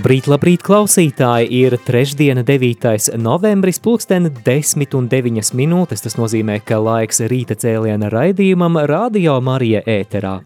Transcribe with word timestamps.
Labrīt, 0.00 0.30
labrīt, 0.32 0.62
klausītāji! 0.64 1.50
Ir 1.60 1.74
trešdiena, 1.84 2.40
9. 2.48 3.10
novembris, 3.20 3.76
pulksten 3.84 4.30
10 4.46 4.94
un 4.96 5.10
9 5.12 5.50
minūtes. 5.52 6.00
Tas 6.00 6.16
nozīmē, 6.16 6.54
ka 6.64 6.78
laiks 6.80 7.20
rīta 7.28 7.52
cēliena 7.52 8.08
raidījumam 8.08 8.78
Radio 8.88 9.34
Marija 9.44 9.82
ēterā. 9.84 10.38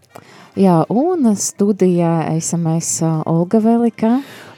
Jā, 0.59 0.81
un 0.91 1.31
studijā 1.39 2.33
esam 2.33 2.67
mēs 2.67 2.97
Olga 3.31 3.63
Velika. 3.63 4.17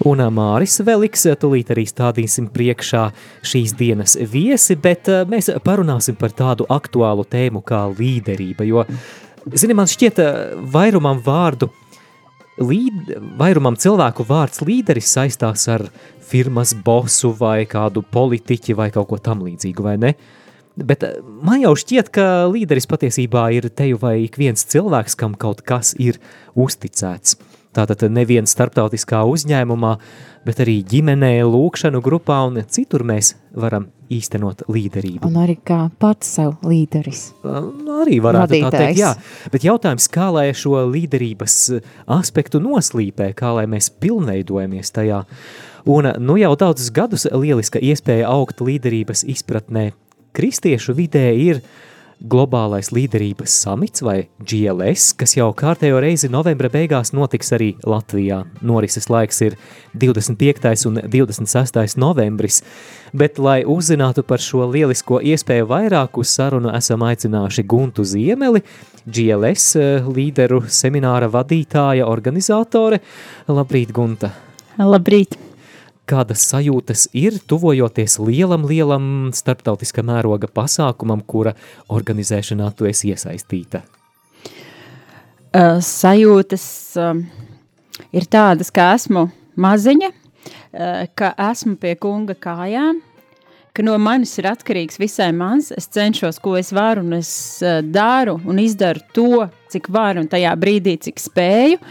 Un 0.10 0.26
Māris 0.34 0.82
Veliks, 0.82 1.30
tūlīt 1.46 1.76
arī 1.78 1.86
stādīsim 1.86 2.50
priekšā 2.50 3.06
šīs 3.46 3.78
dienas 3.78 4.18
viesi, 4.18 4.82
bet 4.82 5.14
mēs 5.30 5.54
parunāsim 5.62 6.18
par 6.18 6.34
tādu 6.34 6.66
aktuālu 6.74 7.30
tēmu 7.30 7.62
kā 7.62 7.86
līderība, 7.94 8.66
jo, 8.66 8.90
zini, 9.54 9.78
man 9.78 9.94
šķiet 9.94 10.26
vairumam 10.74 11.22
vārdu 11.22 11.70
līd, 12.62 13.14
vairumam 13.40 13.78
cilvēku 13.80 14.26
vārds 14.28 14.64
līderis 14.66 15.12
saistās 15.14 15.68
ar 15.72 15.88
firmas 16.28 16.74
bosu 16.74 17.32
vai 17.38 17.66
kādu 17.70 18.04
politiķi 18.04 18.76
vai 18.78 18.90
kaut 18.94 19.10
ko 19.12 19.20
tam 19.22 19.44
līdzīgu, 19.46 19.86
vai 19.86 19.98
ne? 20.02 20.14
Bet 20.78 21.02
man 21.42 21.64
jau 21.64 21.74
šķiet, 21.78 22.12
ka 22.14 22.46
līderis 22.52 22.86
patiesībā 22.90 23.48
ir 23.56 23.70
teju 23.74 23.98
vai 24.02 24.20
ik 24.28 24.38
viens 24.38 24.62
cilvēks, 24.70 25.18
kam 25.18 25.34
kaut 25.34 25.64
kas 25.66 25.96
ir 25.98 26.20
uzticēts. 26.54 27.38
Tātad 27.78 28.06
nevien 28.14 28.46
starptautiskā 28.50 29.24
uzņēmumā, 29.30 29.96
bet 30.46 30.62
arī 30.64 30.80
ģimenē, 30.86 31.34
lūkšanu 31.46 32.02
grupā 32.06 32.44
un 32.50 32.62
citur 32.70 33.06
mēs 33.06 33.36
varam 33.58 33.90
īstenot 34.14 34.64
līderību. 34.72 35.28
Un 35.28 35.38
arī 35.42 35.58
kā 35.68 35.80
pats 36.00 36.30
sev 36.38 36.56
līderis. 36.68 37.32
Arī 37.44 38.20
varētu 38.24 38.54
Vadītājs. 38.54 38.74
tā 38.74 38.82
teikt, 38.82 39.00
jā. 39.02 39.14
Bet 39.54 39.68
jautājums, 39.68 40.10
kā 40.14 40.30
lai 40.34 40.48
šo 40.58 40.82
līderības 40.92 41.58
aspektu 42.18 42.62
noslīpē, 42.64 43.32
kā 43.38 43.54
lai 43.58 43.66
mēs 43.70 43.90
pilnveidojamies 44.02 44.94
tajā. 44.96 45.24
Un 45.88 46.12
nu 46.20 46.36
jau 46.40 46.54
daudzus 46.60 46.92
gadus 46.92 47.28
lieliska 47.32 47.80
iespēja 47.80 48.28
augt 48.28 48.60
līderības 48.60 49.24
izpratnē 49.28 49.92
kristiešu 50.36 50.96
vidē 50.98 51.30
ir 51.34 51.62
globālais 52.20 52.90
līderības 52.94 53.54
samits 53.64 54.02
vai 54.06 54.28
GLS, 54.42 55.12
kas 55.18 55.36
jau 55.38 55.50
kārtējo 55.58 56.00
reizi 56.02 56.30
novembra 56.34 56.70
beigās 56.74 57.14
notiks 57.14 57.54
arī 57.56 57.72
Latvijā. 57.86 58.42
Norises 58.66 59.10
laiks 59.12 59.42
ir 59.46 59.58
25. 59.98 60.88
un 60.90 61.02
26. 61.06 61.98
novembris, 62.02 62.62
bet, 63.14 63.40
lai 63.40 63.62
uzzinātu 63.68 64.26
par 64.28 64.44
šo 64.44 64.66
lielisko 64.72 65.22
iespēju 65.22 65.70
vairāk 65.70 66.18
uz 66.18 66.34
sarunu, 66.34 66.74
esam 66.78 67.06
aicinājuši 67.08 67.66
Guntu 67.70 68.06
Ziemeli, 68.08 68.64
GLS 69.06 69.68
eh, 69.80 70.08
līderu 70.08 70.64
semināra 70.68 71.30
vadītāja, 71.32 72.08
organizātore. 72.10 73.02
Labrīt, 73.48 73.94
Gunta! 73.96 74.34
Labrīt! 74.78 75.47
Kādas 76.08 76.46
sajūtas 76.50 77.08
ir 77.18 77.38
tuvojoties 77.50 78.18
lielam, 78.24 78.66
lielam 78.70 79.32
starptautiskā 79.36 80.04
mēroga 80.08 80.50
pasākumam, 80.52 81.24
kura 81.28 81.54
organizēšanā 81.94 82.72
tu 82.78 82.88
esi 82.90 83.12
iesaistīta? 83.14 83.84
Uh, 85.58 85.80
sajūtas 85.84 86.66
uh, 87.02 87.20
ir 88.16 88.28
tādas, 88.30 88.72
ka 88.74 88.92
esmu 88.96 89.28
maziņa, 89.58 90.10
uh, 90.12 91.06
ka 91.18 91.32
esmu 91.50 91.78
pie 91.82 91.96
kunga 92.00 92.36
kājām, 92.36 93.00
ka 93.74 93.86
no 93.86 93.96
manis 94.02 94.36
ir 94.42 94.50
atkarīgs 94.50 95.00
visai 95.00 95.32
mans. 95.36 95.72
Es 95.72 95.90
cenšos, 95.94 96.40
ko 96.44 96.56
es 96.60 96.74
varu, 96.76 97.06
un 97.06 97.18
es 97.20 97.32
uh, 97.66 97.80
daru 97.82 98.38
un 98.46 98.60
izdaru 98.62 99.04
to, 99.16 99.48
cik 99.72 99.90
varu, 99.94 100.26
un 100.26 100.32
tajā 100.32 100.54
brīdī, 100.60 100.98
cik 101.08 101.22
spēju. 101.22 101.82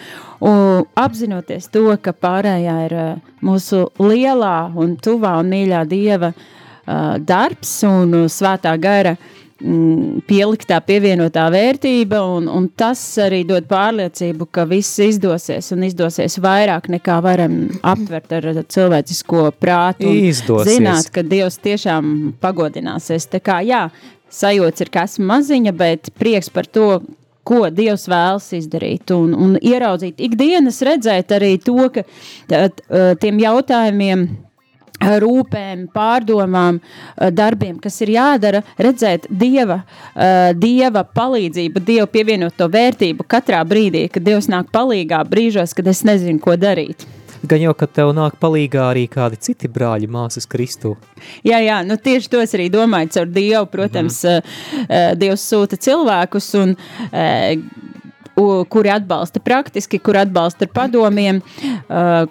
Un 0.44 0.84
apzinoties 0.98 1.70
to, 1.72 1.88
ka 2.02 2.12
pārējā 2.12 2.76
ir 2.88 2.94
uh, 2.96 3.32
mūsu 3.44 3.86
lielā 4.02 4.68
un 4.76 4.98
tuvā 5.00 5.38
un 5.40 5.48
mīļā 5.52 5.80
dieva 5.88 6.32
uh, 6.34 7.16
darbs 7.16 7.78
un 7.88 8.12
uh, 8.18 8.28
svētā 8.28 8.74
gara 8.76 9.14
mm, 9.16 10.26
pieliktā 10.28 10.82
pievienotā 10.84 11.46
vērtība, 11.52 12.20
un, 12.36 12.50
un 12.52 12.68
tas 12.68 13.00
arī 13.24 13.42
dod 13.48 13.64
pārliecību, 13.70 14.50
ka 14.52 14.66
viss 14.68 15.00
izdosies 15.06 15.72
un 15.72 15.86
izdosies 15.88 16.36
vairāk 16.44 16.90
nekā 16.92 17.16
varam 17.24 17.62
aptvert 17.80 18.36
ar 18.36 18.50
cilvēcisko 18.60 19.48
prātu. 19.56 20.12
Izdosies. 20.28 20.76
Zināt, 20.76 21.08
ka 21.14 21.24
Dievs 21.24 21.56
tiešām 21.64 22.34
pagodināsies. 22.44 23.30
Tā 23.32 23.40
kā 23.40 23.62
jā, 23.64 23.86
sajūta 24.28 24.84
ir, 24.84 24.92
ka 24.92 25.08
esmu 25.08 25.30
maziņa, 25.32 25.72
bet 25.76 26.12
prieks 26.20 26.52
par 26.52 26.68
to, 26.68 26.98
ko 27.46 27.66
Dievs 27.70 28.08
vēlas 28.10 28.48
izdarīt. 28.56 29.12
Un, 29.14 29.34
un 29.34 29.54
ieraudzīt 29.60 30.20
ikdienas, 30.28 30.82
redzēt 30.86 31.34
arī 31.36 31.54
to, 31.62 31.78
ka 31.94 32.04
tā, 32.50 32.66
tiem 33.22 33.40
jautājumiem. 33.44 34.28
Rūpēm, 34.96 35.82
pārdomām, 35.92 36.78
darbiem, 37.36 37.74
kas 37.84 37.98
ir 38.00 38.14
jādara, 38.14 38.62
redzēt 38.80 39.26
dieva, 39.28 39.82
dieva 40.56 41.02
palīdzību, 41.04 41.82
dieva 41.84 42.06
pievienoto 42.08 42.70
vērtību 42.72 43.26
katrā 43.28 43.60
brīdī, 43.68 44.06
kad 44.08 44.24
Dievs 44.24 44.48
nāk 44.48 44.72
palīdzīgā 44.72 45.20
brīžos, 45.28 45.76
kad 45.76 45.92
es 45.92 46.00
nezinu, 46.08 46.40
ko 46.40 46.56
darīt. 46.56 47.04
Gan 47.42 47.60
jau, 47.60 47.74
ka 47.76 47.88
tev 47.90 48.12
nāk 48.16 48.38
palīgā 48.40 48.86
arī 48.92 49.06
kādi 49.12 49.38
citi 49.48 49.68
brāļi, 49.72 50.08
māsas 50.10 50.48
Kristu. 50.48 50.94
Jā, 51.46 51.60
jā, 51.64 51.82
nu 51.86 51.98
tieši 52.00 52.30
to 52.32 52.40
es 52.42 52.54
arī 52.56 52.70
domāju 52.72 53.12
caur 53.16 53.28
Dievu. 53.34 53.66
Protams, 53.72 54.22
mm. 54.24 55.18
Dievs 55.20 55.44
sūta 55.50 55.78
cilvēkus 55.80 56.48
un 56.62 56.76
kuri 58.36 58.92
atbalsta 58.92 59.40
praktiski, 59.40 60.00
kuri 60.04 60.20
atbalsta 60.24 60.66
ar 60.66 60.72
padomiem, 60.76 61.40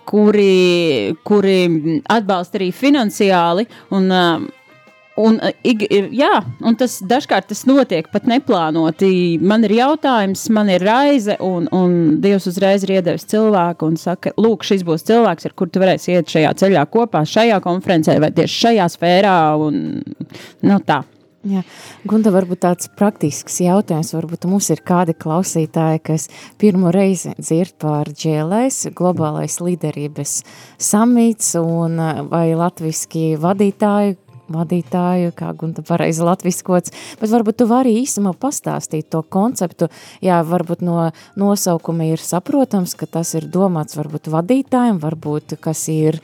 kuri, 0.05 1.15
kuri 1.25 1.57
atbalsta 2.17 2.61
arī 2.61 2.69
finansiāli. 2.75 3.65
Un, 3.95 4.11
Un, 5.15 5.37
jā, 6.11 6.31
un 6.59 6.75
tas 6.75 6.97
dažkārt 7.07 7.47
tas 7.47 7.61
notiek 7.69 8.09
pat 8.11 8.25
neplānoti. 8.27 9.37
Man 9.39 9.63
ir 9.63 9.77
jautājums, 9.77 10.43
man 10.51 10.67
ir 10.73 10.83
raize, 10.83 11.37
un, 11.39 11.69
un 11.71 11.95
Dievs 12.23 12.49
uzreiz 12.51 12.83
ir 12.83 12.97
iedevis 12.97 13.23
cilvēku 13.31 13.87
un 13.87 13.95
saka, 13.99 14.35
lūk, 14.35 14.67
šis 14.67 14.83
būs 14.87 15.07
cilvēks, 15.07 15.47
ar 15.47 15.55
kuru 15.55 15.71
tu 15.71 15.83
varēsi 15.83 16.17
iet 16.17 16.35
šajā 16.35 16.51
ceļā 16.59 16.83
kopā, 16.91 17.23
šajā 17.31 17.63
konferencē 17.63 18.19
vai 18.19 18.33
tieši 18.35 18.63
šajā 18.65 18.91
sfērā. 18.97 19.35
Un, 19.55 19.83
nu, 20.67 20.79
tā. 20.83 21.05
Jā. 21.45 21.61
Gunda, 22.09 22.31
varbūt 22.33 22.63
tāds 22.63 22.87
praktisks 22.97 23.59
jautājums, 23.61 24.15
varbūt 24.15 24.47
mums 24.49 24.71
ir 24.73 24.79
kādi 24.85 25.13
klausītāji, 25.13 26.01
kas 26.07 26.25
pirmo 26.61 26.89
reizi 26.93 27.35
dzird 27.37 27.75
par 27.81 28.09
GLS, 28.09 28.89
globālais 28.97 29.59
līderības 29.61 30.39
samīts, 30.81 31.51
un 31.61 32.01
vai 32.31 32.47
latviski 32.57 33.35
vadītāji, 33.41 34.17
vadītāju, 34.51 35.33
kā 35.35 35.51
Gunta 35.57 35.83
pareizi 35.85 36.23
latviskots, 36.25 36.93
bet 37.19 37.31
varbūt 37.31 37.59
tu 37.61 37.67
vari 37.69 37.95
īsumā 38.01 38.35
pastāstīt 38.39 39.09
to 39.13 39.21
konceptu, 39.21 39.89
jā, 40.25 40.41
varbūt 40.45 40.83
no 40.85 41.09
nosaukuma 41.39 42.09
ir 42.11 42.21
saprotams, 42.21 42.95
ka 42.99 43.07
tas 43.09 43.33
ir 43.37 43.47
domāts 43.51 43.97
varbūt 43.97 44.29
vadītājiem, 44.33 44.99
varbūt 45.03 45.57
kas 45.63 45.85
ir, 45.93 46.19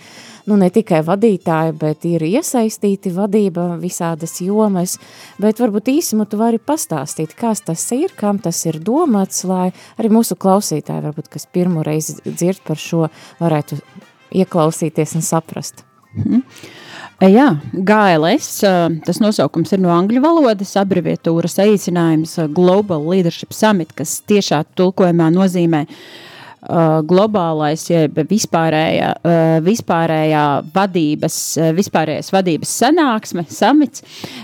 nu 0.50 0.58
ne 0.60 0.70
tikai 0.74 1.02
vadītāji, 1.08 1.76
bet 1.82 2.06
ir 2.10 2.26
iesaistīti 2.28 3.14
vadība 3.16 3.72
visādas 3.82 4.38
jomas, 4.44 4.98
bet 5.42 5.62
varbūt 5.64 5.92
īsumā 5.96 6.28
tu 6.30 6.42
vari 6.42 6.62
pastāstīt, 6.62 7.36
kas 7.38 7.64
tas 7.66 7.88
ir, 7.96 8.14
kam 8.18 8.42
tas 8.42 8.64
ir 8.70 8.82
domāts, 8.82 9.44
lai 9.48 9.72
arī 9.98 10.14
mūsu 10.14 10.38
klausītāji, 10.40 11.08
varbūt, 11.10 11.32
kas 11.34 11.50
pirmo 11.50 11.86
reizi 11.86 12.20
dzird 12.26 12.64
par 12.68 12.82
šo, 12.82 13.08
varētu 13.42 13.80
ieklausīties 14.32 15.18
un 15.20 15.26
saprast. 15.26 15.84
Mm. 16.16 16.44
Jā, 17.22 17.52
GLS, 17.72 18.64
tas 19.06 19.20
nosaukums 19.22 19.70
ir 19.76 19.82
no 19.84 19.92
angļu 19.94 20.24
valodas, 20.24 20.72
abreviatūras 20.82 21.60
aicinājums 21.62 22.34
Global 22.56 23.06
Leadership 23.06 23.54
Summit, 23.54 23.92
kas 23.94 24.16
tiešā 24.26 24.64
tulkojumā 24.74 25.28
nozīmē 25.36 25.84
uh, 25.86 26.00
globālais, 26.62 27.84
jeb 27.90 28.20
vispārējā, 28.30 29.08
uh, 29.18 29.54
vispārējā 29.66 30.44
vadības, 30.76 31.38
uh, 31.58 31.72
vispārējais 31.74 32.30
vadības 32.34 32.74
sanāksme, 32.84 33.46
samits, 33.50 34.04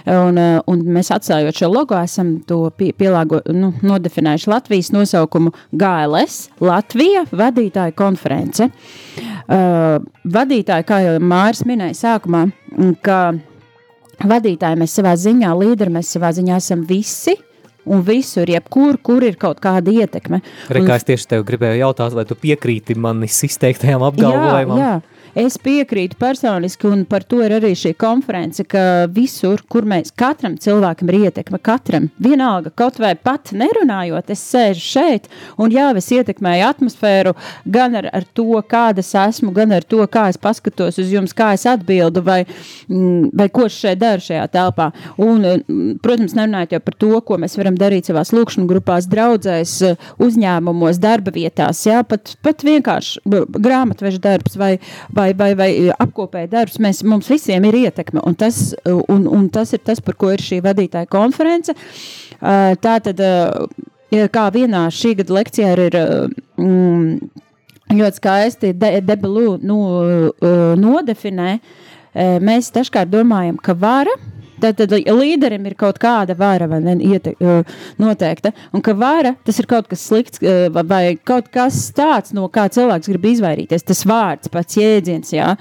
un, 0.10 0.40
uh, 0.42 0.58
un 0.66 0.82
mēs 0.98 1.12
atstājot 1.14 1.62
šo 1.62 1.70
logo 1.70 1.98
esam 2.00 2.40
to 2.50 2.64
pie, 2.78 2.90
pielāgo, 2.98 3.44
nu, 3.54 3.70
nodefinējuši 3.86 4.50
Latvijas 4.50 4.90
nosaukumu 4.96 5.54
GLS, 5.78 6.48
Latvija 6.64 7.28
vadītāja 7.30 7.94
konference. 7.98 8.72
Uh, 9.48 10.02
vadītāji, 10.26 10.88
kā 10.90 11.04
jau 11.06 11.20
Māris 11.22 11.62
minēja 11.70 12.00
sākumā, 12.02 12.48
ka 13.06 13.22
vadītāji 14.26 14.82
mēs 14.82 14.98
savā 14.98 15.14
ziņā, 15.22 15.54
līderi 15.62 15.94
mēs 16.00 16.16
savā 16.18 16.34
ziņā 16.34 16.58
esam 16.58 16.82
visi, 16.90 17.38
un 17.94 18.04
visur, 18.08 18.50
jebkur, 18.50 19.00
kur 19.04 19.26
ir 19.26 19.38
kaut 19.40 19.62
kāda 19.64 19.94
ietekme. 20.04 20.42
Rekā, 20.74 20.98
es 21.00 21.08
tieši 21.08 21.32
tev 21.34 21.46
gribēju 21.48 21.82
jautāt, 21.82 22.16
vai 22.18 22.26
tu 22.30 22.38
piekrīti 22.40 22.98
manis 23.00 23.40
izteiktajām 23.48 24.06
apgalvojumam? 24.08 24.82
Jā, 24.82 24.96
jā. 24.98 25.17
Es 25.36 25.58
piekrītu 25.62 26.18
personiski, 26.20 26.88
un 26.88 27.04
par 27.10 27.26
to 27.28 27.42
ir 27.46 27.58
arī 27.58 27.74
šī 27.78 27.94
konference, 28.00 28.64
ka 28.70 29.08
visur, 29.14 29.62
kur 29.70 29.86
mēs 29.88 30.14
katram 30.18 30.56
cilvēkam 30.62 31.12
ir 31.12 31.28
ietekme, 31.28 31.60
katram 31.64 32.10
vienalga, 32.24 32.72
kaut 32.78 33.00
vai 33.02 33.14
pat 33.16 33.52
nerunājot, 33.58 34.32
es 34.34 34.44
sēžu 34.52 34.84
šeit, 34.86 35.28
un 35.60 35.74
jā, 35.74 35.90
es 35.98 36.10
ietekmēju 36.16 36.68
atmosfēru 36.70 37.36
gan 37.66 37.98
ar, 38.00 38.10
ar 38.16 38.28
to, 38.38 38.48
kāda 38.70 39.04
es 39.04 39.12
esmu, 39.18 39.52
gan 39.56 39.76
ar 39.76 39.86
to, 39.88 40.00
kā 40.12 40.28
es 40.32 40.40
paskatos 40.42 41.00
uz 41.02 41.12
jums, 41.14 41.36
kā 41.38 41.52
es 41.58 41.68
atbildu, 41.70 42.24
vai, 42.26 42.40
mm, 42.88 43.32
vai 43.38 43.50
ko 43.54 43.68
es 43.68 43.78
šeit 43.78 44.02
daru 44.02 44.24
šajā 44.24 44.48
telpā. 44.54 44.90
Un, 45.22 45.44
mm, 45.44 46.00
protams, 46.04 46.36
nerunājot 46.38 46.78
jau 46.78 46.82
par 46.88 46.98
to, 47.04 47.12
ko 47.28 47.40
mēs 47.42 47.58
varam 47.60 47.78
darīt 47.80 48.10
savās 48.10 48.34
lūkšanu 48.36 48.68
grupās, 48.70 49.10
draudzēs, 49.12 49.76
uzņēmumos, 50.24 51.02
darba 51.04 51.34
vietās, 51.36 51.84
jā, 51.88 52.02
pat, 52.08 52.36
pat 52.46 52.66
vienkārši 52.66 53.24
grāmatveža 53.58 54.22
darbs 54.24 54.58
vai, 54.60 54.78
vai 55.18 55.32
vai, 55.38 55.52
vai, 55.58 55.72
apkopēja 55.98 56.52
darbs, 56.54 56.78
mēs, 56.84 57.02
mums 57.08 57.30
visiem 57.32 57.66
ir 57.70 57.80
ietekme. 57.82 58.22
Un 58.28 58.38
tas, 58.38 58.72
un, 58.86 59.26
un 59.28 59.50
tas 59.54 59.74
ir 59.76 59.84
tas, 59.84 60.02
par 60.04 60.18
ko 60.20 60.32
ir 60.36 60.44
šī 60.44 60.62
vadītāja 60.66 61.10
konference. 61.12 61.76
Tā 62.40 62.96
tad, 63.04 63.26
kā 64.38 64.48
vienā 64.54 64.88
šī 64.94 65.18
gada 65.22 65.38
lekcijā 65.42 65.76
ir. 65.88 66.00
Mm, 66.62 67.44
ļoti 67.88 68.20
skaisti 68.20 68.74
de, 68.76 68.90
debelu 69.00 69.58
nu, 69.64 69.78
nodefinē, 70.76 71.54
mēs 72.44 72.72
dažkārt 72.76 73.12
domājam, 73.14 73.56
ka 73.64 73.76
vara 73.78 74.12
Tad, 74.62 74.80
tad 74.80 74.94
līderim 74.94 75.66
ir 75.70 75.76
kaut 75.78 76.00
kāda 76.02 76.34
vara 76.38 76.68
vai 76.70 76.80
ne, 76.82 76.96
iete, 77.06 77.34
noteikta, 78.02 78.54
un 78.74 78.84
ka 78.86 78.96
vara 78.98 79.36
tas 79.46 79.60
ir 79.62 79.68
kaut 79.70 79.90
kas 79.92 80.06
slikts 80.10 80.42
vai 80.74 81.02
kaut 81.28 81.52
kas 81.54 81.80
tāds, 81.98 82.34
no 82.38 82.48
kā 82.54 82.68
cilvēks 82.74 83.12
grib 83.12 83.28
izvairīties. 83.34 83.86
Tas 83.88 84.04
vārds, 84.08 84.52
pats 84.54 84.80
jēdziens, 84.80 85.34
jā. 85.36 85.54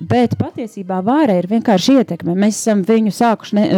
Bet 0.00 0.36
patiesībā 0.40 1.00
vara 1.06 1.38
ir 1.38 1.50
vienkārši 1.50 2.00
ietekme. 2.00 2.34
Mēs 2.38 2.58
esam 2.62 2.84
viņu 2.86 3.14
sākuši 3.14 3.58
ne, 3.58 3.68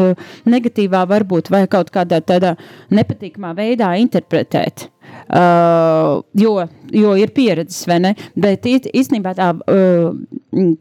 negatīvā, 0.49 1.05
varbūt 1.11 1.53
vai 1.53 1.67
kaut 1.71 1.93
kādā 1.95 2.23
tādā 2.25 2.57
nepatīkamā 2.93 3.55
veidā 3.59 3.95
interpretēt. 4.01 4.92
Uh, 5.33 6.21
jo, 6.37 6.59
jo 6.93 7.15
ir 7.17 7.31
pieredzes, 7.33 7.87
vai 7.89 7.97
ne? 8.05 8.11
Bet 8.37 8.67
īstenībā 8.69 9.33
tā, 9.39 9.47
uh, 9.57 10.11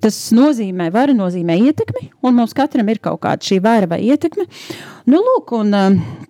tas 0.03 0.17
nozīmē, 0.35 0.89
vara 0.91 1.15
nozīmē 1.15 1.55
ietekmi, 1.69 2.09
un 2.27 2.35
mums 2.35 2.55
katram 2.57 2.89
ir 2.91 2.99
kaut 2.99 3.21
kāda 3.23 3.47
šī 3.47 3.61
vara 3.63 3.87
vai 3.87 4.01
ietekme. 4.09 4.43
Nu, 5.07 5.23
lūk, 5.23 5.55
un, 5.55 5.71
uh, 5.77 6.27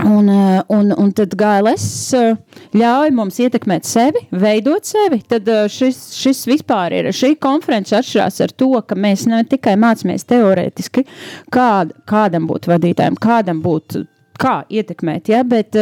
Un, 0.00 0.28
uh, 0.32 0.60
un, 0.72 0.94
un 0.96 1.10
tad 1.12 1.34
GLS 1.36 2.14
uh, 2.16 2.38
ļauj 2.72 3.10
mums 3.12 3.36
ietekmēt 3.44 3.84
sevi, 3.84 4.22
veidot 4.32 4.88
sevi. 4.88 5.18
Tad 5.28 5.48
uh, 5.52 5.66
šis, 5.68 5.98
šis 6.16 6.40
vispār 6.48 6.94
ir 6.96 7.10
šī 7.12 7.34
konference 7.36 7.92
atšķirās 7.98 8.40
ar 8.46 8.54
to, 8.56 8.70
ka 8.80 8.96
mēs 8.96 9.26
ne 9.28 9.42
tikai 9.44 9.74
mācāmies 9.76 10.24
teorētiski, 10.30 11.04
kād, 11.52 11.92
kādam 12.08 12.48
būt 12.48 12.70
vadītājam, 12.72 13.20
kādam 13.20 13.60
būt 13.60 14.00
kā 14.40 14.62
ietekmēt, 14.72 15.28
ja, 15.34 15.42
bet, 15.44 15.76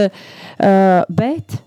bet 0.59 1.61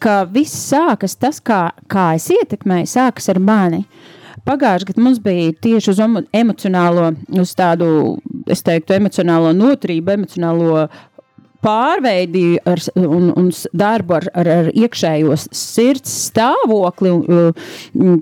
ka 0.00 0.20
viss 0.32 0.70
sākas 0.70 1.16
tas, 1.20 1.40
kā, 1.44 1.68
kā 1.90 2.12
es 2.18 2.30
ietekmēju, 2.34 2.88
sākas 2.88 3.28
ar 3.32 3.40
mani. 3.42 3.84
Pagājušajā 4.48 4.88
gadā 4.88 5.02
mums 5.04 5.18
bija 5.20 5.52
tieši 5.60 5.92
uz 5.92 6.00
emocionālo, 6.32 7.10
uz 7.42 7.52
tādu, 7.58 7.88
es 8.48 8.62
teiktu, 8.64 8.96
emocionālo 8.96 9.52
noturību, 9.56 10.14
emocionālo 10.14 10.86
pārveidi 11.64 12.58
ar, 12.68 12.80
un, 12.96 13.30
un 13.36 13.48
darbu 13.76 14.16
ar, 14.18 14.28
ar, 14.38 14.50
ar 14.54 14.68
iekšējo 14.72 15.36
sirds 15.50 16.14
stāvokli, 16.28 17.12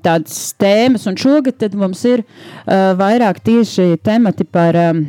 tādas 0.05 0.39
tēmas. 0.59 1.07
Un 1.11 1.19
šogad 1.21 1.67
mums 1.77 2.05
ir 2.09 2.25
uh, 2.25 2.95
vairāk 2.99 3.43
tieši 3.45 3.95
temati 4.05 4.49
par. 4.49 4.79
Um, 4.89 5.05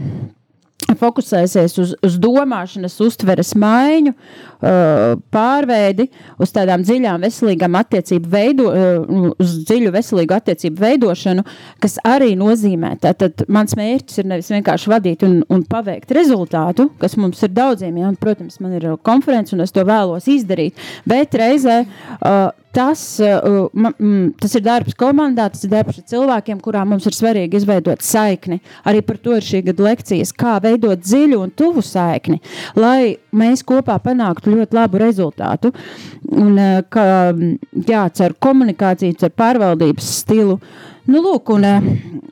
fokusēsies 0.95 1.75
uz, 1.81 1.93
uz 2.05 2.17
domāšanas, 2.21 2.95
uztveres 3.03 3.53
maiņu, 3.59 4.13
uh, 4.13 5.17
pārveidi, 5.33 6.07
uz 6.39 6.53
tādām 6.55 6.85
dziļām, 6.87 7.25
veselīgām 7.27 7.77
attiecību 7.81 8.31
veido, 8.31 8.69
uh, 8.71 9.31
uz 9.35 9.57
dziļu 9.67 9.91
veselīgu 9.95 10.37
attiecību 10.37 10.83
veidošanu, 10.85 11.43
kas 11.83 11.97
arī 12.07 12.33
nozīmē, 12.39 12.95
tātad 13.03 13.43
mans 13.51 13.75
mērķis 13.79 14.21
ir 14.23 14.29
nevis 14.31 14.51
vienkārši 14.53 14.93
vadīt 14.93 15.25
un, 15.27 15.41
un 15.51 15.65
paveikt 15.67 16.13
rezultātu, 16.15 16.89
kas 17.01 17.17
mums 17.19 17.43
ir 17.43 17.51
daudziem, 17.57 17.99
ja, 17.99 18.13
un, 18.13 18.19
protams, 18.19 18.61
man 18.63 18.77
ir 18.79 18.93
konference 19.07 19.55
un 19.55 19.65
es 19.65 19.75
to 19.75 19.83
vēlos 19.87 20.29
izdarīt, 20.31 20.79
bet 21.09 21.35
reizē 21.37 21.83
uh, 21.83 22.47
tas, 22.77 23.03
uh, 23.23 23.67
mm, 23.73 24.35
tas 24.41 24.53
ir 24.57 24.63
darbs 24.65 24.95
komandā, 24.97 25.47
tas 25.53 25.65
ir 25.65 25.71
darbs 25.73 25.97
ar 25.97 26.05
cilvēkiem, 26.11 26.61
kurām 26.63 26.93
mums 26.93 27.07
ir 27.09 27.15
svarīgi 27.17 27.57
izveidot 27.57 28.05
saikni. 28.05 28.59
Arī 28.87 29.01
par 29.05 29.17
to 29.21 29.33
ir 29.37 29.45
šī 29.45 29.63
gada 29.71 29.87
lekcijas, 29.89 30.33
kā 30.37 30.57
veidot 30.63 31.01
dziļu 31.01 31.41
un 31.41 31.53
tuvu 31.57 31.81
saikni, 31.85 32.39
lai 32.77 33.17
mēs 33.37 33.63
kopā 33.67 33.97
panāktu 34.03 34.55
ļoti 34.55 34.77
labu 34.77 35.01
rezultātu. 35.01 35.73
Un, 36.31 36.53
uh, 36.57 36.81
ka, 36.89 37.07
jā, 37.87 38.05
ar 38.27 38.37
komunikāciju, 38.43 39.17
ar 39.27 39.33
pārvaldības 39.43 40.13
stilu. 40.21 40.59
Nu, 41.07 41.21
lūk, 41.23 41.53
un, 41.55 41.63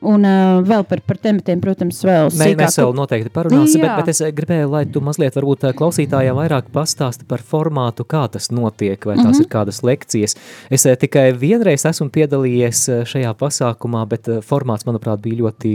Un 0.06 0.22
uh, 0.22 0.60
vēl 0.66 0.84
par, 0.86 1.00
par 1.06 1.18
tematiem, 1.18 1.60
protams, 1.62 1.98
vēl 2.04 2.28
Mē, 2.28 2.50
sīkāk. 2.50 2.60
Mēs 2.60 2.76
vēl 2.78 2.92
noteikti 2.94 3.32
parunāsim, 3.32 3.82
bet, 3.82 3.94
bet 3.98 4.10
es 4.12 4.20
gribēju, 4.36 4.68
lai 4.70 4.82
tu 4.92 5.00
mazliet 5.04 5.34
varbūt 5.38 5.64
klausītājiem 5.78 6.36
vairāk 6.36 6.68
pastāsti 6.74 7.26
par 7.28 7.42
formātu, 7.42 8.04
kā 8.08 8.26
tas 8.32 8.50
notiek, 8.54 9.00
vai 9.00 9.16
tās 9.16 9.24
mm 9.24 9.32
-hmm. 9.32 9.46
ir 9.46 9.50
kādas 9.50 9.82
lekcijas. 9.86 10.36
Es 10.70 10.86
tikai 11.00 11.32
vienreiz 11.32 11.86
esmu 11.88 12.10
piedalījies 12.12 12.82
šajā 13.08 13.32
pasākumā, 13.34 14.04
bet 14.06 14.28
formāts, 14.46 14.86
manuprāt, 14.86 15.20
bija 15.24 15.40
ļoti 15.42 15.72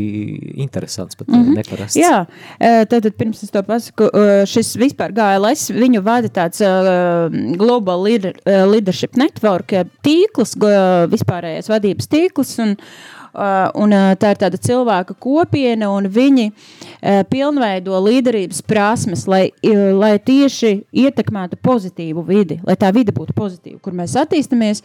interesants, 0.56 1.16
pat 1.16 1.28
mm 1.28 1.44
-hmm. 1.44 1.56
neparasts. 1.56 1.98
Jā, 1.98 2.26
tātad 2.86 3.12
pirms 3.18 3.44
es 3.44 3.52
to 3.52 3.64
pasaku, 3.64 4.10
šis 4.46 4.78
vispār 4.78 5.12
GLS, 5.22 5.70
viņu 5.75 6.01
vada 6.06 6.30
tāds 6.34 6.62
uh, 6.66 7.30
Global 7.62 8.10
uh, 8.10 8.66
Leadership 8.66 9.18
Network 9.20 9.74
tīkls, 10.06 10.58
vispārējais 11.12 11.70
vadības 11.72 12.10
tīkls, 12.12 12.58
un 12.63 12.78
Uh, 12.82 13.21
un, 13.34 13.94
uh, 13.96 14.12
tā 14.20 14.34
ir 14.34 14.40
tāda 14.42 14.60
cilvēka 14.60 15.16
kopiena, 15.22 15.92
un 15.94 16.08
viņi 16.12 16.50
uh, 16.52 17.22
pilnveido 17.32 18.00
līderības 18.06 18.62
prasmes, 18.68 19.26
lai, 19.32 19.50
lai 19.64 20.14
tieši 20.20 20.74
ietekmētu 21.04 21.60
pozitīvu 21.64 22.24
vidi, 22.28 22.60
lai 22.68 22.76
tā 22.80 22.92
vide 22.96 23.16
būtu 23.16 23.36
pozitīva, 23.38 23.80
kur 23.84 23.96
mēs 23.98 24.18
attīstamies 24.20 24.84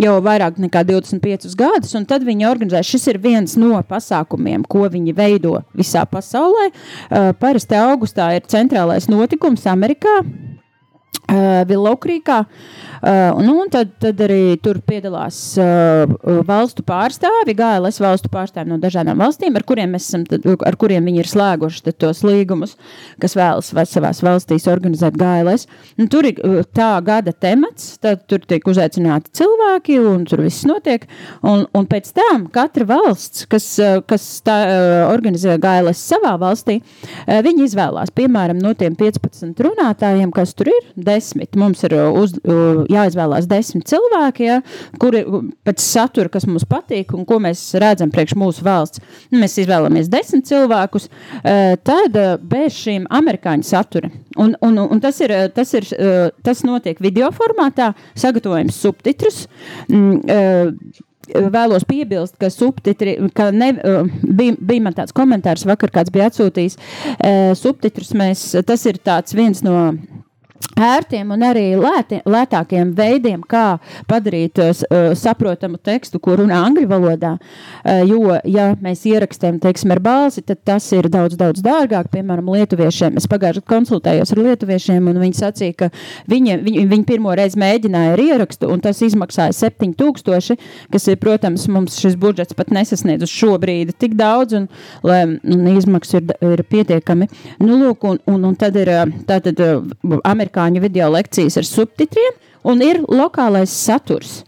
jau 0.00 0.16
vairāk 0.24 0.58
nekā 0.62 0.82
25 0.88 1.54
gadus, 1.58 1.94
tad 2.08 2.26
viņi 2.26 2.48
organizē. 2.48 2.82
Šis 2.84 3.06
ir 3.12 3.20
viens 3.22 3.54
no 3.60 3.78
pasākumiem, 3.88 4.66
ko 4.66 4.88
viņi 4.90 5.14
veido 5.14 5.60
visā 5.76 6.02
pasaulē. 6.10 6.70
Parasti 7.38 7.78
augustā 7.78 8.32
ir 8.34 8.50
centrālais 8.50 9.06
notikums 9.10 9.68
Amerikā. 9.70 10.22
Uh, 11.24 11.62
Villokrīkā. 11.64 12.42
Uh, 13.04 13.38
nu, 13.40 13.54
un 13.62 13.70
tad, 13.72 13.94
tad 14.00 14.18
arī 14.26 14.58
tur 14.60 14.76
piedalās 14.84 15.36
uh, 15.56 16.04
valstu 16.44 16.84
pārstāvi, 16.84 17.54
GLS 17.56 17.96
valstu 18.04 18.28
pārstāvi 18.32 18.68
no 18.68 18.76
dažādām 18.80 19.22
valstīm, 19.22 19.56
ar 19.56 19.64
kuriem, 19.64 19.96
esam, 19.96 20.26
tad, 20.28 20.44
ar 20.44 20.76
kuriem 20.80 21.08
viņi 21.08 21.22
ir 21.22 21.30
slēguši 21.30 21.94
tos 21.96 22.20
līgumus, 22.26 22.74
kas 23.24 23.36
vēlas 23.40 23.72
savās 23.88 24.20
valstīs 24.24 24.68
organizēt 24.68 25.16
GLS. 25.16 25.64
Un 25.96 26.10
tur 26.12 26.28
ir 26.28 26.42
tā 26.76 26.90
gada 27.04 27.32
temats, 27.32 27.94
tad 28.04 28.26
tur 28.28 28.44
tiek 28.44 28.68
uzaicināti 28.68 29.32
cilvēki, 29.40 29.96
un 30.04 30.28
tur 30.28 30.44
viss 30.44 30.68
notiek. 30.68 31.08
Un, 31.40 31.64
un 31.72 31.88
pēc 31.88 32.12
tam 32.20 32.46
katra 32.52 32.88
valsts, 32.92 33.46
kas, 33.48 33.70
kas 34.10 34.28
tā, 34.44 34.58
organizē 35.08 35.56
GLS 35.62 36.04
savā 36.04 36.36
valstī, 36.40 36.82
viņi 37.24 37.68
izvēlās, 37.70 38.12
piemēram, 38.12 38.60
no 38.60 38.76
tiem 38.76 38.96
15 39.00 39.64
runātājiem, 39.64 40.32
kas 40.36 40.52
tur 40.56 40.72
ir, 40.72 40.92
desmit. 41.14 41.54
Mums 41.60 41.84
ir 41.86 41.96
uz, 42.10 42.36
jāizvēlās 42.90 43.48
desmit 43.50 43.88
cilvēki, 43.90 44.48
ja, 44.48 44.60
kuri 45.02 45.24
pēc 45.66 45.82
satura, 45.84 46.32
kas 46.32 46.48
mums 46.48 46.66
patīk 46.68 47.14
un 47.16 47.26
ko 47.28 47.40
mēs 47.42 47.62
redzam 47.80 48.12
priekš 48.14 48.36
mūsu 48.40 48.66
valsts. 48.66 49.02
Nu, 49.30 49.40
mēs 49.42 49.56
izvēlamies 49.62 50.10
desmit 50.12 50.48
cilvēkus, 50.50 51.08
tad 51.86 52.20
bez 52.42 52.76
šīm 52.82 53.08
amerikāņu 53.14 53.68
satura. 53.68 54.10
Un, 54.40 54.56
un, 54.64 54.78
un 54.82 55.02
tas, 55.02 55.20
ir, 55.24 55.34
tas, 55.54 55.74
ir, 55.78 55.88
tas 56.44 56.62
notiek 56.66 57.00
video 57.02 57.30
formātā, 57.34 57.92
sagatavojam 58.18 58.72
subtitrus. 58.74 59.44
Mm, 59.88 60.22
vēlos 61.54 61.86
piebilst, 61.88 62.36
ka 62.40 62.50
subtitri, 62.52 63.16
ka 63.36 63.50
ne, 63.54 63.72
bija, 64.24 64.56
bija 64.58 64.84
man 64.84 64.96
tāds 64.96 65.14
komentārs 65.16 65.64
vakar, 65.68 65.92
kāds 65.94 66.12
bija 66.14 66.28
atsūtījis. 66.30 66.76
Subtitrus 67.60 68.12
mēs, 68.18 68.50
tas 68.66 68.84
ir 68.90 69.00
tāds 69.04 69.36
viens 69.36 69.62
no 69.64 69.94
ērtiem 70.74 71.30
un 71.34 71.44
arī 71.46 71.66
lēti, 71.78 72.20
lētākiem 72.26 72.92
veidiem, 72.96 73.42
kā 73.46 73.78
padarīt 74.10 74.60
uh, 74.62 74.72
saprotamu 75.18 75.78
tekstu, 75.78 76.20
ko 76.22 76.38
runā 76.40 76.58
angļu 76.66 76.88
valodā. 76.90 77.34
Uh, 77.84 78.02
jo, 78.08 78.34
ja 78.50 78.72
mēs 78.82 79.04
ierakstām, 79.08 79.60
teiksim, 79.62 79.94
ar 79.94 80.02
balsi, 80.04 80.42
tad 80.46 80.62
tas 80.66 80.86
ir 80.96 81.08
daudz, 81.12 81.38
daudz 81.40 81.62
dārgāk. 81.64 82.10
Piemēram, 82.14 82.50
lietuviešiem. 82.54 83.18
Es 83.20 83.28
pagājušajā 83.30 83.44
gadā 83.44 83.62
konsultējos 83.68 84.32
ar 84.34 84.40
lietuviešiem, 84.44 85.08
un 85.10 85.20
viņi 85.22 85.38
sacīja, 85.38 85.76
ka 85.78 85.90
viņi, 86.30 86.58
viņi, 86.64 86.84
viņi 86.90 87.06
pirmo 87.08 87.34
reizi 87.36 87.60
mēģināja 87.60 88.14
ar 88.14 88.22
ierakstu, 88.24 88.70
un 88.72 88.82
tas 88.84 89.02
izmaksāja 89.04 89.54
7000, 89.56 90.58
kas 90.92 91.08
ir, 91.10 91.18
protams, 91.22 91.68
mums 91.70 91.98
šis 92.00 92.16
budžets 92.20 92.56
pat 92.56 92.72
nesasniedz 92.74 93.26
uz 93.26 93.32
šo 93.32 93.54
brīdi 93.62 93.94
tik 93.96 94.16
daudz, 94.18 94.56
un, 94.58 94.68
lai, 95.06 95.22
un 95.28 95.70
izmaksas 95.74 96.18
ir, 96.20 96.34
ir 96.54 96.64
pietiekami. 96.70 97.28
Nu, 97.62 97.78
lūk, 97.82 98.08
un, 98.08 98.20
un, 98.30 98.48
un 98.50 98.58
tad 98.58 98.78
ir 98.80 98.90
tātad 99.28 99.60
amerikāņu 100.24 100.53
amerikāņu 100.54 100.82
video 100.82 101.10
lekcijas 101.10 101.58
ar 101.58 101.66
subtitriem, 101.66 102.34
un 102.64 102.82
ir 102.82 103.02
lokālais 103.08 103.70
saturs. 103.70 104.44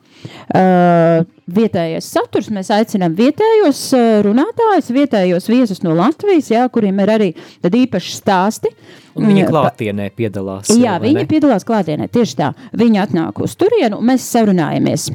Uh, 0.47 1.23
vietējais 1.47 2.07
saturs. 2.11 2.49
Mēs 2.51 2.71
aicinām 2.71 3.15
vietējos 3.15 3.93
uh, 3.95 4.23
runātājus, 4.25 4.91
vietējos 4.91 5.49
viesus 5.49 5.83
no 5.83 5.95
Latvijas, 5.95 6.51
jā, 6.51 6.65
kuriem 6.73 6.99
ir 7.03 7.13
arī 7.13 7.29
īpaši 7.63 8.17
stāsti. 8.17 8.73
Un 9.17 9.29
viņi 9.29 9.45
mm, 9.45 9.51
klātienē 9.51 10.11
piedalās. 10.17 10.71
Jā, 10.71 10.99
viņi 11.01 11.23
ne? 11.23 11.27
piedalās 11.31 11.65
klātienē, 11.67 12.09
tieši 12.13 12.37
tā. 12.37 12.53
Viņi 12.77 13.03
atnāk 13.05 13.39
uz 13.45 13.55
turienu 13.59 14.01
un 14.01 14.11
mēs 14.11 14.27
sarunājamies. 14.33 15.11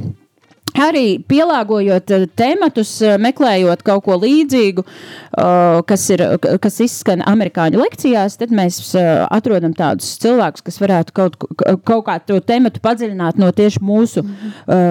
Arī 0.79 1.19
pielāgojot 1.27 2.11
uh, 2.15 2.25
tematus, 2.39 2.93
uh, 3.03 3.17
meklējot 3.19 3.81
kaut 3.83 4.05
ko 4.05 4.15
līdzīgu, 4.21 4.83
uh, 4.85 5.81
kas, 5.87 6.05
ir, 6.15 6.23
kas 6.63 6.79
izskan 6.85 7.23
amerikāņu 7.27 7.81
lekcijās, 7.81 8.37
tad 8.39 8.53
mēs 8.55 8.79
atrodam 8.95 9.73
tādus 9.75 10.13
cilvēkus, 10.21 10.63
kas 10.63 10.79
varētu 10.81 11.15
kaut, 11.17 11.35
kaut 11.83 12.05
kā 12.07 12.17
to 12.23 12.39
tematu 12.45 12.81
padziļināt 12.83 13.39
no 13.41 13.51
tieši 13.55 13.81
mūsu, 13.83 14.23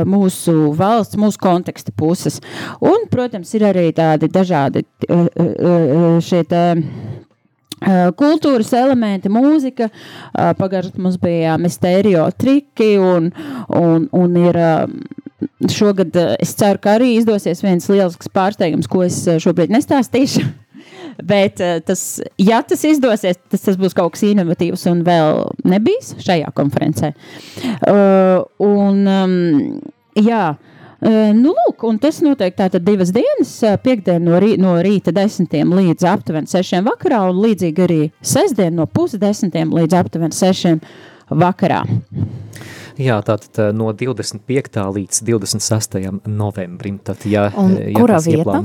mūsu 0.08 0.54
valsts, 0.76 1.18
mūsu 1.20 1.40
konteksta 1.40 1.94
puses. 1.96 2.40
Un, 2.80 3.06
protams, 3.10 3.52
ir 3.56 3.64
arī 3.70 3.88
tādi 3.96 4.30
dažādi 4.32 4.84
šie 6.26 6.44
te. 6.50 6.64
Kultūras 8.20 8.74
elementi, 8.76 9.30
mūzika. 9.32 9.88
Pagājušajā 10.58 11.00
mums 11.00 11.16
bija 11.22 11.56
mistērija 11.60 12.26
triki 12.36 12.92
un, 13.00 13.30
un, 13.72 14.04
un 14.12 14.36
ir 14.36 14.58
šogad 15.70 16.16
eh, 16.16 16.34
es 16.40 16.54
ceru, 16.58 16.80
ka 16.82 16.96
arī 16.98 17.14
izdosies 17.18 17.62
viens 17.64 17.88
liels 17.90 18.18
pārsteigums, 18.34 18.88
ko 18.90 19.04
es 19.06 19.22
eh, 19.28 19.40
šobrīd 19.42 19.72
nestāstīšu. 19.74 20.44
Bet 21.30 21.60
eh, 21.64 21.78
tas, 21.84 22.20
ja 22.40 22.62
tas 22.66 22.84
izdosies, 22.88 23.40
tas, 23.50 23.66
tas 23.66 23.78
būs 23.80 23.96
kaut 23.96 24.14
kas 24.16 24.24
inovatīvs 24.30 24.86
un 24.92 25.04
vēl 25.06 25.44
nebijis 25.68 26.14
šajā 26.24 26.50
konferencē. 26.56 27.12
Uh, 27.84 28.42
un, 28.64 29.06
um, 29.06 29.38
jā, 30.18 30.50
Uh, 31.00 31.30
nu, 31.32 31.54
lūk, 31.56 31.80
un 31.88 31.96
tas 31.96 32.18
notiek 32.20 32.52
tātad 32.58 32.82
divas 32.84 33.08
dienas, 33.16 33.54
piekdien 33.80 34.20
no, 34.20 34.34
rī, 34.36 34.50
no 34.60 34.74
rīta 34.84 35.14
desmitiem 35.16 35.72
līdz 35.72 36.04
aptuveni 36.10 36.52
sešiem 36.52 36.84
vakarā, 36.84 37.22
un 37.30 37.40
līdzīgi 37.40 37.84
arī 37.86 38.00
sestdien 38.20 38.76
no 38.76 38.84
pusdesmitiem 38.84 39.72
līdz 39.78 39.96
aptuveni 39.96 40.36
sešiem 40.36 40.82
vakarā. 41.40 41.80
Jā, 43.00 43.20
tātad 43.24 43.60
eh, 43.62 43.70
no 43.76 43.92
25. 43.96 44.82
līdz 44.96 45.22
26. 45.24 45.96
novembrim. 46.28 46.98
Tad, 47.04 47.24
ja, 47.28 47.48
Un 47.56 47.76
ja 47.78 47.94
kurā 47.96 48.20
vietā? 48.24 48.60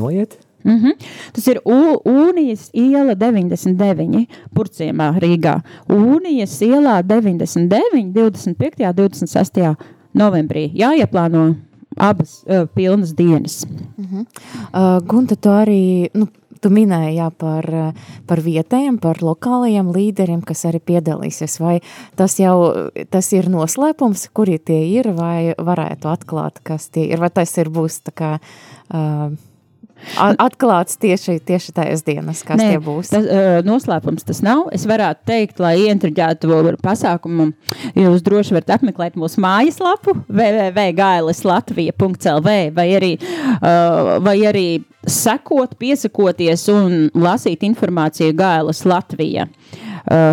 Mm 0.65 0.79
-hmm. 0.81 0.93
Tas 1.31 1.47
ir 1.47 1.61
Unijas 2.05 2.69
iela 2.73 3.15
99, 3.15 4.27
Purciemā, 4.55 5.19
Rīgā. 5.19 5.61
Unijas 5.87 6.61
ielā 6.61 7.03
99, 7.03 8.11
25. 8.13 8.87
un 8.87 8.93
26. 8.93 9.75
novembrī. 10.13 10.71
Jāieplāno 10.73 11.55
abas 11.97 12.43
uh, 12.47 12.67
pilnas 12.73 13.15
dienas. 13.15 13.65
Mm 13.97 14.05
-hmm. 14.05 14.25
uh, 14.73 15.07
Gunta, 15.07 15.35
tu 15.35 15.49
arī 15.49 16.09
nu, 16.13 16.27
Tu 16.63 16.71
minēji 16.73 17.17
jā, 17.17 17.29
par, 17.31 17.67
par 18.27 18.41
vietējiem, 18.45 18.99
par 19.03 19.21
lokālajiem 19.25 19.91
līderiem, 19.95 20.43
kas 20.45 20.65
arī 20.69 20.81
piedalīsies. 20.91 21.57
Vai 21.63 21.79
tas 22.19 22.37
jau 22.41 22.91
tas 23.13 23.31
ir 23.35 23.49
noslēpums, 23.51 24.29
kuri 24.35 24.59
tie 24.59 24.81
ir, 24.93 25.11
vai 25.17 25.55
varētu 25.57 26.11
atklāt, 26.11 26.63
kas 26.65 26.89
tie 26.93 27.09
ir, 27.11 27.21
vai 27.23 27.33
tas 27.33 27.57
ir 27.61 27.73
būs 27.73 28.01
tā 28.07 28.15
kā... 28.15 28.31
Uh, 28.89 29.35
Atklāts 30.15 30.95
tieši, 31.01 31.39
tieši 31.45 31.71
tajās 31.75 32.03
dienas, 32.05 32.43
kas 32.45 32.57
Nē, 32.61 32.69
tie 32.73 32.79
būs. 32.83 33.09
Tas, 33.13 33.25
noslēpums 33.67 34.23
tas 34.27 34.39
nav. 34.45 34.59
Es 34.75 34.83
varētu 34.89 35.21
teikt, 35.29 35.55
lai 35.63 35.73
ieintriģētu 35.87 36.45
pasākumu, 36.83 37.43
jūs 37.97 38.21
droši 38.25 38.53
varat 38.57 38.69
apmeklēt 38.77 39.13
mūsu 39.19 39.37
mājaslapu 39.43 40.09
www.gaileslatvija.lv 40.27 42.49
vai 42.75 42.87
arī, 42.99 43.13
vai 44.25 44.37
arī 44.49 44.67
sekot, 45.05 45.69
piesakoties 45.81 46.61
un 46.73 46.89
lasīt 47.13 47.59
informāciju 47.67 48.33
Gailes 48.37 48.81
Latvija. 48.89 49.43
Uh, 49.45 49.51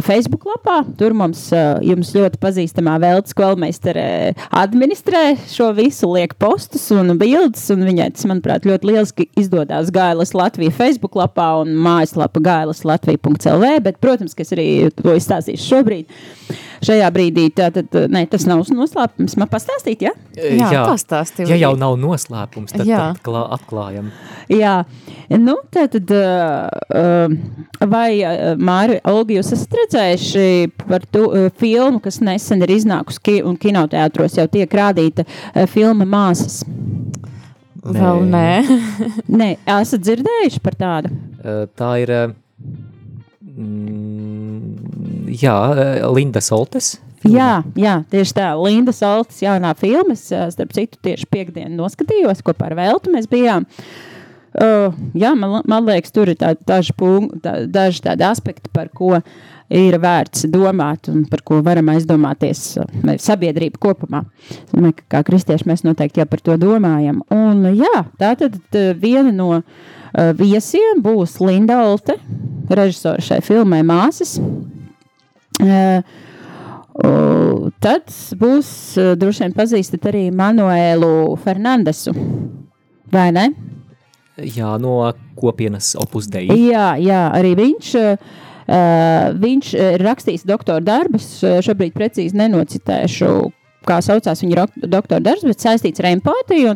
Facebook 0.05 0.45
lapā. 0.49 0.83
Tur 0.99 1.15
mums 1.17 1.47
uh, 1.55 1.81
ļoti 1.83 2.41
pazīstamā 2.43 2.99
Veltes 3.03 3.37
Kolmeistere 3.37 4.35
administrē 4.49 5.37
šo 5.51 5.71
visu, 5.77 6.11
liek 6.13 6.35
postus 6.41 6.89
un 6.95 7.15
bildes, 7.21 7.65
un 7.73 7.87
viņai 7.89 8.11
tas, 8.17 8.27
manuprāt, 8.29 8.67
ļoti 8.69 8.91
lieliski 8.91 9.29
izdodas 9.41 9.93
Gailas 9.95 10.35
Latvija 10.37 10.75
Facebook 10.77 11.17
lapā 11.19 11.49
un 11.63 11.73
mājaslapa 11.83 12.43
gailas 12.43 12.85
latvija.lv, 12.89 13.73
bet, 13.87 14.01
protams, 14.03 14.37
ka 14.37 14.45
es 14.45 14.53
arī 14.57 14.69
to 14.99 15.17
izstāstīšu 15.17 15.73
šobrīd. 15.73 16.21
Šajā 16.83 17.09
brīdī 17.15 17.45
tātad, 17.55 17.95
ne, 18.11 18.25
tas 18.31 18.43
nav 18.49 18.65
noslēpums. 18.75 19.37
Man 19.39 19.51
pastāstīt, 19.51 20.03
ja? 20.03 20.11
Jā, 20.35 20.71
jā 20.75 20.83
pastāstīt. 20.89 21.47
Ja 21.51 21.59
jau 21.61 21.73
nav 21.79 21.95
noslēpums, 22.03 22.75
tad, 22.75 22.83
jā. 22.89 22.99
tad 23.13 23.21
klā, 23.23 23.45
atklājam. 23.55 24.09
Jā, 24.51 24.75
nu, 25.39 25.55
tātad, 25.71 26.11
uh, 26.11 27.37
vai 27.87 28.09
Māri, 28.59 28.99
Olga, 29.13 29.37
jūs 29.39 29.53
esat 29.55 29.79
redzējuši 29.79 30.49
par 30.83 31.07
to 31.15 31.29
uh, 31.29 31.47
filmu, 31.63 32.03
kas 32.03 32.19
nesen 32.25 32.67
ir 32.67 32.75
iznākusi 32.75 33.23
ki 33.29 33.37
un 33.47 33.59
kinoteātros 33.63 34.41
jau 34.41 34.49
tiek 34.51 34.79
rādīta 34.83 35.23
uh, 35.29 35.63
filma 35.71 36.09
Māsas? 36.09 36.65
Nē. 37.83 37.95
Vēl 37.99 38.27
nē. 38.31 38.49
nē, 39.41 39.53
esat 39.79 40.03
dzirdējuši 40.03 40.63
par 40.67 40.79
tādu? 40.83 41.15
Uh, 41.39 41.65
tā 41.79 41.95
ir... 42.03 42.17
Mm, 43.53 45.02
jā, 45.41 45.57
Linda 46.13 46.43
Soltes. 46.45 46.97
Filma. 47.23 47.39
Jā, 47.39 47.51
jā, 47.79 47.97
tieši 48.11 48.35
tā. 48.35 48.49
Linda 48.59 48.95
Soltes 48.95 49.39
jaunā 49.45 49.77
filma. 49.79 50.17
Es, 50.17 50.27
starp 50.27 50.73
citu, 50.75 50.99
tieši 51.07 51.29
piekdienu 51.31 51.77
noskatījos, 51.79 52.43
kopā 52.43 52.73
ar 52.73 52.79
Veltu 52.81 53.13
mēs 53.15 53.29
bijām. 53.31 53.69
Uh, 54.53 54.93
jā, 55.17 55.31
man, 55.39 55.63
man 55.65 55.87
liekas, 55.89 56.13
tur 56.13 56.29
ir 56.29 56.37
tā, 56.37 56.51
daži, 56.69 56.93
punkti, 56.99 57.39
tā, 57.41 57.55
daži 57.73 58.03
tādi 58.05 58.27
aspekti, 58.27 58.69
par 58.75 58.91
ko 58.93 59.15
ir 59.73 59.97
vērts 59.97 60.45
domāt 60.53 61.09
un 61.09 61.23
par 61.31 61.41
ko 61.47 61.63
varam 61.65 61.89
aizdomāties 61.95 62.67
uh, 62.83 63.15
sabiedrība 63.23 63.81
kopumā. 63.81 64.27
Es 64.51 64.75
domāju, 64.75 64.99
ka 64.99 65.07
kā 65.17 65.23
kristieši 65.31 65.71
mēs 65.71 65.87
noteikti 65.87 66.21
jau 66.21 66.29
par 66.29 66.45
to 66.45 66.59
domājam. 66.61 67.23
Un 67.33 67.65
jā, 67.71 68.05
tā 68.21 68.35
tad 68.43 68.61
viena 69.01 69.33
no 69.33 69.49
uh, 69.57 69.65
viesiem 70.37 71.01
būs 71.07 71.39
Linda 71.41 71.81
Olte, 71.87 72.19
režisora 72.69 73.25
šai 73.25 73.41
filmai 73.47 73.81
Māsas. 73.89 74.37
Uh, 75.63 76.03
tad 77.81 78.11
būs 78.37 78.69
uh, 79.01 79.13
droši 79.17 79.47
vien 79.47 79.55
pazīstat 79.57 80.09
arī 80.11 80.27
Manuēlu 80.35 81.39
Fernandesu, 81.41 82.13
vai 83.13 83.31
ne? 83.33 83.47
Jā, 84.43 84.75
no 84.81 84.99
kopienas 85.39 85.95
opus 86.01 86.29
dei. 86.33 86.51
Jā, 86.67 86.93
jā, 87.01 87.23
arī 87.33 87.55
viņš, 87.63 87.95
uh, 88.03 88.37
viņš 89.41 89.73
ir 89.79 90.05
rakstījis 90.05 90.45
doktora 90.49 90.85
darbus, 90.85 91.31
šobrīd 91.65 91.97
precīzi 91.97 92.37
nenocitēšu, 92.41 93.33
kā 93.87 93.99
saucās 94.05 94.43
viņa 94.43 94.67
doktora 94.91 95.23
darbs, 95.23 95.45
bet 95.47 95.65
saistīts 95.65 96.03
ar 96.03 96.11
empātiju. 96.13 96.75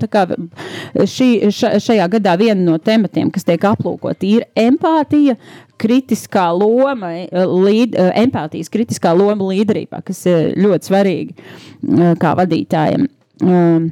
Šī, 1.08 1.28
šajā 1.52 2.08
gadā 2.16 2.36
viena 2.40 2.60
no 2.60 2.76
tematiem, 2.82 3.30
kas 3.34 3.46
tiek 3.46 3.64
aplūkot, 3.68 4.26
ir 4.26 4.46
empātija, 4.58 5.36
kritiskā 5.80 6.46
loma, 6.56 7.12
līd, 7.66 7.96
empātijas 8.22 8.72
kritiskā 8.72 9.12
loma 9.16 9.50
līderībā, 9.50 10.00
kas 10.06 10.22
ir 10.28 10.54
ļoti 10.56 10.92
svarīga 10.92 12.14
kā 12.22 12.36
vadītājiem. 12.38 13.10
Um, 13.44 13.90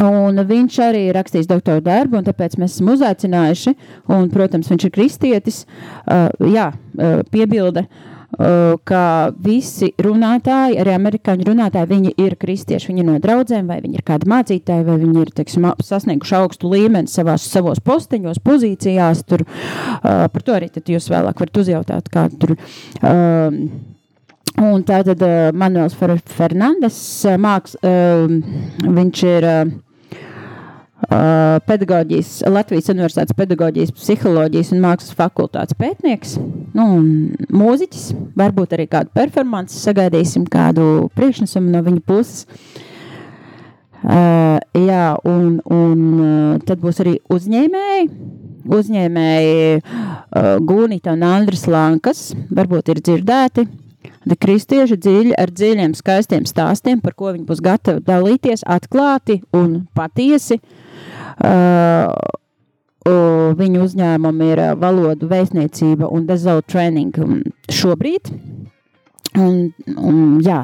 Un 0.00 0.38
viņš 0.48 0.76
arī 0.86 1.00
ir 1.08 1.16
rakstījis 1.18 1.48
doktora 1.50 1.82
darbu, 1.84 2.16
un 2.16 2.24
tāpēc 2.24 2.54
mēs 2.58 2.76
esam 2.76 2.92
uzaicinājuši. 2.94 3.74
Un, 4.14 4.30
protams, 4.32 4.70
viņš 4.70 4.86
ir 4.86 4.92
kristietis. 4.94 5.58
Uh, 6.06 6.30
jā, 6.48 6.68
uh, 6.72 7.20
piebilde, 7.34 7.82
uh, 7.84 8.11
ka 8.88 9.04
visi 9.44 9.90
runātāji, 10.00 10.78
arī 10.80 10.94
amerikāņu 10.96 11.46
runātāji, 11.50 11.90
viņi 11.90 12.14
ir 12.24 12.36
kristieši. 12.40 12.88
Viņi 12.88 13.04
ir 13.04 13.08
no 13.10 13.18
draugiem, 13.22 13.68
vai 13.68 13.80
viņi 13.84 14.00
ir 14.00 14.06
kādi 14.08 14.30
mācītāji, 14.32 14.86
vai 14.88 14.98
viņi 15.02 15.24
ir 15.24 15.32
teiksim, 15.36 15.68
sasnieguši 15.84 16.36
augstu 16.40 16.72
līmeni 16.72 17.12
savās, 17.12 17.44
savos 17.44 17.82
posteņos, 17.84 18.40
pozīcijās. 18.44 19.24
Tur, 19.28 19.44
uh, 19.44 20.26
par 20.32 20.46
to 20.46 20.56
arī 20.56 20.70
jūs 20.72 21.10
vēlāk 21.12 21.44
varat 21.44 21.64
uzjautāt, 21.64 22.12
kā 22.12 22.28
tur. 22.32 22.56
Uh, 23.02 23.58
Un 24.60 24.82
tātad 24.84 25.22
uh, 25.24 25.48
Manuels 25.56 25.94
Fernandes 25.96 26.98
uh, 27.24 27.38
māks, 27.40 27.72
uh, 27.80 28.28
viņš 28.84 29.22
ir 29.30 29.46
uh, 29.48 29.70
pedagoģijas, 31.66 32.42
Latvijas 32.50 32.90
Universitātes 32.92 33.36
pedagoģijas, 33.36 33.92
psiholoģijas 33.96 34.72
un 34.74 34.82
mākslas 34.84 35.16
fakultātes 35.18 35.76
pētnieks, 35.78 36.36
nu, 36.76 36.86
mūziķis, 37.52 38.06
varbūt 38.38 38.76
arī 38.76 38.88
kādu 38.92 39.12
performanci, 39.16 39.80
sagaidīsim 39.82 40.46
kādu 40.50 41.08
priekšnesumu 41.18 41.72
no 41.72 41.82
viņa 41.86 42.02
puses. 42.06 42.46
Uh, 44.02 44.58
jā, 44.74 45.12
un, 45.30 45.60
un 45.70 46.58
tad 46.66 46.80
būs 46.82 46.98
arī 47.04 47.20
uzņēmēji, 47.30 48.08
uzņēmēji 48.66 49.78
uh, 49.78 49.84
Gūnita 50.66 51.14
un 51.14 51.22
Andris 51.28 51.68
Lankas, 51.70 52.32
varbūt 52.50 52.94
ir 52.94 53.04
dzirdēti, 53.04 53.68
Tad 54.22 54.38
kristieši 54.38 54.94
dziļi 55.02 55.32
ar 55.34 55.50
dziļiem, 55.50 55.96
skaistiem 55.98 56.44
stāstiem, 56.46 57.00
par 57.02 57.14
ko 57.18 57.32
viņi 57.34 57.42
būs 57.46 57.58
gatavi 57.62 58.04
dalīties, 58.06 58.62
atklāti 58.70 59.40
un 59.58 59.80
patiesi. 59.98 60.60
Uh, 60.62 60.81
viņu 63.58 63.82
uzņēmumi 63.86 64.50
ir 64.52 64.62
uh, 64.62 64.72
valodu 64.78 65.28
vēstniecība 65.30 66.08
un 66.12 66.26
dezout 66.28 66.68
training 66.70 67.16
šobrīd. 67.72 68.32
Un, 69.32 69.70
un, 69.96 70.16
jā. 70.44 70.58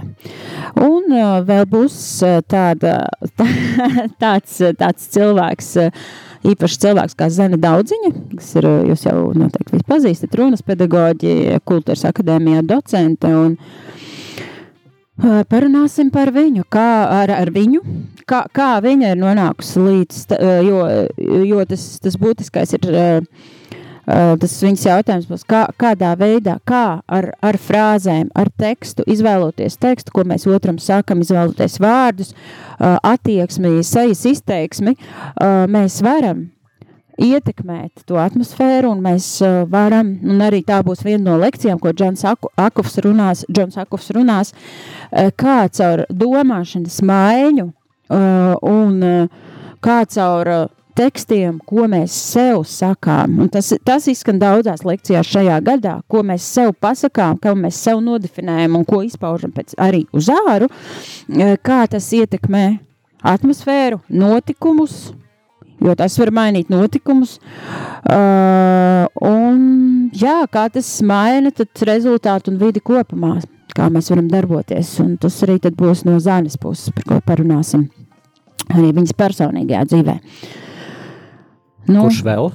un 0.76 1.06
uh, 1.08 1.38
vēl 1.40 1.64
būs 1.72 1.94
uh, 2.26 2.42
tāda, 2.44 3.06
tā, 3.38 3.46
tāds, 4.22 4.58
tāds 4.76 5.06
cilvēks, 5.14 5.70
uh, 5.80 5.88
īpašs 6.44 6.76
cilvēks 6.82 7.16
kā 7.16 7.30
Zena 7.32 7.56
Daudziņa, 7.60 8.12
kas 8.34 8.50
ir, 8.60 8.68
jūs 8.90 9.06
jau 9.08 9.32
noteikti 9.32 9.78
visi 9.78 9.88
pazīstat, 9.88 10.36
runas 10.36 10.62
pedagoģi, 10.66 11.62
kultūras 11.64 12.04
akadēmijā 12.10 12.60
docente, 12.68 13.32
un 13.32 13.56
parunāsim 15.48 16.12
par 16.14 16.28
viņu, 16.36 16.68
kā 16.68 16.90
ar, 17.22 17.32
ar 17.40 17.50
viņu, 17.56 17.80
kā, 18.28 18.44
kā 18.54 18.72
viņa 18.84 19.14
ir 19.14 19.20
nonākusi 19.20 19.84
līdz, 19.84 20.24
jo, 20.66 20.82
jo 21.48 21.64
tas, 21.68 21.86
tas 22.04 22.18
būtiskais 22.20 22.76
ir 22.78 22.90
tas 24.08 24.54
viņas 24.64 24.84
jautājums 24.86 25.26
būs, 25.28 25.42
kā, 25.44 25.66
kādā 25.76 26.14
veidā, 26.16 26.54
kā 26.64 27.00
ar, 27.04 27.26
ar 27.44 27.58
frāzēm, 27.60 28.30
ar 28.32 28.48
tekstu, 28.56 29.04
izvēloties 29.04 29.76
tekstu, 29.76 30.14
ko 30.16 30.24
mēs 30.24 30.48
otram 30.48 30.78
sākam, 30.80 31.20
izvēloties 31.20 31.76
vārdus, 31.84 32.32
attieksmi, 32.80 33.82
sejas 33.84 34.24
izteiksmi, 34.32 34.96
mēs 35.68 36.00
varam 36.06 36.46
ietekmēt 37.18 38.04
to 38.06 38.18
atmosfēru, 38.20 38.92
un 38.94 39.02
mēs 39.02 39.26
uh, 39.42 39.62
varam, 39.70 40.14
un 40.22 40.42
arī 40.44 40.62
tā 40.66 40.78
būs 40.86 41.02
viena 41.06 41.32
no 41.32 41.38
lekcijām, 41.42 41.80
ko 41.82 41.92
Džons 41.92 42.24
Akufs 42.28 42.98
runās, 43.04 43.44
Džons 43.50 43.78
Akufs 43.82 44.12
runās, 44.14 44.54
uh, 44.54 45.32
kā 45.34 45.60
caur 45.74 46.04
domāšanas 46.08 47.00
maiņu 47.02 47.72
un 48.08 49.28
kā 49.84 50.00
caur 50.08 50.50
tekstiem, 50.98 51.58
ko 51.66 51.86
mēs 51.90 52.14
sev 52.32 52.64
sakām. 52.66 53.38
Un 53.44 53.50
tas, 53.52 53.70
tas 53.86 54.08
izskan 54.10 54.40
daudzās 54.40 54.84
lekcijās 54.86 55.30
šajā 55.30 55.60
gadā, 55.66 55.98
ko 56.10 56.24
mēs 56.26 56.46
sev 56.56 56.74
pasakām, 56.82 57.38
kā 57.42 57.54
mēs 57.58 57.78
sev 57.86 58.02
nodefinējam 58.04 58.78
un 58.80 58.86
ko 58.88 59.02
izpaužam 59.06 59.52
pēc 59.54 59.76
arī 59.78 60.04
uz 60.16 60.30
āru, 60.32 60.70
kā 61.62 61.84
tas 61.90 62.10
ietekmē 62.18 62.66
atmosfēru, 63.22 64.00
notikumus, 64.08 65.12
jo 65.82 65.94
tas 65.98 66.18
var 66.18 66.32
mainīt 66.34 66.72
notikumus. 66.72 67.36
Uh, 68.08 69.06
un 69.22 70.10
jā, 70.14 70.40
kā 70.50 70.66
tas 70.74 70.90
maina 71.06 71.52
rezultātu 71.92 72.52
un 72.52 72.58
vidi 72.62 72.82
kopumā, 72.82 73.36
kā 73.74 73.86
mēs 73.92 74.10
varam 74.10 74.30
darboties. 74.32 74.96
Un 75.04 75.16
tas 75.22 75.38
arī 75.46 75.60
būs 75.70 76.04
no 76.08 76.18
zāles 76.22 76.58
puses, 76.58 76.90
par 76.94 77.06
ko 77.06 77.22
parunāsim 77.26 77.86
arī 78.74 78.92
viņas 78.96 79.16
personīgajā 79.18 79.84
dzīvēm. 79.90 80.24
Nu, 81.88 82.04
Kurš 82.04 82.22
vēl? 82.26 82.50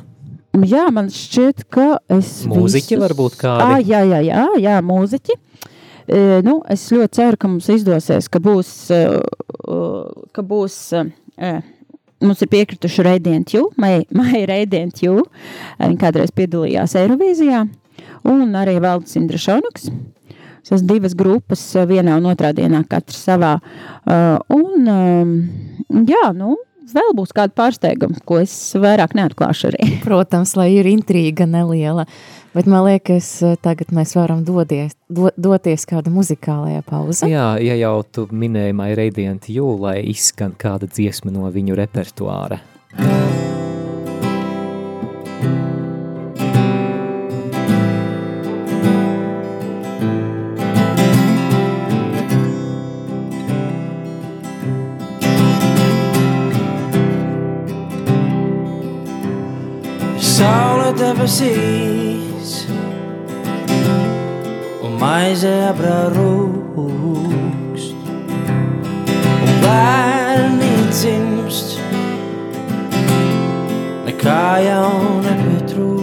Jā, 0.70 0.86
man 0.94 1.08
šķiet, 1.10 1.64
ka 1.74 1.98
es. 2.14 2.44
Mūziķi 2.46 2.94
visus... 2.94 3.02
varbūt 3.02 3.38
kādi. 3.42 3.66
Ah, 3.66 3.80
jā, 3.82 4.04
jā, 4.06 4.20
jā, 4.22 4.44
jā, 4.62 4.76
mūziķi. 4.86 5.38
E, 6.04 6.20
nu, 6.46 6.60
es 6.70 6.84
ļoti 6.94 7.18
ceru, 7.18 7.40
ka 7.40 7.50
mums 7.50 7.70
izdosies, 7.74 8.28
ka 8.30 8.42
būs, 8.44 8.70
ka 10.36 10.44
būs 10.46 10.76
e, 10.94 11.54
mums 12.22 12.44
ir 12.44 12.52
piekrituši 12.52 13.06
Radiant 13.08 13.56
You, 13.56 13.70
Maija 13.80 14.46
Radiant 14.52 15.02
You, 15.02 15.24
viņa 15.80 16.00
kādreiz 16.02 16.34
piedalījās 16.36 16.94
Eirovīzijā, 17.02 17.64
un 18.30 18.60
arī 18.60 18.78
Valdis 18.84 19.18
Indrašonuks. 19.20 19.90
Tas 20.64 20.84
divas 20.88 21.16
grupas 21.18 21.62
vienā 21.90 22.16
un 22.22 22.30
otrā 22.32 22.54
dienā 22.56 22.86
katra 22.90 23.18
savā. 23.18 23.56
Un, 24.54 24.88
jā, 26.08 26.28
nu, 26.38 26.56
vēl 26.94 27.14
būs 27.18 27.34
kāda 27.36 27.54
pārsteiguma, 27.58 28.22
ko 28.28 28.40
es 28.44 28.54
vairāk 28.80 29.16
neatklāšu 29.18 29.72
arī. 29.72 29.90
Protams, 30.06 30.56
lai 30.60 30.70
ir 30.78 30.90
intriga 30.90 31.48
neliela, 31.50 32.06
bet 32.56 32.70
man 32.70 32.86
liekas, 32.88 33.30
tagad 33.66 33.94
mēs 33.96 34.16
varam 34.18 34.44
dodies, 34.48 34.96
do, 35.10 35.32
doties 35.38 35.88
kāda 35.90 36.14
muzikālajā 36.14 36.84
pauze. 36.90 37.30
Jā, 37.32 37.54
ja 37.64 37.80
jau 37.86 37.96
tu 38.04 38.28
minēji 38.32 38.78
My 38.78 38.94
Radiant 39.00 39.50
You, 39.52 39.74
lai 39.82 40.00
izskan 40.14 40.56
kāda 40.60 40.90
dziesma 40.90 41.34
no 41.34 41.50
viņu 41.54 41.80
repertuāra. 41.80 42.62
Debesīs 61.24 62.68
un 64.84 64.92
maize 65.00 65.52
abrarūkst 65.70 66.90
un 69.46 69.54
bērni 69.64 70.72
dzimst 70.90 71.70
nekā 74.10 74.44
jau 74.66 74.92
nepietrūkst 75.24 75.96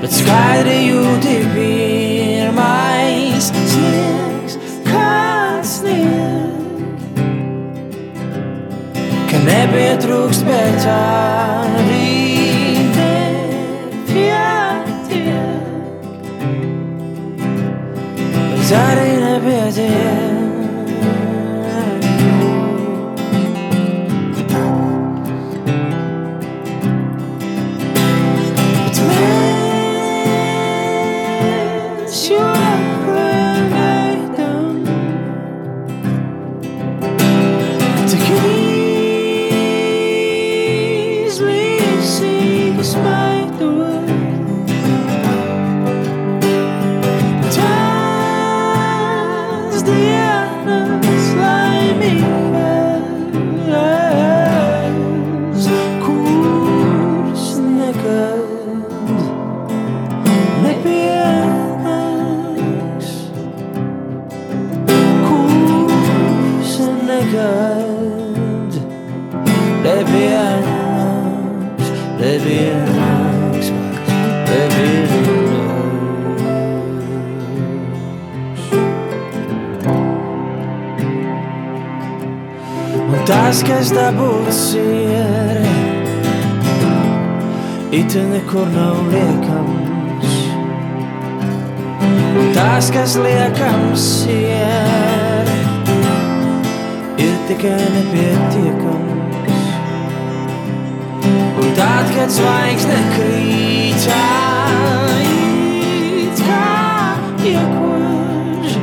bet 0.00 0.12
skaidri 0.22 0.78
jūti 0.86 1.36
pirmais 1.52 3.46
sniegs 3.52 4.56
kāds 4.88 5.70
sniegs 5.82 7.12
ka 9.28 9.36
nepietrūkst 9.52 10.42
bet 10.48 10.88
arī 10.96 11.73
arī 18.72 19.10
nepietiek. 19.20 20.42
Bet 28.84 28.96
mēs 32.06 32.20
joprojām 32.30 33.64
gaidām 33.74 34.76
tik 38.08 38.26
izmisīgi 41.28 41.64
dabūts 84.14 84.74
ir, 84.78 85.58
it 87.92 88.14
nekur 88.30 88.66
nav 88.74 88.98
liekams. 89.10 90.34
Un 92.38 92.52
tas, 92.54 92.90
kas 92.94 93.16
liekams 93.18 94.06
ir, 94.30 95.50
ir 97.18 97.36
tikai 97.48 97.74
nepietiekams. 97.96 99.70
Un 101.62 101.74
tad, 101.78 102.10
kad 102.14 102.30
zvaigzne 102.34 102.98
krītā, 103.14 104.26
it 106.24 106.44
kā 106.44 106.66
iekož, 107.54 108.78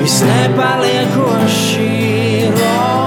viss 0.00 0.22
nepaliekoši 0.30 1.90
rombe 2.60 3.05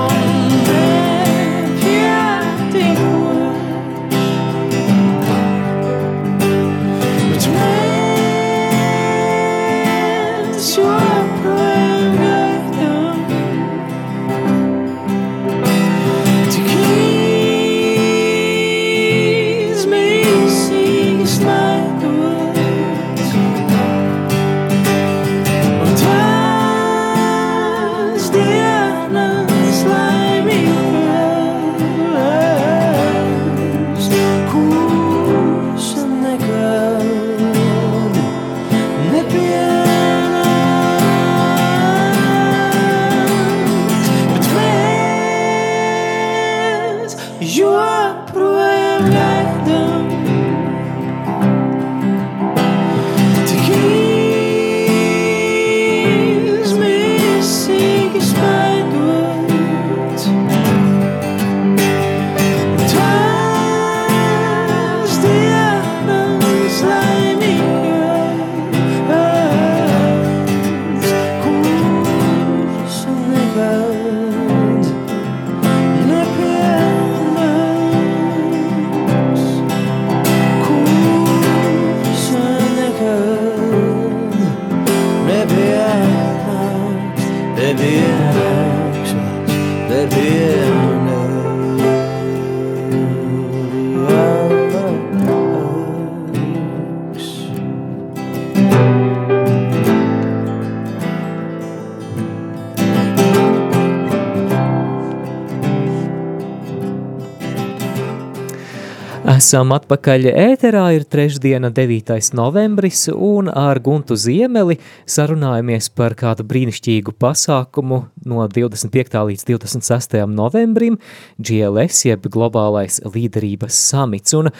Esam 109.50 109.72
atpakaļ 109.74 110.28
ēterā, 110.30 110.84
ir 110.94 111.08
trešdiena 111.10 111.72
9. 111.74 112.12
novembris, 112.38 113.08
un 113.10 113.48
ar 113.50 113.80
Guntu 113.82 114.14
Ziemeli 114.14 114.76
sarunājamies 115.10 115.88
par 115.98 116.14
kādu 116.14 116.46
brīnišķīgu 116.46 117.16
pasākumu 117.18 117.98
no 118.30 118.46
25. 118.46 119.18
līdz 119.32 119.48
26. 119.50 120.14
novembrim, 120.30 121.00
GLS, 121.42 122.04
jeb 122.12 122.30
Globālais 122.30 123.00
līderības 123.02 123.82
samits. 123.90 124.38
Un, 124.38 124.52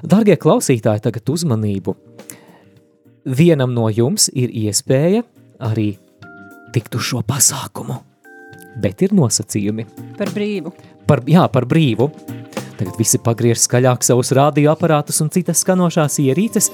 dargie 0.00 0.38
klausītāji, 0.40 1.04
tagad 1.10 1.28
uzmanību! 1.36 1.98
Vienam 3.28 3.76
no 3.76 3.92
jums 3.92 4.30
ir 4.32 4.48
iespēja 4.64 5.26
arī 5.60 5.90
tikt 6.72 6.96
uz 6.96 7.04
šo 7.12 7.20
pasākumu, 7.20 8.00
bet 8.80 9.04
ir 9.04 9.12
nosacījumi. 9.12 9.90
Par 10.16 10.32
brīvu. 10.32 10.72
Par, 11.04 11.26
jā, 11.28 11.44
par 11.52 11.68
brīvu. 11.68 12.08
Tagad 12.78 12.98
visi 13.00 13.18
pagriež 13.22 13.58
skaļāk 13.64 14.04
savus 14.06 14.30
radioaparātus 14.36 15.18
un 15.24 15.32
citas 15.34 15.64
skanošās 15.64 16.20
ierīces. 16.22 16.70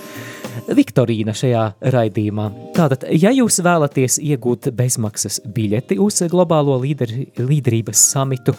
Viktorīna 0.76 1.32
šajā 1.36 1.62
raidījumā. 1.94 2.48
Tātad, 2.76 3.06
ja 3.16 3.32
jūs 3.34 3.60
vēlaties 3.64 4.18
iegūt 4.22 4.68
bezmaksas 4.76 5.40
biļeti 5.56 5.98
uz 6.00 6.20
globālo 6.30 6.76
līderi, 6.82 7.30
līderības 7.40 8.04
samitu 8.12 8.54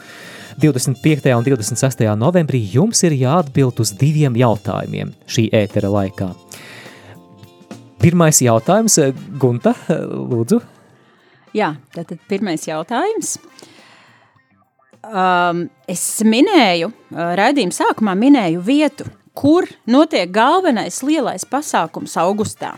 25. 0.61 1.31
un 1.35 1.45
26. 1.45 2.05
novembrī, 2.17 2.63
jums 2.73 3.03
ir 3.05 3.17
jāatbild 3.19 3.81
uz 3.83 3.93
diviem 3.99 4.37
jautājumiem 4.39 5.13
šī 5.29 5.49
ētera 5.53 5.91
laikā. 5.93 6.31
Pirmais 8.01 8.41
jautājums, 8.43 8.97
Gunta, 9.41 9.73
lūdzu. 9.89 10.59
Jā, 11.55 11.71
tātad 11.95 12.19
pirmais 12.29 12.65
jautājums. 12.67 13.37
Um, 15.05 15.67
es 15.91 16.01
minēju, 16.25 16.89
uh, 16.89 17.35
raidījuma 17.37 17.75
sākumā 17.75 18.15
minēju 18.17 18.63
vietu, 18.65 19.05
kur 19.37 19.67
notiek 19.85 20.31
galvenais 20.33 21.01
lielais 21.05 21.45
pasākums 21.45 22.15
augustā. 22.17 22.73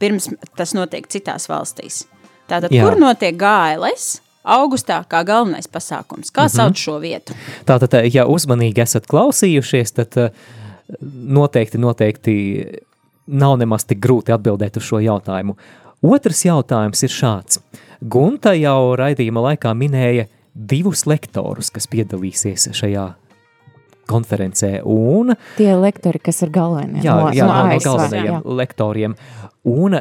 Pirms 0.00 0.30
tas 0.58 0.72
notiek 0.74 1.06
citās 1.10 1.48
valstīs. 1.50 2.04
Tātad, 2.50 2.72
Jā. 2.74 2.86
kur 2.86 2.98
notiek 3.00 3.36
GLS 3.38 4.20
augustā 4.42 5.02
kā 5.08 5.22
galvenais 5.26 5.68
pasākums? 5.70 6.30
Kā 6.30 6.42
mm 6.42 6.46
-hmm. 6.46 6.56
sauc 6.56 6.76
šo 6.76 6.98
vietu? 6.98 7.34
Tātad, 7.66 8.14
ja 8.14 8.26
uzmanīgi 8.26 8.82
esat 8.82 9.06
klausījušies, 9.06 9.92
tad 9.92 10.16
eh, 10.16 10.30
noteikti, 11.12 11.78
noteikti 11.78 12.34
nav 13.26 13.58
nemaz 13.58 13.84
tik 13.84 13.98
grūti 13.98 14.34
atbildēt 14.34 14.76
uz 14.76 14.82
šo 14.82 14.98
jautājumu. 14.98 15.56
Otrs 16.02 16.44
jautājums 16.44 17.02
ir 17.02 17.08
šāds. 17.08 17.60
Gunta 18.00 18.54
jau 18.54 18.96
raidījuma 18.96 19.40
laikā 19.40 19.74
minēja 19.74 20.26
divus 20.54 21.06
lektorus, 21.06 21.70
kas 21.72 21.86
piedalīsies 21.90 22.68
šajā 22.76 23.06
konferencē, 24.10 24.80
un 24.84 25.34
Tie 25.56 25.70
lektori, 25.78 26.18
kas 26.20 26.42
ir 26.42 26.50
galvenie. 26.54 27.02
jā, 27.04 27.14
no, 27.16 27.28
jā, 27.32 27.46
no, 27.46 27.52
no 27.52 27.76
ASV, 27.76 27.84
galvenajiem 27.86 28.32
jā. 28.32 28.40
lektoriem, 28.60 29.14
un 29.64 30.00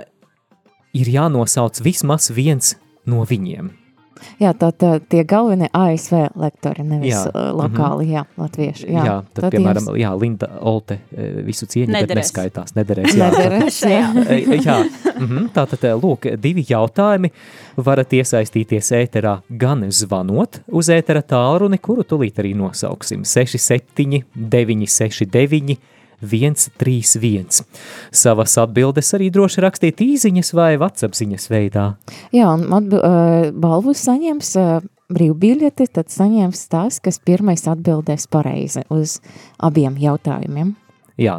ir 0.94 1.12
jānosauc 1.14 1.80
vismaz 1.86 2.32
viens 2.36 2.76
no 3.06 3.24
viņiem. 3.24 3.70
Jā, 4.38 4.52
tā, 4.54 4.68
tā, 4.78 5.00
tie 5.10 5.24
galvenie 5.26 5.70
ASV 5.74 6.28
lektori, 6.38 6.84
nevis 6.86 7.16
Jā. 7.16 7.22
jā. 7.34 7.46
lokāli, 7.58 8.12
jā, 8.14 8.22
latvieši. 8.38 8.86
Jā, 8.92 9.06
jā 9.08 9.16
tad, 9.34 9.40
tad 9.48 9.56
piemēram, 9.56 9.88
jums 9.90 9.98
jā, 9.98 10.12
Linda 10.22 10.50
Olte 10.62 11.00
eh, 11.10 11.40
visu 11.48 11.66
cieņu, 11.66 11.90
bet 11.90 12.04
Nederēs. 12.04 12.30
neskaitās, 12.30 12.76
nederēs. 12.78 13.16
Jā, 13.18 13.32
tad- 13.34 13.42
nederēs, 13.42 13.80
jā. 13.82 14.04
E, 14.32 14.60
Jā, 15.22 15.28
mhm, 15.28 15.52
tātad, 15.54 15.86
lūk, 16.02 16.28
divi 16.42 16.66
jautājumi. 16.68 17.32
Varat 17.78 18.14
iesaistīties 18.18 18.92
ēterā 18.98 19.38
gan 19.62 19.86
zvanot 19.94 20.62
uz 20.68 20.90
ētera 20.94 21.22
tālruni, 21.22 21.78
kuru 21.78 22.06
tulīt 22.08 22.42
arī 22.42 22.56
nosauksim 22.58 23.26
67 23.28 24.24
969 24.36 25.78
131. 26.22 27.64
Savas 28.14 28.58
atbildes 28.62 29.10
arī 29.18 29.32
droši 29.34 29.64
rakstīt 29.66 30.02
īziņas 30.06 30.54
vai 30.54 30.76
WhatsApp 30.78 31.18
ziņas 31.18 31.50
veidā. 31.50 31.86
Jā, 32.36 32.52
un 32.54 32.68
uh, 32.94 33.50
balvu 33.58 33.96
saņems 33.98 34.52
uh, 34.62 34.84
brīvbiļeti, 35.12 35.90
tad 35.98 36.12
saņems 36.14 36.68
tas, 36.72 37.00
kas 37.04 37.20
pirmais 37.26 37.66
atbildēs 37.70 38.28
pareizi 38.32 38.86
uz 38.94 39.20
abiem 39.60 39.98
jautājumiem. 40.00 40.76
Jā, 41.22 41.38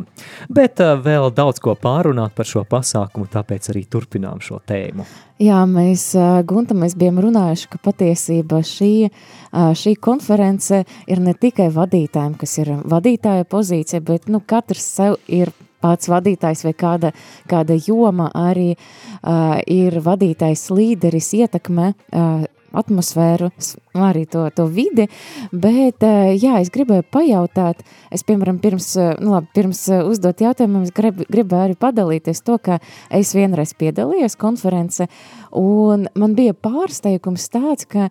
bet 0.52 0.80
uh, 0.82 0.94
vēl 1.02 1.32
daudz 1.34 1.58
ko 1.62 1.74
pārunāt 1.78 2.36
par 2.36 2.48
šo 2.48 2.62
pasākumu, 2.68 3.26
tāpēc 3.32 3.70
arī 3.72 3.84
turpinām 3.90 4.42
šo 4.44 4.60
tēmu. 4.68 5.06
Jā, 5.42 5.64
mēs, 5.66 6.12
uh, 6.14 6.38
Gunta, 6.46 6.76
mēs 6.78 6.94
bijām 6.98 7.18
runājuši, 7.24 7.68
ka 7.72 7.80
patiesībā 7.88 8.62
šī, 8.66 8.92
uh, 9.08 9.72
šī 9.78 9.96
konference 10.02 10.84
ir 11.10 11.22
ne 11.24 11.34
tikai 11.34 11.66
vadītājiem, 11.74 12.38
kas 12.38 12.56
ir 12.62 12.72
vadītāja 12.94 13.48
pozīcija, 13.50 14.04
bet 14.06 14.30
nu, 14.30 14.42
katrs 14.46 14.86
sev 15.00 15.18
ir 15.26 15.50
pats 15.82 16.10
vadītājs 16.10 16.62
vai 16.68 16.74
kāda, 16.78 17.10
kāda 17.50 17.76
joma 17.82 18.30
arī 18.38 18.72
uh, 18.76 19.58
ir 19.66 19.98
vadītājs 20.04 20.68
līderis 20.70 21.32
ietekme 21.40 21.92
uh, 21.92 22.44
atmosfēru, 22.76 23.50
arī 23.98 24.24
to, 24.30 24.44
to 24.56 24.66
vidi, 24.72 25.08
bet, 25.52 26.04
jā, 26.38 26.58
es 26.62 26.72
gribēju 26.74 27.06
pajautāt, 27.12 27.82
es, 28.14 28.24
piemēram, 28.28 28.60
pirms, 28.62 28.90
nu 29.22 29.34
labi, 29.36 29.50
pirms 29.56 29.84
uzdot 30.00 30.44
jautājumu, 30.44 30.84
es 30.86 30.94
grib, 30.96 31.22
gribēju 31.32 31.68
arī 31.68 31.78
padalīties 31.80 32.44
to, 32.46 32.58
ka 32.62 32.80
es 33.12 33.34
vienreiz 33.36 33.74
piedalījos 33.78 34.38
konference, 34.40 35.08
un 35.52 36.08
man 36.18 36.36
bija 36.38 36.56
pārsteigums 36.56 37.48
tāds, 37.52 37.88
ka 37.88 38.08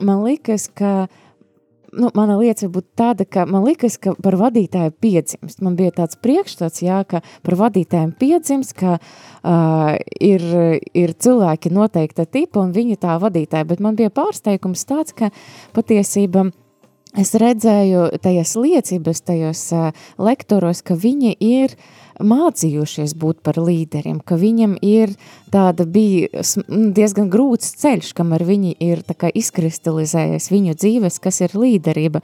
man 0.00 0.24
likas, 0.26 0.68
ka 0.74 1.08
nu, 1.92 2.10
mana 2.14 2.36
lieta 2.38 2.68
būtu 2.70 2.88
tāda, 2.98 3.26
ka 3.26 3.44
man 3.48 3.64
liekas, 3.66 3.96
ka 4.02 4.14
par 4.22 4.36
vadītāju 4.40 4.94
piedzimst. 5.02 5.60
Man 5.64 5.76
bija 5.78 5.94
tāds 6.00 6.18
priekšstats, 6.22 6.82
jā, 6.84 7.02
ka 7.08 7.22
par 7.46 7.58
vadītājiem 7.60 8.12
piedzimst, 8.20 8.74
ka 8.78 8.96
uh, 8.98 9.92
ir, 10.20 10.46
ir 10.94 11.14
cilvēki 11.14 11.72
noteikta 11.74 12.26
tipa 12.26 12.62
un 12.64 12.74
viņi 12.76 13.00
tā 13.02 13.18
vadītāji, 13.22 13.68
bet 13.72 13.84
man 13.84 13.98
bija 13.98 14.12
pārsteigums 14.14 14.86
tāds, 14.88 15.16
ka 15.16 15.30
patiesība 15.76 16.50
es 17.18 17.34
redzēju 17.34 18.10
tajās 18.22 18.54
liecības, 18.58 19.24
tajos 19.26 19.64
uh, 19.74 19.90
lektoros, 20.18 20.84
ka 20.86 20.98
viņi 20.98 21.34
ir 21.34 21.74
uh, 21.74 21.99
mācījušies 22.20 23.14
būt 23.18 23.40
par 23.46 23.58
līderiem, 23.60 24.20
ka 24.24 24.38
viņam 24.40 24.76
ir 24.84 25.14
tāda 25.52 25.86
bija 25.88 26.44
diezgan 26.68 27.30
grūts 27.32 27.74
ceļš, 27.80 28.12
kamēr 28.18 28.44
viņi 28.48 28.74
ir 28.84 29.02
tā 29.06 29.16
kā 29.18 29.30
izkristalizējies 29.32 30.50
viņu 30.52 30.76
dzīves, 30.78 31.18
kas 31.22 31.40
ir 31.46 31.56
līderība. 31.58 32.22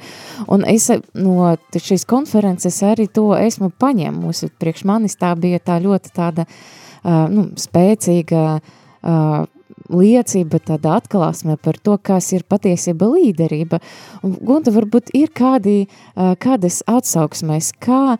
Un 0.52 0.66
es 0.68 0.88
no 1.14 1.54
šīs 1.72 2.06
konferences 2.08 2.82
arī 2.86 3.08
to 3.08 3.30
esmu 3.38 3.72
paņēmusi. 3.80 4.52
Priekš 4.60 4.86
manis 4.88 5.18
tā 5.20 5.34
bija 5.38 5.60
tā 5.62 5.80
ļoti 5.82 6.14
tāda 6.16 6.46
uh, 6.46 7.26
nu, 7.32 7.50
spēcīga 7.60 8.46
uh, 8.56 9.46
liecība, 9.92 10.60
tāda 10.62 10.96
atklāsme 11.00 11.56
par 11.62 11.78
to, 11.82 11.96
kas 11.98 12.32
ir 12.36 12.46
patiesība 12.48 13.08
līderība. 13.12 13.80
Un, 14.26 14.36
Gunta, 14.46 14.72
varbūt 14.74 15.12
ir 15.16 15.32
kādi, 15.36 15.86
kādas 16.14 16.82
atsauksmēs, 16.90 17.72
kā 17.82 18.16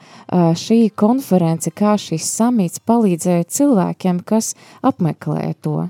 šī 0.63 0.81
konference, 0.97 1.73
kā 1.75 1.97
šis 2.01 2.29
samīts 2.39 2.83
palīdzēja 2.87 3.49
cilvēkiem, 3.59 4.23
kas 4.27 4.55
apmeklē 4.87 5.55
to? 5.63 5.89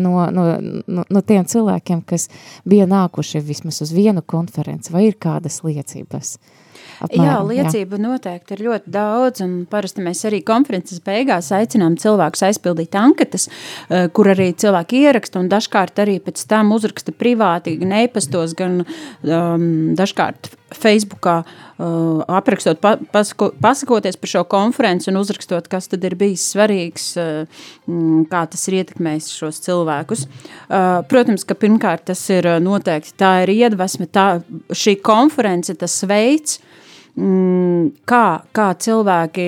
No, 0.00 0.12
no, 0.32 0.44
no, 0.62 1.02
no 1.12 1.20
tiem 1.26 1.44
cilvēkiem, 1.44 2.00
kas 2.08 2.30
bija 2.64 2.86
nākuši 2.88 3.42
vismaz 3.44 3.82
uz 3.84 3.90
vienu 3.92 4.22
konferenci, 4.24 4.92
vai 4.94 5.08
ir 5.10 5.18
kādas 5.20 5.58
liecības? 5.66 6.36
Uh, 6.36 6.65
Apmēram, 7.06 7.26
jā, 7.26 7.36
liecība 7.50 7.98
jā. 7.98 8.02
noteikti 8.06 8.56
ir 8.56 8.64
ļoti 8.66 8.92
daudz, 8.92 9.44
parasti 9.70 10.04
mēs 10.04 10.22
arī 10.28 10.40
konferences 10.46 11.02
beigās 11.04 11.50
aicinām 11.54 11.98
cilvēkus 12.00 12.46
aizpildīt 12.48 12.96
anketas, 12.98 13.48
eh, 13.90 14.06
kur 14.16 14.32
arī 14.32 14.52
cilvēki 14.56 15.04
ieraksta, 15.06 15.42
un 15.42 15.50
dažkārt 15.52 16.00
arī 16.02 16.18
pēc 16.24 16.46
tam 16.48 16.72
uzraksta 16.76 17.12
privāti, 17.12 17.76
gan 17.80 17.92
e-pastos, 18.02 18.56
gan 18.56 18.82
um, 18.82 19.66
dažkārt 19.98 20.50
Facebookā 20.74 21.44
uh, 21.44 22.22
aprakstot, 22.26 22.80
pa, 22.82 22.96
pasako, 23.12 23.52
pasakoties 23.62 24.18
par 24.18 24.32
šo 24.32 24.42
konferenci 24.50 25.10
un 25.12 25.20
uzrakstot, 25.20 25.68
kas 25.70 25.86
tad 25.92 26.04
ir 26.04 26.16
bijis 26.18 26.48
svarīgs, 26.54 27.06
uh, 27.20 27.68
kā 28.32 28.42
tas 28.50 28.66
ir 28.66 28.80
ietekmējis 28.80 29.30
šos 29.36 29.62
cilvēkus. 29.66 30.26
Uh, 30.26 31.04
protams, 31.10 31.46
ka 31.46 31.54
pirmkārt 31.58 32.08
tas 32.10 32.24
ir 32.34 32.48
noteikti 32.62 33.14
tā 33.20 33.32
ir 33.44 33.54
iedvesme, 33.54 34.08
tā 34.10 34.40
šī 34.74 34.98
konference, 35.06 35.74
tas 35.78 36.00
veids, 36.08 36.58
mm, 36.58 36.75
kā, 37.16 38.24
kā 38.52 38.66
cilvēki, 38.76 39.46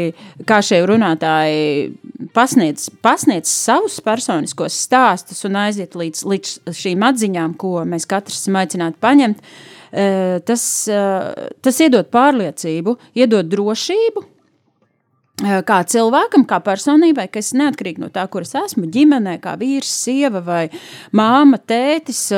kā 0.49 0.61
šie 0.65 0.81
runātāji 0.89 1.91
pasniedz, 2.33 2.89
pasniedz 3.05 3.51
savus 3.53 3.99
personiskos 4.05 4.79
stāstus 4.87 5.45
un 5.45 5.59
aiziet 5.61 5.97
līdz, 5.99 6.25
līdz 6.33 6.55
šīm 6.79 7.05
atziņām, 7.11 7.59
ko 7.61 7.85
mēs 7.89 8.09
katrs 8.09 8.41
esam 8.41 8.57
aicināti 8.63 9.01
paņemt, 9.05 9.45
e, 9.93 10.09
tas, 10.49 10.65
e, 10.89 11.05
tas 11.61 11.85
iedod 11.85 12.09
pārliecību, 12.15 12.97
iedod 13.21 13.53
drošību, 13.53 14.25
e, 14.25 15.61
kā 15.69 15.83
cilvēkam, 15.93 16.49
kā 16.49 16.63
personībai, 16.65 17.29
kas 17.37 17.53
neatkarīgi 17.53 18.01
no 18.01 18.09
tā, 18.15 18.25
kur 18.33 18.49
es 18.49 18.57
esmu, 18.57 18.89
ģimenē, 18.97 19.39
kā 19.45 19.59
vīrs, 19.61 19.93
sieva 20.09 20.41
vai 20.41 20.65
māma, 21.13 21.61
tētis 21.61 22.31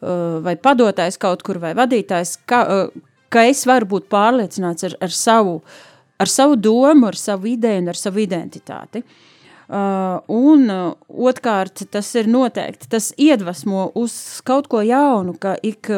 vai 0.00 0.56
padotājs 0.56 1.20
kaut 1.20 1.44
kur 1.44 1.60
vai 1.60 1.76
vadītājs, 1.76 2.38
kā, 2.48 2.64
ka 3.34 3.44
es 3.50 3.64
varu 3.68 3.90
būt 3.96 4.08
pārliecināts 4.12 4.86
ar, 4.88 4.96
ar, 5.02 5.14
savu, 5.14 5.60
ar 6.22 6.30
savu 6.30 6.58
domu, 6.60 7.08
ar 7.10 7.18
savu 7.18 7.50
ideju 7.50 7.82
un 7.82 7.92
ar 7.92 8.00
savu 8.00 8.22
identitāti. 8.24 9.04
Uh, 9.64 10.20
un 10.28 10.68
uh, 10.68 10.90
otrkārt, 11.08 11.86
tas 11.90 12.10
ir 12.20 12.28
noteikti, 12.28 12.84
tas 12.92 13.08
iedvesmo 13.16 13.86
uz 13.96 14.12
kaut 14.44 14.68
ko 14.68 14.82
jaunu, 14.84 15.32
ka, 15.40 15.54
ik, 15.64 15.88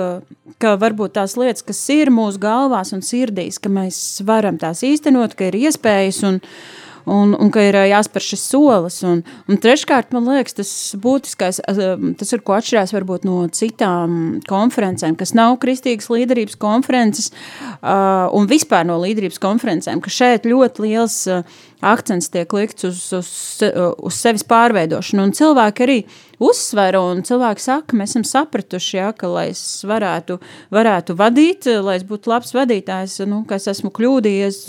ka 0.62 0.76
varbūt 0.78 1.16
tās 1.18 1.34
lietas, 1.34 1.66
kas 1.66 1.80
ir 1.90 2.12
mūsu 2.14 2.38
galvās 2.40 2.94
un 2.94 3.02
sirdīs, 3.02 3.58
ka 3.58 3.72
mēs 3.72 3.98
varam 4.26 4.60
tās 4.62 4.84
īstenot, 4.86 5.34
ka 5.34 5.50
ir 5.50 5.58
iespējas 5.66 6.22
un, 6.30 6.38
uh, 6.38 6.85
un, 7.06 7.34
un 7.38 7.50
ka 7.54 7.62
ir 7.64 7.78
jāspēr 7.88 8.24
šis 8.24 8.44
solis. 8.50 8.98
Un, 9.06 9.22
un 9.46 9.60
treškārt, 9.62 10.12
man 10.16 10.26
liekas, 10.30 10.56
tas 10.58 10.72
būtiskais, 11.02 11.62
tas 11.62 12.34
ir 12.34 12.44
ko 12.46 12.56
atšķirās 12.58 12.94
varbūt 12.96 13.26
no 13.28 13.38
citām 13.54 14.40
konferencēm, 14.48 15.16
kas 15.18 15.34
nav 15.38 15.58
kristīgas 15.62 16.10
līderības 16.12 16.58
konferences 16.60 17.30
uh, 17.30 18.26
un 18.36 18.50
vispār 18.50 18.86
no 18.88 18.98
līderības 19.02 19.40
konferencēm, 19.42 20.02
ka 20.04 20.12
šeit 20.12 20.48
ļoti 20.48 20.86
liels 20.86 21.22
uh, 21.30 21.56
akcents 21.84 22.30
tiek 22.32 22.52
likts 22.56 22.86
uz, 22.88 23.00
uz, 23.14 23.30
uz 23.62 24.16
sevis 24.16 24.44
pārveidošanu. 24.48 25.26
Un 25.28 25.34
cilvēki 25.36 25.84
arī 25.84 25.98
uzsver, 26.42 26.98
un 27.00 27.22
cilvēki 27.26 27.64
saka, 27.64 27.96
mēs 27.96 28.14
esam 28.14 28.24
sapratuši, 28.28 28.96
ja, 28.98 29.10
ka, 29.16 29.28
lai 29.32 29.48
es 29.52 29.62
varētu, 29.86 30.38
varētu 30.74 31.16
vadīt, 31.18 31.68
lai 31.84 31.98
es 32.00 32.06
būtu 32.08 32.32
labs 32.32 32.54
vadītājs, 32.56 33.20
nu, 33.28 33.42
ka 33.48 33.60
es 33.60 33.68
esmu 33.72 33.92
kļūdījies, 33.96 34.62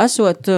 esot 0.00 0.52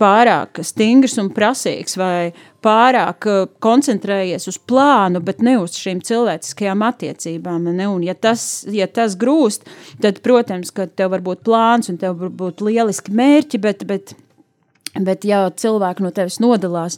pārāk 0.00 0.62
stingrs 0.64 1.18
un 1.20 1.28
prasīgs, 1.34 1.96
vai 2.00 2.32
pārāk 2.64 3.28
koncentrējies 3.62 4.48
uz 4.50 4.58
plānu, 4.58 5.20
bet 5.24 5.42
ne 5.44 5.56
uz 5.60 5.76
šīm 5.78 6.00
cilvēciskajām 6.06 6.84
attiecībām. 6.86 7.68
Ne? 7.70 7.88
Un, 7.88 8.04
ja, 8.06 8.14
tas, 8.14 8.64
ja 8.72 8.88
tas 8.88 9.18
grūst, 9.20 9.68
tad, 10.02 10.22
protams, 10.24 10.72
ka 10.74 10.88
tev 10.88 11.12
var 11.14 11.24
būt 11.26 11.44
plāns 11.46 11.92
un 11.92 12.00
tev 12.00 12.16
var 12.22 12.32
būt 12.44 12.64
lieliski 12.64 13.14
mērķi, 13.14 13.62
bet, 13.62 13.84
bet 13.88 14.16
Bet, 14.96 15.26
ja 15.28 15.42
cilvēki 15.52 16.00
no 16.00 16.08
tevis 16.14 16.38
nodalās, 16.40 16.94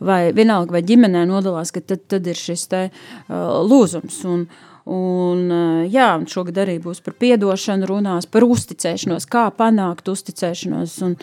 vai 0.00 0.30
vienalga, 0.32 0.72
vai 0.72 0.80
ģimenē 0.88 1.26
nodalās, 1.28 1.68
tad, 1.74 2.06
tad 2.08 2.28
ir 2.30 2.38
šis 2.38 2.62
te, 2.70 2.86
uh, 2.88 3.58
lūzums. 3.68 4.22
Un, 4.24 4.46
un, 4.92 5.42
uh, 5.48 5.80
jā, 5.88 6.08
šogad 6.28 6.60
arī 6.64 6.76
būs 6.82 7.00
par 7.04 7.16
piedošanu, 7.20 7.88
runās 7.88 8.28
par 8.30 8.44
uzticēšanos, 8.46 9.26
kā 9.32 9.46
panākt 9.56 10.10
uzticēšanos. 10.12 10.96
Un, 11.06 11.16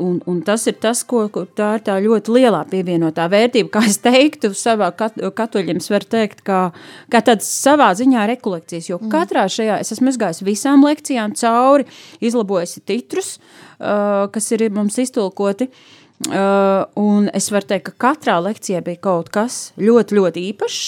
un, 0.00 0.18
un 0.28 0.42
tas 0.46 0.66
ir 0.70 0.78
tas, 0.82 1.04
ko, 1.08 1.26
ko 1.32 1.44
tā 1.46 1.74
ir 1.78 1.86
tā 1.86 1.98
ļoti 2.02 2.36
lielā 2.38 2.62
pievienotā 2.72 3.28
vērtība. 3.32 3.72
Kā 3.76 3.84
es 3.90 4.00
teiktu, 4.02 4.52
savā 4.58 4.92
kat, 4.96 5.20
katoļiem 5.36 5.82
var 5.92 6.08
teikt, 6.16 6.44
kā, 6.46 6.60
kā 7.12 7.22
tāds 7.24 7.48
savā 7.48 7.92
ziņā 7.98 8.26
rekolekcijas, 8.34 8.90
jo 8.92 9.00
mm. 9.00 9.12
katrā 9.12 9.46
šajā 9.52 9.80
es 9.84 9.92
esmu 9.96 10.12
izgājis 10.14 10.44
visām 10.46 10.86
lekcijām 10.86 11.36
cauri, 11.38 11.88
izlabojusi 12.24 12.84
titrus, 12.86 13.36
Uh, 13.82 14.28
kas 14.30 14.44
ir 14.54 14.62
mums 14.70 14.94
iztulkoti. 15.02 15.66
Uh, 15.66 16.01
un 16.30 17.28
es 17.34 17.48
varu 17.50 17.66
teikt, 17.66 17.90
ka 17.90 18.06
katrā 18.06 18.36
lekcijā 18.44 18.82
bija 18.84 19.00
kaut 19.02 19.32
kas 19.34 19.72
ļoti, 19.80 20.18
ļoti 20.18 20.44
īpašs. 20.52 20.84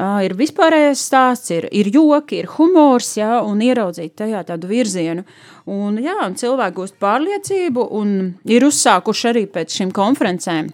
Uh, 0.00 0.22
ir 0.24 0.32
vispārējais 0.38 1.02
stāsts, 1.10 1.50
ir, 1.52 1.66
ir 1.76 1.90
joki, 1.92 2.40
ir 2.40 2.48
humors, 2.54 3.12
jā, 3.18 3.42
un 3.44 3.60
ieraudzīt 3.60 4.14
tajā 4.16 4.40
tādu 4.48 4.70
virzienu. 4.70 5.26
Un, 5.68 6.00
jā, 6.00 6.16
un 6.24 6.38
cilvēki 6.40 6.78
gūst 6.78 6.96
pārliecību 7.02 7.84
un 8.00 8.14
ir 8.48 8.64
uzsākuši 8.64 9.32
arī 9.34 9.44
pēc 9.52 9.80
šīm 9.80 9.92
konferencēm 9.92 10.70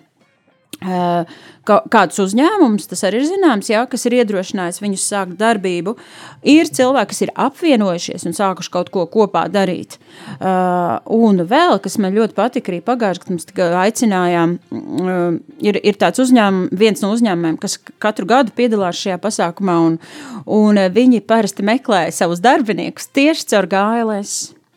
kādus 1.66 2.18
uzņēmumus, 2.22 2.86
tas 2.90 3.02
arī 3.06 3.22
ir 3.22 3.28
zināms, 3.30 3.70
jā, 3.72 3.82
kas 3.90 4.06
ir 4.06 4.18
iedrošinājis 4.20 4.82
viņus 4.82 5.06
sākt 5.10 5.36
darbību. 5.40 5.96
Ir 6.46 6.68
cilvēki, 6.68 7.10
kas 7.12 7.22
ir 7.24 7.32
apvienojušies 7.46 8.26
un 8.28 8.36
sākuši 8.36 8.72
kaut 8.74 8.90
ko 8.94 9.06
kopā 9.10 9.46
darīt. 9.52 9.96
Uh, 10.36 10.98
un 11.12 11.42
vēl, 11.48 11.78
kas 11.82 11.98
man 12.02 12.14
ļoti 12.16 12.36
patika, 12.36 12.72
arī 12.72 12.82
pagājušajā 12.86 13.24
gadā 13.56 13.72
mums 13.72 13.84
aicinājām, 13.86 14.56
uh, 14.70 15.38
ir, 15.64 15.80
ir 15.80 16.00
tāds 16.00 16.22
uzņēmums, 16.22 16.74
viens 16.76 17.04
no 17.04 17.12
uzņēmumiem, 17.16 17.60
kas 17.62 17.78
katru 18.02 18.28
gadu 18.30 18.54
piedalās 18.56 19.00
šajā 19.00 19.20
pasākumā, 19.22 19.78
un, 19.90 20.00
un 20.46 20.82
viņi 20.92 21.24
parasti 21.26 21.66
meklē 21.66 22.06
savus 22.14 22.44
darbiniekus 22.44 23.10
tieši 23.16 23.48
caur 23.54 23.70
GLS. 23.72 24.36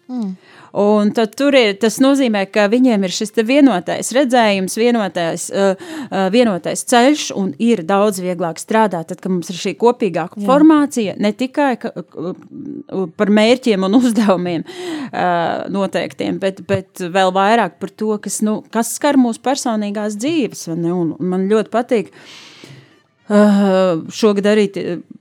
Mm. 0.10 0.38
Un 0.78 1.10
tad 1.16 1.34
tur 1.40 1.56
ir, 1.58 1.74
tas 1.82 1.98
nozīmē, 2.04 2.44
ka 2.54 2.68
viņiem 2.70 3.06
ir 3.08 3.14
šis 3.14 3.34
vienotais 3.46 4.12
redzējums, 4.16 4.78
vienotais, 4.78 5.48
uh, 5.50 5.80
uh, 6.10 6.28
vienotais 6.34 6.84
ceļš, 6.90 7.30
un 7.40 7.54
ir 7.58 7.82
daudz 7.88 8.22
vieglāk 8.22 8.62
strādāt, 8.62 9.10
tad, 9.10 9.22
kad 9.24 9.34
mums 9.34 9.50
ir 9.50 9.58
šī 9.58 9.74
kopīgā 9.82 10.28
Jā. 10.30 10.46
formācija, 10.46 11.16
ne 11.18 11.34
tikai 11.34 11.72
ka, 11.82 11.94
uh, 11.96 13.08
par 13.18 13.34
mērķiem 13.34 13.88
un 13.88 13.98
uzdevumiem 14.02 14.66
uh, 14.66 15.66
noteiktiem, 15.74 16.38
bet, 16.42 16.62
bet 16.70 17.02
vēl 17.02 17.34
vairāk 17.36 17.80
par 17.82 17.94
to, 17.96 18.14
kas, 18.22 18.42
nu, 18.46 18.60
kas 18.74 18.94
skar 19.00 19.18
mūsu 19.18 19.42
personīgās 19.46 20.20
dzīves. 20.20 20.68
Un 20.76 21.16
man 21.18 21.50
ļoti 21.50 21.74
patīk, 21.74 22.14
uh, 22.14 24.06
šogad 24.14 24.54
arī 24.54 24.70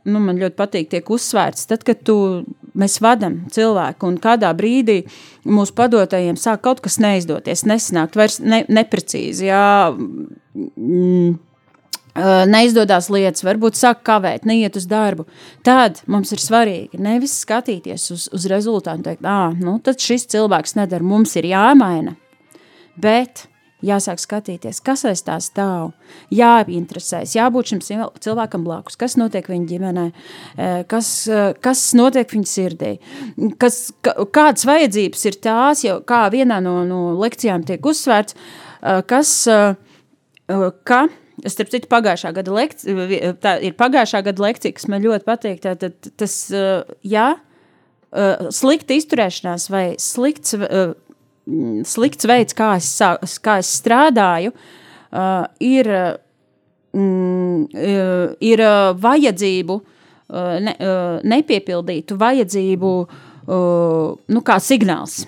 nu, 0.08 0.20
man 0.20 0.38
ļoti 0.40 0.56
patīk, 0.58 0.90
tiek 0.92 1.10
uzsvērts. 1.12 1.68
Tad, 1.70 1.84
kad 1.86 2.00
tu, 2.06 2.18
mēs 2.78 2.98
vadām 3.04 3.40
cilvēku 3.54 4.08
un 4.08 4.20
kādā 4.22 4.52
brīdī 4.56 5.02
mūsu 5.48 5.74
padotajiem 5.78 6.38
sāk 6.40 6.62
kaut 6.66 6.80
kas 6.84 6.98
neizdoties, 7.02 7.66
nesanākt, 7.68 8.18
vairs 8.18 8.38
ne, 8.40 8.62
neprecīzi. 8.68 9.48
Jā, 9.50 9.66
mm, 9.94 11.36
neizdodas 12.50 13.10
lietas, 13.12 13.44
varbūt 13.46 13.78
sāk 13.78 14.02
kavēt, 14.06 14.46
neiet 14.48 14.76
uz 14.78 14.86
darbu. 14.90 15.26
Tad 15.66 16.02
mums 16.06 16.32
ir 16.34 16.42
svarīgi 16.42 16.98
nevis 17.02 17.36
skatīties 17.44 18.08
uz, 18.14 18.28
uz 18.34 18.48
rezultātu 18.50 18.98
un 18.98 19.06
teikt, 19.06 19.28
ah, 19.28 19.52
nu 19.54 19.78
tad 19.84 20.00
šis 20.02 20.26
cilvēks 20.32 20.76
nedara, 20.78 21.04
mums 21.04 21.36
ir 21.38 21.50
jāmaina. 21.52 22.16
Bet 22.98 23.46
jāsāk 23.84 24.18
skatīties, 24.22 24.80
kas 24.84 25.04
aiz 25.06 25.22
tā 25.26 25.36
stāv, 25.42 25.92
jāinteresēs, 26.34 27.36
jābūt 27.36 27.72
šim 27.72 27.82
cilvēkam 28.18 28.64
blakus, 28.66 28.98
kas 28.98 29.16
notiek 29.20 29.46
viņa 29.48 29.70
ģimenē, 29.70 30.06
kas, 30.90 31.12
kas 31.64 31.84
notiek 31.98 32.34
viņa 32.34 32.50
sirdī, 32.50 32.92
kas, 33.60 33.80
kādas 34.34 34.66
vajadzības 34.68 35.24
ir 35.30 35.40
tās, 35.46 35.84
jau 35.86 36.00
kā 36.06 36.24
vienā 36.34 36.60
no, 36.64 36.80
no 36.88 37.00
lekcijām 37.20 37.66
tiek 37.68 37.86
uzsvērts, 37.86 38.38
kas, 39.10 39.34
ka, 40.90 41.02
starp 41.46 41.74
citu, 41.74 41.90
pagājušā 41.92 42.34
gada 42.34 42.54
lekcija, 42.58 43.34
tā 43.42 43.58
ir 43.62 43.78
pagājušā 43.78 44.24
gada 44.26 44.48
lekcija, 44.48 44.74
kas 44.74 44.88
man 44.90 45.06
ļoti 45.06 45.28
patīk, 45.28 45.62
tā, 45.62 45.78
tā, 45.78 45.92
tas, 46.18 46.40
jā, 47.06 47.28
slikta 48.58 48.96
izturēšanās 48.96 49.68
vai 49.70 49.84
slikts 50.00 50.56
slikts 51.88 52.28
veids, 52.28 52.56
kā 52.56 52.74
es, 52.78 52.90
kā 53.44 53.58
es 53.62 53.70
strādāju, 53.80 54.52
uh, 54.52 55.46
ir, 55.64 55.88
mm, 56.96 57.68
uh, 57.72 58.26
ir 58.40 58.64
uh, 58.64 58.90
vajadzību, 58.98 59.80
ne, 60.28 60.74
nepiepildītu 61.24 62.18
vajadzību 62.20 62.88
nu, 63.48 64.40
kā 64.44 64.58
signāls. 64.60 65.22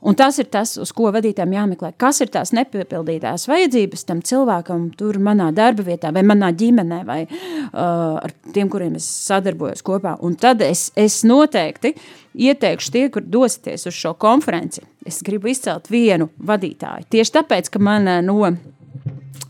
Un 0.00 0.16
tas 0.16 0.38
ir 0.40 0.48
tas, 0.48 0.72
uz 0.80 0.92
ko 0.96 1.10
vadītājiem 1.12 1.52
jāmeklē. 1.58 1.90
Kas 2.00 2.22
ir 2.24 2.30
tās 2.32 2.54
nepiepildītās 2.56 3.44
vajadzības 3.50 4.06
tam 4.08 4.22
cilvēkam, 4.24 4.86
tur 4.96 5.18
manā 5.20 5.50
darba 5.56 5.84
vietā, 5.84 6.12
vai 6.16 6.22
manā 6.24 6.48
ģimenē, 6.56 7.00
vai 7.08 7.18
uh, 7.26 8.16
ar 8.16 8.32
tiem, 8.54 8.70
kuriem 8.72 8.96
es 8.96 9.08
sadarbojos 9.26 9.84
kopā. 9.84 10.16
Un 10.24 10.38
tad 10.40 10.64
es, 10.64 10.88
es 10.96 11.20
noteikti 11.28 11.92
ieteikšu 12.32 12.94
tie, 12.94 13.04
kur 13.12 13.26
dosieties 13.28 13.84
uz 13.90 13.98
šo 13.98 14.14
konferenci. 14.20 14.86
Es 15.06 15.20
gribu 15.26 15.52
izcelt 15.52 15.92
vienu 15.92 16.30
vadītāju. 16.48 17.10
Tieši 17.12 17.36
tāpēc, 17.36 17.68
ka 17.74 17.84
man 17.84 18.08
uh, 18.08 18.22
no. 18.24 18.54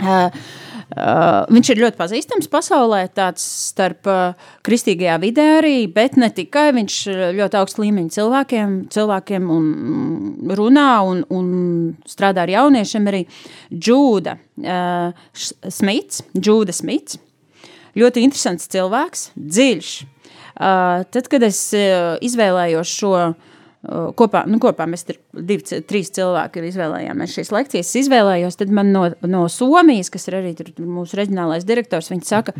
Uh, 0.01 0.43
Uh, 0.91 1.45
viņš 1.55 1.69
ir 1.71 1.81
ļoti 1.85 1.99
pazīstams 2.01 2.49
pasaulē, 2.51 3.05
tāds 3.15 3.45
starp 3.69 4.09
uh, 4.11 4.49
kristīgajā 4.67 5.21
vidē 5.23 5.45
arī, 5.61 5.75
bet 5.87 6.17
ne 6.19 6.27
tikai. 6.35 6.73
Viņš 6.75 6.97
ļoti 7.39 7.59
augstu 7.61 7.85
līmeņu 7.85 8.11
cilvēkiem, 8.17 8.73
cilvēkiem 8.91 9.51
un, 9.55 9.69
runā 10.59 10.89
un, 11.07 11.23
un 11.31 11.53
strādā 12.11 12.43
ar 12.43 12.55
jauniešiem 12.57 13.07
arī. 13.13 13.23
Džūda 13.71 14.35
uh, 14.35 15.29
Smits, 15.33 16.25
Džūda 16.35 16.75
Smits, 16.75 17.21
ļoti 17.95 18.27
interesants 18.27 18.67
cilvēks, 18.75 19.29
dziļš. 19.39 19.93
Uh, 20.61 21.07
tad, 21.15 21.31
kad 21.31 21.47
es 21.47 21.63
uh, 21.79 22.19
izvēlējos 22.27 22.99
šo 22.99 23.15
uh, 23.15 23.50
kopā, 23.89 24.45
nu, 24.51 24.61
kopā 24.61 24.85
mēs 24.91 25.07
tur 25.09 25.17
divi, 25.33 25.81
trīs 25.89 26.13
cilvēki 26.17 26.67
izvēlējāmies 26.69 27.35
šīs 27.39 27.53
lekcijas. 27.55 27.89
Es 27.89 28.05
izvēlējos, 28.05 28.59
tad 28.61 28.73
man 28.77 28.93
no, 28.93 29.07
no 29.25 29.47
Somijas, 29.49 30.13
kas 30.13 30.29
ir 30.29 30.41
arī 30.41 30.55
mūsu 30.85 31.17
reģionālais 31.21 31.65
direktors, 31.69 32.11
viņi 32.13 32.29
saka, 32.29 32.53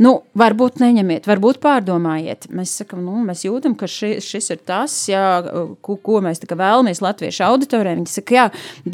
nu, 0.00 0.12
varbūt 0.36 0.80
neņemiet, 0.80 1.26
varbūt 1.28 1.58
pārdomājiet. 1.60 2.48
Mēs 2.56 2.72
sakam, 2.80 3.02
nu, 3.04 3.18
mēs 3.26 3.44
jūtam, 3.44 3.74
ka 3.76 3.88
ši, 3.90 4.14
šis 4.24 4.48
ir 4.54 4.62
tas, 4.68 4.94
jā, 5.10 5.24
ko, 5.84 5.98
ko 6.00 6.22
mēs 6.24 6.40
vēlamies 6.48 7.02
latviešu 7.04 7.44
auditorijai. 7.50 7.98
Viņi 8.00 8.14
saka, 8.14 8.38
jā, 8.38 8.46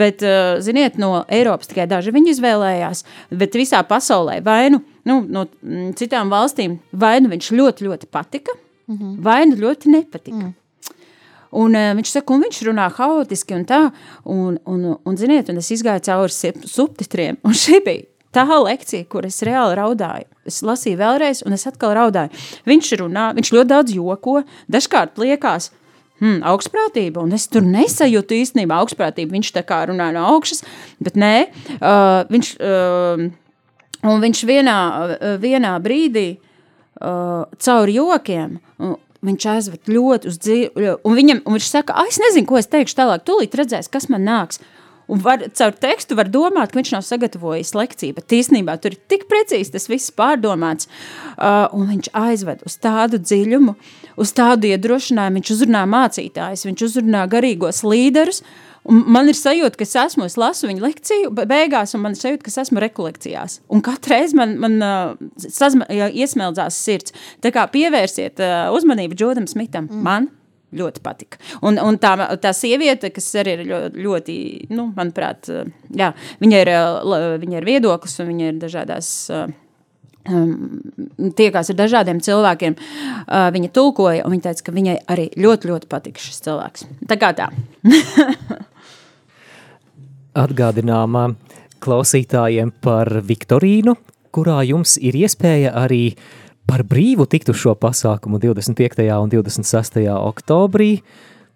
bet, 0.02 0.24
ziniet, 0.66 0.98
no 1.02 1.22
Eiropas 1.30 1.70
tikai 1.70 1.86
daži 1.90 2.14
viņi 2.14 2.34
izvēlējās, 2.34 3.04
bet 3.38 3.58
visā 3.58 3.84
pasaulē 3.86 4.40
vai 4.42 4.64
nu, 4.74 4.82
nu 5.06 5.20
no 5.30 5.46
citām 5.98 6.32
valstīm 6.32 6.80
vai 6.90 7.20
nu 7.22 7.30
viņš 7.30 7.52
ļoti, 7.54 7.86
ļoti 7.86 8.10
patika, 8.10 8.58
mm 8.90 8.98
-hmm. 8.98 9.14
vai 9.22 9.44
nu 9.46 9.62
ļoti 9.62 9.94
nepatika. 9.94 10.42
Mm. 10.42 10.56
Un, 11.52 11.76
uh, 11.76 11.90
viņš 11.98 12.14
saka, 12.14 12.32
un 12.32 12.46
viņš 12.46 12.62
runā 12.68 12.88
haotiski 12.96 13.58
un 13.58 13.66
tā, 13.68 13.82
un, 14.24 14.56
un, 14.64 14.86
un 14.96 15.20
ziniet, 15.20 15.50
un 15.52 15.60
es 15.60 15.68
izgāju 15.74 16.06
cauri 16.08 16.54
subtitriem, 16.64 17.40
un 17.44 17.56
šī 17.56 17.82
bija 17.84 18.08
tā 18.32 18.46
lekcija, 18.48 19.04
kur 19.12 19.26
es 19.28 19.42
reāli 19.44 19.76
raudāju. 19.76 20.26
Es 20.48 20.62
lasīju 20.64 20.98
vēlreiz, 20.98 21.42
un 21.46 21.52
es 21.52 21.66
atkal 21.68 21.94
raudāju. 21.98 22.32
Viņš 22.66 22.94
runā, 23.02 23.28
viņš 23.36 23.52
ļoti 23.52 23.70
daudz 23.70 23.94
joko, 23.94 24.40
dažkārt 24.72 25.20
liekas, 25.20 25.70
hmm, 26.22 26.40
augstprātība, 26.48 27.22
un 27.22 27.36
es 27.36 27.46
tur 27.52 27.66
nesajūtu 27.66 28.38
īstenībā 28.40 28.78
augstprātību. 28.82 29.36
Viņš 29.36 29.52
tā 29.58 29.64
kā 29.68 29.82
runā 29.90 30.10
no 30.14 30.24
augšas, 30.32 30.64
bet 31.02 31.18
nē, 31.20 31.34
uh, 31.76 32.22
viņš, 32.32 32.54
uh, 32.62 33.26
un 34.08 34.26
viņš 34.26 34.44
vienā, 34.48 34.78
vienā 35.42 35.76
brīdī 35.84 36.26
uh, 36.38 37.44
caur 37.58 37.92
jokiem, 37.92 38.58
uh, 38.80 38.96
viņš 39.26 39.48
aizved 39.54 39.90
ļoti 39.90 40.30
uz 40.30 40.38
dzīvi, 40.42 40.92
un, 40.98 41.16
viņam, 41.18 41.42
un 41.46 41.58
viņš 41.58 41.68
saka, 41.70 41.96
ah, 41.98 42.08
es 42.10 42.20
nezinu, 42.22 42.48
ko 42.48 42.58
es 42.58 42.70
teikšu 42.70 42.98
tālāk, 42.98 43.26
tūlīt 43.26 43.54
redzēs, 43.58 43.90
kas 43.92 44.08
man 44.12 44.26
nāks. 44.26 44.62
Un 45.12 45.18
var, 45.20 45.42
caur 45.58 45.74
tekstu 45.76 46.16
var 46.16 46.28
domāt, 46.32 46.70
ka 46.72 46.78
viņš 46.78 46.92
nav 46.94 47.02
sagatavojis 47.04 47.74
lekciju, 47.76 48.14
bet 48.16 48.32
īstenībā 48.32 48.76
tur 48.80 48.94
ir 48.94 49.00
tik 49.10 49.26
precīzi 49.28 49.74
tas 49.74 49.88
viss 49.90 50.14
pārdomāts, 50.14 50.88
uh, 50.88 51.66
un 51.74 51.90
viņš 51.90 52.12
aizved 52.16 52.62
uz 52.66 52.78
tādu 52.80 53.20
dziļumu, 53.20 53.74
uz 54.22 54.34
tādu 54.38 54.70
iedrošinājumu, 54.70 55.40
viņš 55.40 55.54
uzrunā 55.56 55.82
mācītājs, 55.90 56.64
viņš 56.70 56.86
uzrunā 56.86 57.26
garīgos 57.34 57.82
līderus, 57.84 58.40
uh, 58.46 58.71
Un 58.90 59.04
man 59.14 59.30
ir 59.30 59.36
sajūta, 59.38 59.78
ka 59.78 59.86
es 59.86 59.94
esmu, 59.98 60.26
es 60.26 60.34
lasu 60.40 60.66
viņa 60.66 60.82
lekciju, 60.82 61.30
beigās, 61.38 61.94
un 61.94 62.02
man 62.02 62.16
ir 62.16 62.18
sajūta, 62.18 62.42
ka 62.42 62.50
es 62.50 62.58
esmu 62.64 62.82
rekolekcijās. 62.82 63.60
Un 63.70 63.82
katru 63.84 64.16
reizi 64.16 64.38
man, 64.38 64.56
man 64.62 64.78
sazma, 65.38 65.86
iesmeldzās 65.86 66.80
sirds. 66.82 67.14
Tā 67.44 67.52
kā 67.54 67.68
pievērsiet 67.70 68.42
uzmanību 68.74 69.18
Džodam 69.18 69.46
Smitam. 69.50 69.86
Mm. 69.86 70.02
Man 70.02 70.30
ļoti 70.76 71.02
patika. 71.04 71.38
Un, 71.62 71.78
un 71.78 71.98
tā, 72.00 72.14
tā 72.42 72.52
sieviete, 72.56 73.12
kas 73.14 73.28
arī 73.42 73.58
ir 73.58 73.66
ļoti, 73.68 74.04
ļoti 74.06 74.36
nu, 74.72 74.88
manuprāt, 74.96 75.50
jā, 75.94 76.12
viņa 76.42 76.62
ir, 76.64 76.70
viņa 77.44 77.60
ir 77.60 77.68
viedoklis 77.68 78.18
un 78.22 78.32
viņa 78.32 78.48
ir 78.48 78.62
dažādās. 78.62 79.12
Um, 80.22 80.78
tiekās 81.34 81.72
ar 81.72 81.76
dažādiem 81.80 82.20
cilvēkiem. 82.22 82.76
Uh, 82.78 83.48
viņa 83.50 83.72
tulkoja, 83.74 84.22
un 84.22 84.30
viņa 84.36 84.44
teica, 84.44 84.68
ka 84.68 84.74
viņai 84.76 85.00
arī 85.10 85.24
ļoti, 85.34 85.66
ļoti 85.72 85.88
patika 85.90 86.22
šis 86.22 86.44
cilvēks. 86.46 86.86
Tā 87.10 87.18
kā 87.18 87.32
tā. 87.34 87.48
atgādinām 90.38 91.36
klausītājiem 91.82 92.72
par 92.82 93.10
Viktorīnu, 93.26 93.96
kurā 94.32 94.62
jums 94.66 94.96
ir 95.02 95.18
iespēja 95.18 95.74
arī 95.82 96.14
par 96.68 96.84
brīvu 96.88 97.26
tikt 97.28 97.50
uz 97.52 97.60
šo 97.62 97.74
pasākumu 97.78 98.40
25. 98.42 99.04
un 99.18 99.32
26. 99.32 100.02
oktobrī. 100.14 100.92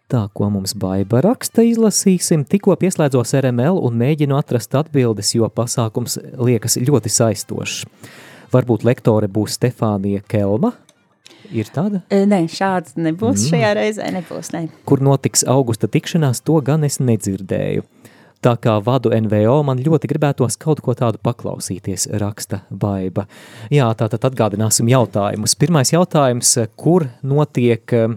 Tā, 0.07 0.29
ko 0.31 0.47
mums 0.55 0.77
baiba 0.79 1.19
raksta, 1.25 1.65
izlasīsim, 1.67 2.45
tikko 2.47 2.77
pieslēdzos 2.79 3.35
RML 3.41 3.81
un 3.83 3.97
mēģinu 3.99 4.37
atrast 4.39 4.77
atbildes, 4.79 5.33
jo 5.35 5.49
pasākums 5.51 6.15
liekas 6.39 6.79
ļoti 6.79 7.11
saistošs. 7.11 7.81
Varbūt 8.55 8.87
lektore 8.87 9.27
būs 9.27 9.59
Stefānija 9.59 10.23
Kelma, 10.31 10.77
Ir 11.55 11.69
tāda? 11.71 12.03
Nē, 12.11 12.45
šāds 12.51 12.97
nebūs 12.99 13.45
mm. 13.45 13.51
šajā 13.51 13.73
reizē. 13.79 14.09
Nebūs, 14.15 14.51
ne. 14.55 14.65
Kur 14.89 15.03
notiks 15.05 15.45
augusta 15.47 15.89
tikšanās, 15.91 16.43
to 16.47 16.59
gan 16.65 16.87
es 16.87 16.99
nedzirdēju. 17.03 17.85
Tā 18.47 18.53
kā 18.63 18.77
vadu 18.79 19.11
NVO, 19.11 19.57
man 19.67 19.81
ļoti 19.83 20.07
gribētos 20.07 20.55
kaut 20.63 20.79
ko 20.85 20.93
tādu 20.95 21.19
paklausīties, 21.19 22.05
raksta 22.23 22.61
Baiba. 22.71 23.25
Jā, 23.75 23.89
tātad 23.99 24.23
atgādināsim 24.29 24.87
jautājumus. 24.93 25.57
Pirmais 25.59 25.91
jautājums, 25.91 26.53
kur 26.79 27.09
notiek 27.27 27.91
um, 27.99 28.15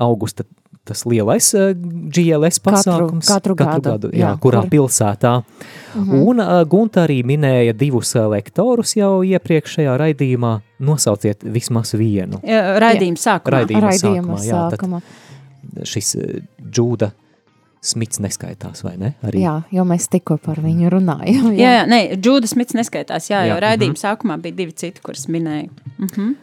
augusta 0.00 0.46
tas 0.88 1.02
lielais 1.04 1.50
uh, 1.52 1.74
GLS 1.76 2.62
pasākums? 2.64 3.28
Katru, 3.28 3.58
katru, 3.58 3.58
katru 3.60 3.82
gadu. 3.82 3.90
gadu 3.90 4.12
jā, 4.14 4.22
jā, 4.22 4.30
kurā 4.40 4.62
kur? 4.64 4.70
pilsētā. 4.72 5.34
Mhm. 5.98 6.24
Un 6.30 6.40
uh, 6.40 6.54
Gunta 6.72 7.04
arī 7.04 7.18
minēja 7.28 7.76
divus 7.76 8.14
lektorus 8.16 8.96
jau 8.96 9.18
iepriekšējā 9.20 9.98
raidījumā. 10.00 10.54
Nosauciet 10.86 11.44
vismaz 11.44 11.92
vienu. 11.92 12.40
Raidījuma 12.40 13.20
sākumā. 13.20 13.58
Raidījuma, 13.58 13.84
raidījuma 13.90 14.40
sākumā. 14.40 14.42
Jā, 14.48 14.64
sākumā. 14.72 15.04
Šis 15.92 16.16
uh, 16.22 16.34
Džūda 16.64 17.12
Smits 17.84 18.18
neskaitās, 18.18 18.82
vai 18.82 18.96
ne? 18.98 19.12
Arī? 19.22 19.44
Jā, 19.44 19.60
jo 19.70 19.84
mēs 19.86 20.08
tikko 20.10 20.40
par 20.42 20.58
viņu 20.64 20.90
runājām. 20.90 21.52
Jā, 21.54 21.60
jā, 21.60 21.74
jā 21.78 21.84
nē, 21.90 22.00
Džūda 22.18 22.50
Smits 22.50 22.74
neskaitās, 22.74 23.28
jā, 23.30 23.44
jā. 23.44 23.52
jo 23.52 23.60
raidījuma 23.62 23.94
mm 23.94 24.00
-hmm. 24.00 24.04
sākumā 24.04 24.40
bija 24.42 24.56
divi 24.62 24.72
citi, 24.72 25.02
kurus 25.02 25.28
minēju. 25.28 25.70
Mm 25.98 26.06
-hmm. 26.06 26.34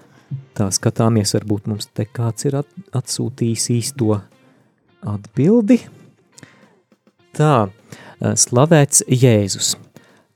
Tā 0.54 0.70
skatāmies, 0.72 1.34
varbūt 1.34 1.68
mums 1.68 1.90
te 1.94 2.06
kāds 2.06 2.46
ir 2.46 2.56
at 2.56 2.68
atsūtījis 2.94 3.70
īsto 3.70 4.22
atbildi. 5.02 5.80
Tā, 7.34 7.70
slavēts 8.22 9.04
Jēzus. 9.10 9.78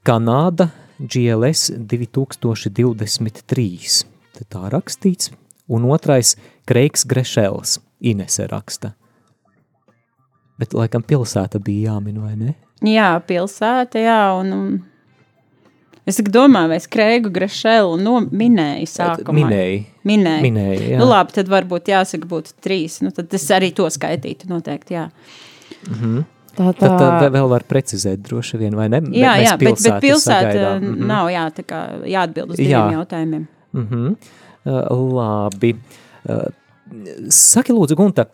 Kanāda 0.07 0.69
GLS 0.99 1.71
2023. 1.77 4.05
Te 4.33 4.43
tā 4.49 4.69
rakstīts. 4.73 5.29
Un 5.67 5.83
otrais 5.91 6.37
Kreiks 6.65 7.05
Grešels, 7.05 7.79
Inese 7.99 8.47
raksta. 8.47 8.91
Bet 10.57 10.73
laikam 10.73 11.03
pilsēta 11.05 11.59
bija 11.61 11.93
jāmin, 11.93 12.21
vai 12.21 12.35
ne? 12.35 12.53
Jā, 12.85 13.09
pilsēta, 13.25 13.99
jā, 14.01 14.21
un, 14.37 14.53
un 14.53 16.07
es 16.09 16.17
domāju, 16.21 16.71
vai 16.71 16.77
es 16.77 16.87
Kreigu 16.89 17.31
Grešelu 17.33 17.97
no, 18.01 18.19
minēju 18.21 18.89
sākumā. 18.89 19.35
Minēju. 19.41 19.83
Minēju. 20.07 20.45
Minēju, 20.45 20.87
jā. 20.93 21.01
Nu 21.01 21.09
labi, 21.09 21.35
tad 21.37 21.51
varbūt 21.51 21.91
jāsaka 21.93 22.29
būtu 22.29 22.57
trīs, 22.63 22.99
nu 23.05 23.13
tad 23.15 23.33
es 23.33 23.45
arī 23.53 23.71
to 23.77 23.89
skaitītu 23.93 24.49
noteikti, 24.51 24.97
jā. 24.97 25.07
Mhm. 25.89 26.25
Tā, 26.57 26.71
tā. 26.73 26.87
Tad, 26.89 26.95
tad 26.97 27.33
vēl 27.35 27.49
var 27.51 27.65
precizēt 27.69 28.23
droši 28.25 28.57
vien, 28.57 28.73
vai 28.77 28.87
ne? 28.89 29.03
Jā, 29.13 29.35
jā, 29.43 29.51
bet, 29.61 29.77
bet 29.77 29.99
pilsēta 30.01 30.79
mm 30.79 30.85
-hmm. 30.87 31.03
nav 31.05 31.29
jā, 31.29 31.43
tā 31.53 31.65
kā 31.69 31.81
jāatbild 32.09 32.55
uz 32.55 32.57
diviem 32.57 32.79
jā. 32.79 32.93
jautājumiem. 32.97 33.47
Mm 33.73 33.87
-hmm. 33.87 34.15
uh, 34.65 35.13
labi. 35.13 35.75
Uh, 36.25 36.47
saki 37.29 37.73
lūdzu, 37.73 37.95
Gunta, 37.95 38.25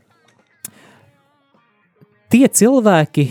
tie 2.34 2.47
cilvēki, 2.49 3.27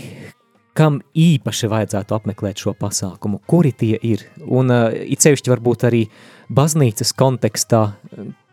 kam 0.77 1.01
īpaši 1.13 1.69
vajadzētu 1.69 2.15
apmeklēt 2.15 2.61
šo 2.63 2.73
pasākumu, 2.77 3.41
kuri 3.49 3.73
tie 3.75 3.97
ir? 3.99 4.23
Un 4.47 4.71
uh, 4.73 4.87
it 4.93 5.25
sevišķi 5.25 5.51
varbūt 5.51 5.85
arī 5.89 6.05
baznīcas 6.53 7.13
kontekstā, 7.17 7.83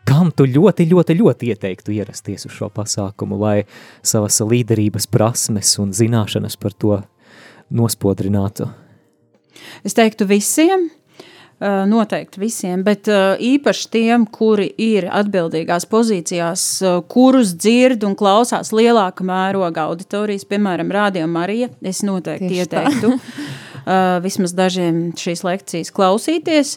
kam 0.07 0.33
tu 0.35 0.45
ļoti, 0.49 0.85
ļoti, 0.91 1.15
ļoti 1.21 1.51
ieteiktu 1.53 1.95
ierasties 1.95 2.45
uz 2.49 2.55
šo 2.57 2.69
pasākumu, 2.73 3.39
lai 3.41 3.63
savas 4.03 4.41
līderības 4.43 5.07
prasmes 5.11 5.73
un 5.81 5.95
zināšanas 5.95 6.59
par 6.59 6.75
to 6.75 6.99
nospodrinātu? 7.71 8.67
Es 9.87 9.95
teiktu 9.95 10.27
visiem, 10.29 10.89
noteikti 11.61 12.41
visiem, 12.41 12.81
bet 12.83 13.05
īpaši 13.07 13.89
tiem, 13.93 14.25
kuri 14.25 14.67
ir 14.81 15.05
atbildīgās 15.13 15.85
pozīcijās, 15.91 16.67
kurus 17.11 17.53
dzird 17.53 18.05
un 18.07 18.15
klausās 18.17 18.73
lielāka 18.73 19.25
mēroga 19.27 19.85
auditorijas, 19.91 20.47
piemēram, 20.49 20.89
Rādio 20.91 21.27
Marija, 21.29 21.69
es 21.85 22.01
noteikti 22.07 22.49
Tieši 22.49 22.65
ieteiktu. 22.65 23.13
Vismaz 24.21 24.51
dažiem 24.53 24.97
šīs 25.17 25.41
lekcijas 25.41 25.89
klausīties. 25.95 26.75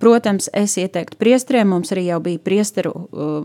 Protams, 0.00 0.50
es 0.52 0.74
ieteiktu 0.76 1.16
priesteriem, 1.16 1.70
mums 1.72 1.94
arī 1.94 2.10
jau 2.10 2.18
bija 2.24 2.42
priesteru 2.44 2.92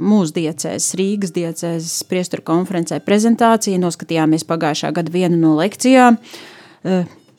mūsu 0.03 0.35
diecēs, 0.41 0.89
Rīgas 0.99 1.31
diecēs 1.35 2.01
priesteru 2.11 2.43
konferencē 2.51 2.99
prezentācija, 3.05 3.79
noskatījāmies 3.79 4.43
pagājušā 4.49 4.91
gada 4.97 5.15
vienu 5.15 5.39
no 5.39 5.55
lekcijām. 5.61 6.19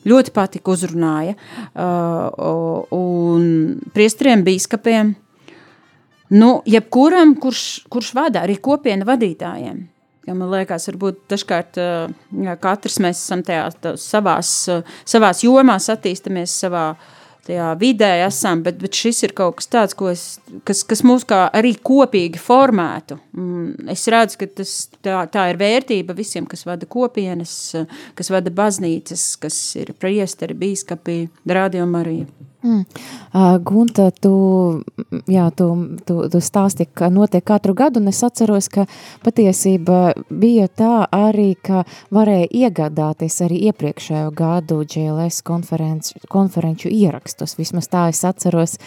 Ļoti 0.09 0.33
patika 0.35 0.73
uzrunāja. 0.73 1.37
Un 2.97 3.47
priesteriem, 3.95 4.43
bīskapiem, 4.43 5.15
nu, 6.35 6.51
jebkuram, 6.67 7.37
kurš, 7.39 7.63
kurš 7.93 8.13
vada, 8.17 8.43
arī 8.43 8.59
kopienu 8.61 9.07
vadītājiem 9.07 9.81
Ja 10.23 10.35
man 10.37 10.53
liekas, 10.53 10.85
varbūt 10.87 11.25
dažkārt 11.33 11.77
jā, 11.79 12.53
katrs 12.63 12.95
mēs 13.03 13.19
esam 13.19 13.41
tajā 13.43 13.65
tā, 13.83 13.91
savās, 13.99 14.51
savās 15.03 15.43
jomās, 15.43 15.89
attīstamies 15.91 16.53
savā 16.63 16.85
tajā 17.47 17.69
vidē, 17.79 18.11
esam, 18.27 18.61
bet, 18.65 18.79
bet 18.81 18.95
šis 18.97 19.23
ir 19.27 19.33
kaut 19.37 19.59
kas 19.59 19.69
tāds, 19.71 19.97
ko 19.97 20.09
es, 20.11 20.23
kas, 20.67 20.83
kas 20.87 21.03
mūs 21.05 21.25
kā 21.29 21.45
arī 21.55 21.73
kopīgi 21.75 22.41
formētu. 22.41 23.19
Mm, 23.35 23.89
es 23.93 24.05
redzu, 24.11 24.39
ka 24.41 24.49
tas, 24.61 24.75
tā, 25.03 25.23
tā 25.33 25.49
ir 25.51 25.59
vērtība 25.61 26.15
visiem, 26.17 26.47
kas 26.49 26.65
vada 26.69 26.87
kopienas, 26.89 27.57
kas 28.17 28.31
vada 28.33 28.53
baznīcas, 28.53 29.27
kas 29.43 29.59
ir 29.79 29.93
priesteri, 29.99 30.57
bīskapi, 30.63 31.19
rādījumi 31.49 32.01
arī. 32.03 32.17
Mm. 32.63 32.85
Uh, 33.33 33.57
Gunta, 33.59 34.07
tu, 34.11 34.83
jā, 35.27 35.49
tu, 35.51 35.65
tu, 36.07 36.15
tu 36.31 36.39
stāsti, 36.39 36.85
ka 36.87 37.09
notiek 37.11 37.43
katru 37.43 37.73
gadu, 37.75 37.99
un 37.99 38.07
es 38.07 38.21
atceros, 38.23 38.69
ka 38.71 38.85
patiesība 39.25 40.13
bija 40.31 40.69
tā 40.71 41.01
arī, 41.11 41.57
ka 41.59 41.81
varēja 42.13 42.47
iegādāties 42.63 43.41
arī 43.43 43.57
iepriekšējo 43.67 44.29
gadu 44.37 44.77
GLS 44.87 45.41
konferenču, 45.43 46.21
konferenču 46.31 46.87
ierakstus. 46.93 47.57
Vismaz 47.59 47.89
tā 47.91 48.05
es 48.13 48.23
atceros 48.23 48.77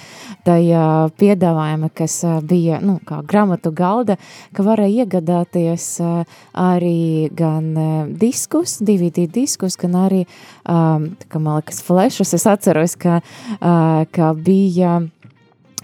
tajā 0.49 1.11
piedāvājuma, 1.20 1.93
kas 1.93 2.22
bija, 2.49 2.81
nu, 2.81 2.97
kā 3.05 3.20
gramatu 3.29 3.74
galda, 3.77 4.16
ka 4.57 4.64
varēja 4.64 5.05
iegādāties 5.05 5.91
arī 6.57 7.29
gan 7.37 7.68
diskus, 8.16 8.79
DVD 8.81 9.27
diskus, 9.29 9.77
gan 9.77 10.01
arī, 10.07 10.24
um, 10.64 11.11
kā 11.29 11.43
man 11.43 11.61
liekas, 11.61 11.85
flešus. 11.85 12.33
Es 12.41 12.49
atceros, 12.49 12.97
ka 12.97 13.20
ka 14.11 14.35
bija 14.35 15.03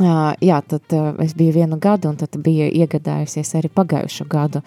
Uh, 0.01 0.33
jā, 0.41 0.57
tad 0.65 0.95
uh, 0.97 1.11
es 1.21 1.35
biju 1.37 1.53
vienu 1.53 1.77
gadu, 1.77 2.09
un 2.09 2.17
tad 2.17 2.33
bija 2.41 2.65
iegādājusies 2.73 3.51
arī 3.59 3.69
pagājušo 3.77 4.25
gadu 4.25 4.63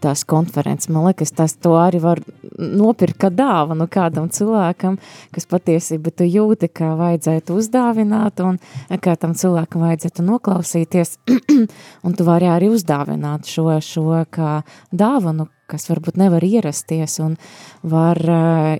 tās 0.00 0.22
konferences. 0.24 0.88
Man 0.88 1.04
liekas, 1.04 1.34
tas 1.36 1.52
to 1.60 1.74
arī 1.76 2.00
var 2.00 2.22
nopirkt 2.56 3.18
kā 3.20 3.28
dāvanu 3.28 3.84
kādam 3.92 4.30
cilvēkam, 4.32 4.96
kas 5.36 5.44
patiesībā 5.52 6.14
tu 6.16 6.24
jūti, 6.24 6.70
ka 6.72 6.94
vajadzētu 6.96 7.60
uzdāvināt, 7.60 8.40
un 8.40 8.56
kā 9.04 9.18
tam 9.20 9.36
cilvēkam 9.36 9.84
vajadzētu 9.84 10.24
noklausīties, 10.24 11.16
un 12.06 12.16
tu 12.16 12.24
vari 12.24 12.48
arī 12.48 12.72
uzdāvināt 12.72 13.52
šo, 13.52 13.68
šo 13.84 14.24
kā 14.32 14.62
dāvanu, 14.96 15.50
kas 15.68 15.90
varbūt 15.92 16.16
nevar 16.18 16.42
ierasties 16.42 17.20
un 17.20 17.36
var, 17.84 18.16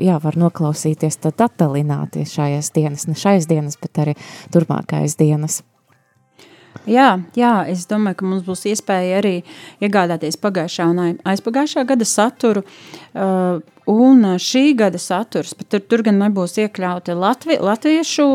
jā, 0.00 0.16
var 0.24 0.40
noklausīties, 0.48 1.20
tad 1.28 1.44
attalināties 1.44 2.32
šajās 2.40 2.72
dienas, 2.72 3.04
ne 3.06 3.20
šais 3.20 3.50
dienas, 3.52 3.76
bet 3.76 4.00
arī 4.00 4.16
turpmākais 4.54 5.20
dienas. 5.20 5.60
Jā, 6.88 7.18
jā, 7.36 7.50
es 7.68 7.84
domāju, 7.90 8.16
ka 8.20 8.28
mums 8.28 8.46
būs 8.46 8.64
iespēja 8.70 9.18
arī 9.20 9.34
iegādāties 9.84 10.38
pagājušā 10.40 10.86
un 10.88 11.18
aizpagājušā 11.28 11.84
gada 11.86 12.06
saturu. 12.08 12.62
Uh, 13.12 13.60
un 13.90 14.22
šī 14.40 14.62
gada 14.78 14.98
saturs, 15.02 15.52
bet 15.58 15.68
tur, 15.72 15.82
tur 15.82 16.04
gan 16.06 16.20
nebūs 16.22 16.56
iekļauti 16.62 17.16
latvi, 17.18 17.58
latviešu 17.60 18.28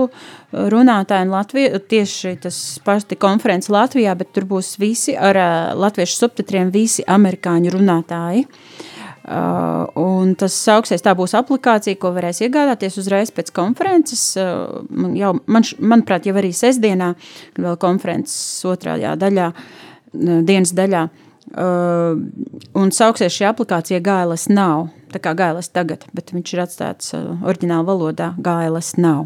runātāji 0.73 1.25
un 1.25 1.31
latvi, 1.33 1.67
tieši 1.89 2.35
tas 2.43 2.59
pasti 2.85 3.17
konferences 3.19 3.71
Latvijā, 3.73 4.17
bet 4.19 4.33
tur 4.35 4.47
būs 4.49 4.75
visi 4.83 5.15
ar 5.15 5.39
uh, 5.39 5.53
latviešu 5.79 6.19
subtitriem, 6.19 6.73
visi 6.75 7.07
amerikāņu 7.07 7.73
runātāji. 7.77 8.45
Uh, 8.45 8.91
Uh, 9.25 9.87
un 9.97 10.35
tas 10.37 10.53
sauksies, 10.53 11.01
tā 11.01 11.15
būs 11.17 11.31
aplikācija, 11.33 11.97
ko 11.97 12.11
varēs 12.13 12.43
iegādāties 12.45 12.99
uzreiz 13.01 13.31
pēc 13.33 13.47
konferences. 13.57 14.21
Uh, 14.37 14.83
man 14.93 15.15
jau, 15.17 15.31
man, 15.49 15.65
manuprāt, 15.81 16.27
jau 16.29 16.35
arī 16.37 16.51
sestdienā, 16.53 17.07
kad 17.55 17.65
vēl 17.65 17.79
konferences 17.81 18.37
otrajā 18.69 19.15
daļā, 19.17 19.47
uh, 19.49 20.29
dienas 20.45 20.75
daļā. 20.77 21.01
Uh, 21.57 22.21
un 22.77 22.93
sauksies 22.93 23.33
šī 23.33 23.49
aplikācija 23.49 24.03
GLS 24.05 24.45
nav, 24.53 24.91
tā 25.09 25.23
kā 25.25 25.33
GLS 25.33 25.73
tagad, 25.73 26.05
bet 26.13 26.29
viņš 26.35 26.53
ir 26.53 26.65
atstāts 26.67 27.17
uh, 27.17 27.25
oriģināla 27.49 27.89
valodā 27.89 28.31
GLS 28.37 28.93
nav. 29.01 29.25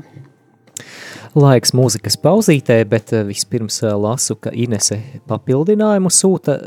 Laiks 1.36 1.76
mūzikas 1.76 2.16
pauzītē, 2.24 2.86
bet 2.88 3.12
uh, 3.12 3.28
vispirms 3.28 3.84
uh, 3.84 3.98
lasu, 4.00 4.40
ka 4.40 4.56
Inese 4.56 5.02
papildinājumu 5.28 6.08
sūta 6.08 6.62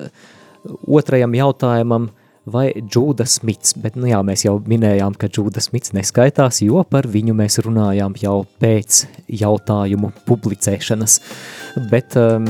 otrajam 0.85 1.41
jautājumam– 1.41 2.13
vai 2.51 2.73
Džūda 2.75 3.27
Smits, 3.29 3.77
bet 3.79 3.97
nu 4.01 4.09
jā, 4.11 4.19
mēs 4.27 4.45
jau 4.47 4.57
minējām, 4.67 5.15
ka 5.19 5.31
Džūda 5.31 5.63
Smits 5.63 5.95
neskaitās, 5.95 6.63
jo 6.65 6.83
par 6.89 7.07
viņu 7.11 7.35
mēs 7.39 7.61
runājām 7.63 8.17
jau 8.23 8.43
pēc 8.63 9.05
jautājumu 9.43 10.13
publicēšanas. 10.27 11.19
Bet 11.91 12.17
um, 12.21 12.47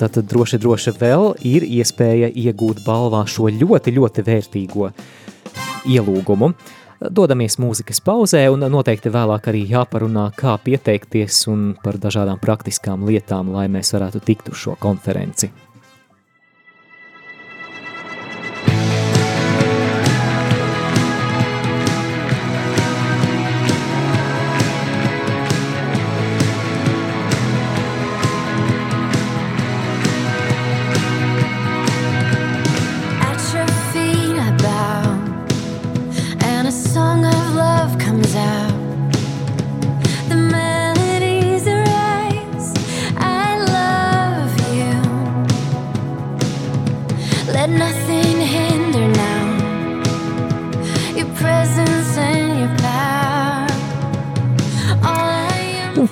tad 0.00 0.20
droši, 0.30 0.60
droši 0.62 0.94
vēl 1.00 1.32
ir 1.48 1.66
iespēja 1.66 2.30
iegūt 2.30 2.84
balvā 2.86 3.24
šo 3.28 3.50
ļoti, 3.52 3.96
ļoti 3.98 4.26
vērtīgo 4.28 4.92
ielūgumu. 5.88 6.52
Dodamies 6.98 7.60
mūzikas 7.62 8.00
pauzē 8.02 8.40
un 8.50 8.64
noteikti 8.72 9.12
vēlāk 9.14 9.52
arī 9.52 9.62
jāparunā, 9.70 10.32
kā 10.34 10.56
pieteikties 10.64 11.44
un 11.50 11.70
par 11.84 12.00
dažādām 12.02 12.40
praktiskām 12.42 13.06
lietām, 13.06 13.52
lai 13.54 13.68
mēs 13.70 13.94
varētu 13.94 14.24
tikt 14.26 14.50
uz 14.50 14.58
šo 14.64 14.74
konferenci. 14.82 15.52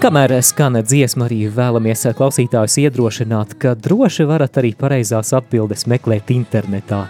Kamēr 0.07 0.37
skana 0.45 0.85
dziesma, 0.87 1.27
arī 1.27 1.49
vēlamies 1.51 2.05
klausītājus 2.15 2.77
iedrošināt, 2.85 3.57
ka 3.59 3.73
droši 3.75 4.27
varat 4.29 4.59
arī 4.61 4.71
pareizās 4.79 5.33
atbildes 5.35 5.83
meklēt 5.91 6.29
internetā. 6.31 7.07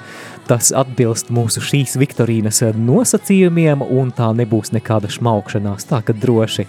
Tas 0.49 0.70
atbilst 0.72 1.28
mūsu 1.34 1.61
šīs 1.61 1.99
viktorīnas 2.01 2.62
nosacījumiem, 2.78 3.82
un 3.84 4.14
tā 4.16 4.30
nebūs 4.38 4.72
nekāda 4.72 5.11
šmaukšanās, 5.12 5.84
tā 5.90 6.01
ka 6.07 6.16
droši. 6.16 6.64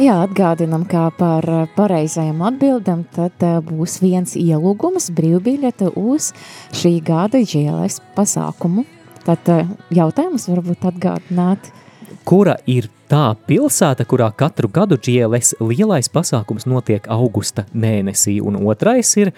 Jā, 0.00 0.16
atgādinam, 0.22 0.86
kā 0.88 1.10
par 1.18 1.44
pareizajām 1.76 2.40
atbildam, 2.48 3.04
tad 3.12 3.44
būs 3.68 3.98
viens 4.00 4.38
ielūgums 4.40 5.10
brīvbiļete 5.12 5.92
uz 6.00 6.30
šī 6.80 6.94
gada 7.04 7.44
GLS 7.44 8.00
pasākumu. 8.16 8.86
Tad 9.28 9.52
jautājums 9.92 10.48
varbūt 10.48 10.88
atgādināt. 10.94 11.68
Kura 12.24 12.56
ir 12.64 12.88
tā 13.12 13.34
pilsēta, 13.48 14.06
kurā 14.08 14.30
katru 14.36 14.70
gadu 14.72 14.96
GLS 14.96 15.56
lielais 15.60 16.08
pasākums 16.12 16.64
notiek 16.68 17.04
augusta 17.12 17.66
mēnesī, 17.76 18.38
un 18.40 18.56
otrais 18.64 19.10
ir 19.20 19.32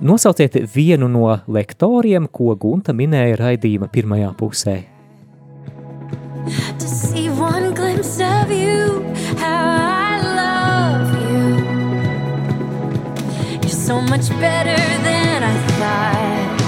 nosauciet 0.00 0.60
vienu 0.74 1.08
no 1.10 1.32
lektoriem, 1.50 2.28
ko 2.30 2.54
Gunta 2.54 2.94
minēja 2.94 3.40
raidījuma 3.40 3.90
pirmajā 3.90 4.30
pusē. 4.38 4.76
To 6.78 6.86
see 6.86 7.30
one 7.30 7.72
glimpse 7.74 8.20
of 8.20 8.50
you, 8.52 9.02
how 9.40 9.64
I 9.80 10.20
love 10.36 11.08
you 11.24 11.56
You're 13.62 13.70
so 13.70 13.98
much 14.02 14.28
better 14.42 14.76
than 15.06 15.42
I 15.42 15.54
thought 15.78 16.60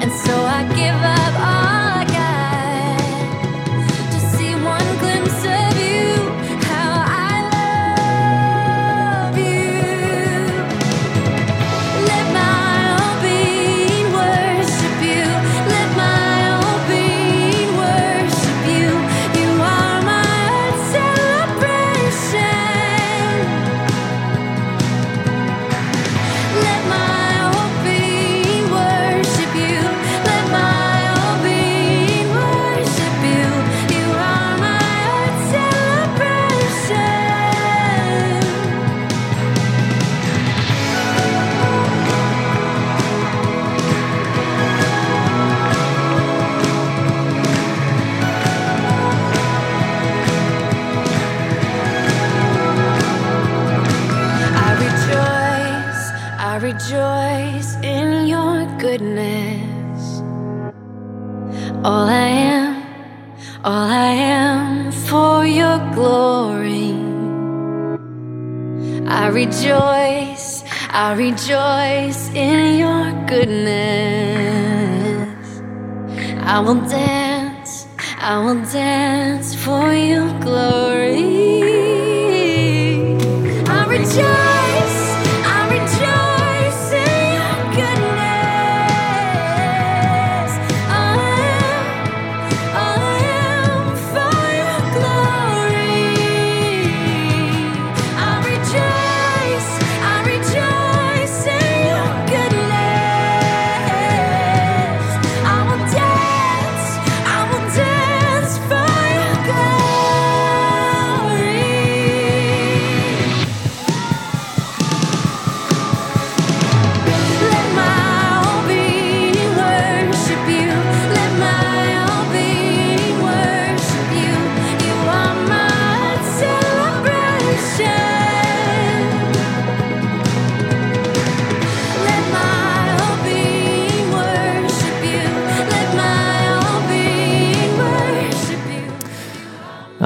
And 0.00 0.10
so 0.24 0.32
I 0.32 0.62
give 0.74 1.02
up 1.04 1.34
all 1.44 1.79
rejoice 56.80 57.76
in 57.82 58.26
your 58.26 58.64
goodness. 58.78 60.22
All 61.84 62.08
I 62.08 62.28
am, 62.56 62.82
all 63.64 63.88
I 63.90 64.12
am 64.12 64.90
for 64.90 65.44
your 65.44 65.78
glory. 65.94 66.94
I 69.06 69.28
rejoice, 69.28 70.64
I 70.90 71.12
rejoice 71.18 72.30
in 72.34 72.78
your 72.78 73.12
goodness. 73.26 73.68
I 76.40 76.60
will 76.60 76.80
dance, 76.88 77.86
I 78.18 78.38
will 78.38 78.64
dance 78.72 79.54
for 79.54 79.92
your 79.92 80.32
glory. 80.40 81.69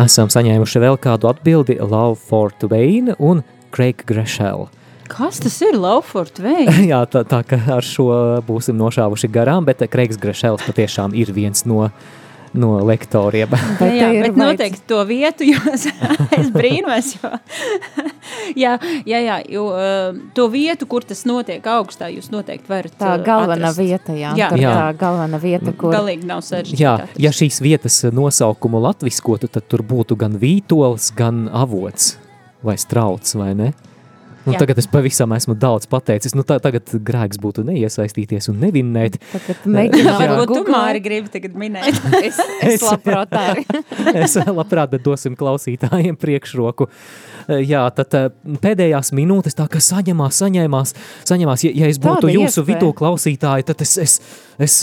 Esam 0.04 0.30
saņēmuši 0.32 0.82
vēl 0.82 0.98
kādu 1.00 1.28
atbildi 1.30 1.78
Love 1.80 2.18
for 2.28 2.52
Twain 2.60 3.14
un 3.18 3.42
Craig 3.74 4.04
Greshel. 4.08 4.68
Kas 5.10 5.40
tas 5.42 5.56
ir 5.64 5.76
Love 5.76 6.04
for 6.08 6.30
Twain? 6.30 6.70
Jā, 6.92 7.04
tā, 7.10 7.24
tā 7.28 7.42
ka 7.46 7.60
ar 7.76 7.84
šo 7.84 8.08
būsim 8.46 8.76
nošāvuši 8.80 9.30
garām, 9.32 9.66
bet 9.68 9.84
Creigs 9.92 10.20
Greshels 10.20 10.64
patiešām 10.66 11.16
ir 11.16 11.32
viens 11.36 11.66
no 11.68 11.88
no 12.54 12.76
lektoriem. 12.86 13.50
jā, 13.82 13.88
jā, 13.98 14.10
bet 14.22 14.36
noteikti 14.38 14.84
to 14.86 15.00
vietu, 15.08 15.46
jo 15.48 15.58
es 16.38 16.52
brīnos, 16.54 17.16
jo, 17.18 17.32
jā, 18.64 18.74
jā, 19.08 19.20
jā, 19.24 19.38
jo 19.52 19.68
uh, 19.72 20.18
to 20.36 20.48
vietu, 20.52 20.88
kur 20.90 21.06
tas 21.06 21.24
notiek 21.28 21.64
augstā, 21.74 22.10
jūs 22.12 22.30
noteikti 22.34 22.70
varat 22.70 22.96
Tā 23.00 23.14
uh, 23.18 23.24
galvenā 23.24 23.70
atrast. 23.70 23.80
vieta, 23.80 24.16
jā, 24.18 24.34
jā. 24.38 24.50
Jā. 24.60 24.74
tā 24.74 24.90
galvenā 25.00 25.40
vieta, 25.42 25.74
kur... 25.78 25.94
Galīgi 25.94 26.28
nav 26.28 26.44
sarežģīti. 26.46 26.82
Jā, 26.82 26.96
ja 27.26 27.32
šīs 27.34 27.60
vietas 27.64 28.00
nosaukumu 28.14 28.82
latviskotu, 28.84 29.50
tad 29.52 29.68
tur 29.70 29.84
būtu 29.86 30.18
gan 30.20 30.38
vītols, 30.40 31.12
gan 31.16 31.46
avots 31.52 32.14
vai 32.64 32.78
strauts, 32.80 33.36
vai 33.36 33.52
ne? 33.58 33.72
Nu, 34.44 34.52
Jā. 34.52 34.60
tagad 34.60 34.80
es 34.80 34.88
pavisam 34.90 35.32
esmu 35.32 35.56
daudz 35.56 35.88
pateicis. 35.88 36.34
Nu, 36.36 36.44
tā, 36.44 36.58
tagad 36.62 36.90
grēks 37.06 37.38
būtu 37.40 37.64
neiesaistīties 37.64 38.50
un 38.52 38.58
nevinnēt. 38.60 39.16
Tagad 39.32 39.68
mēģinām, 39.72 40.18
varbūt 40.20 40.52
tu 40.52 40.64
Māri 40.74 41.00
gribi 41.04 41.32
tagad 41.32 41.54
minēt. 41.56 41.96
es, 42.20 42.40
es 42.68 42.84
labprāt 42.84 43.32
arī. 43.40 43.64
es 44.24 44.36
labprāt, 44.44 44.92
bet 44.92 45.04
dosim 45.06 45.36
klausītājiem 45.38 46.18
priekšroku. 46.20 46.90
Jā, 47.64 47.82
tad 47.96 48.14
pēdējās 48.64 49.12
minūtes 49.16 49.56
tā, 49.56 49.66
ka 49.68 49.80
saņemās, 49.84 50.38
saņēmās, 50.40 50.94
saņemās. 51.28 51.64
Ja, 51.66 51.72
ja 51.82 51.90
es 51.92 52.00
būtu 52.00 52.28
Tāda 52.28 52.36
jūsu 52.36 52.62
iespēja. 52.62 52.68
vidū 52.70 52.92
klausītāji, 52.96 53.66
tad 53.68 53.84
es, 53.84 53.92
es, 54.00 54.14
es, 54.56 54.76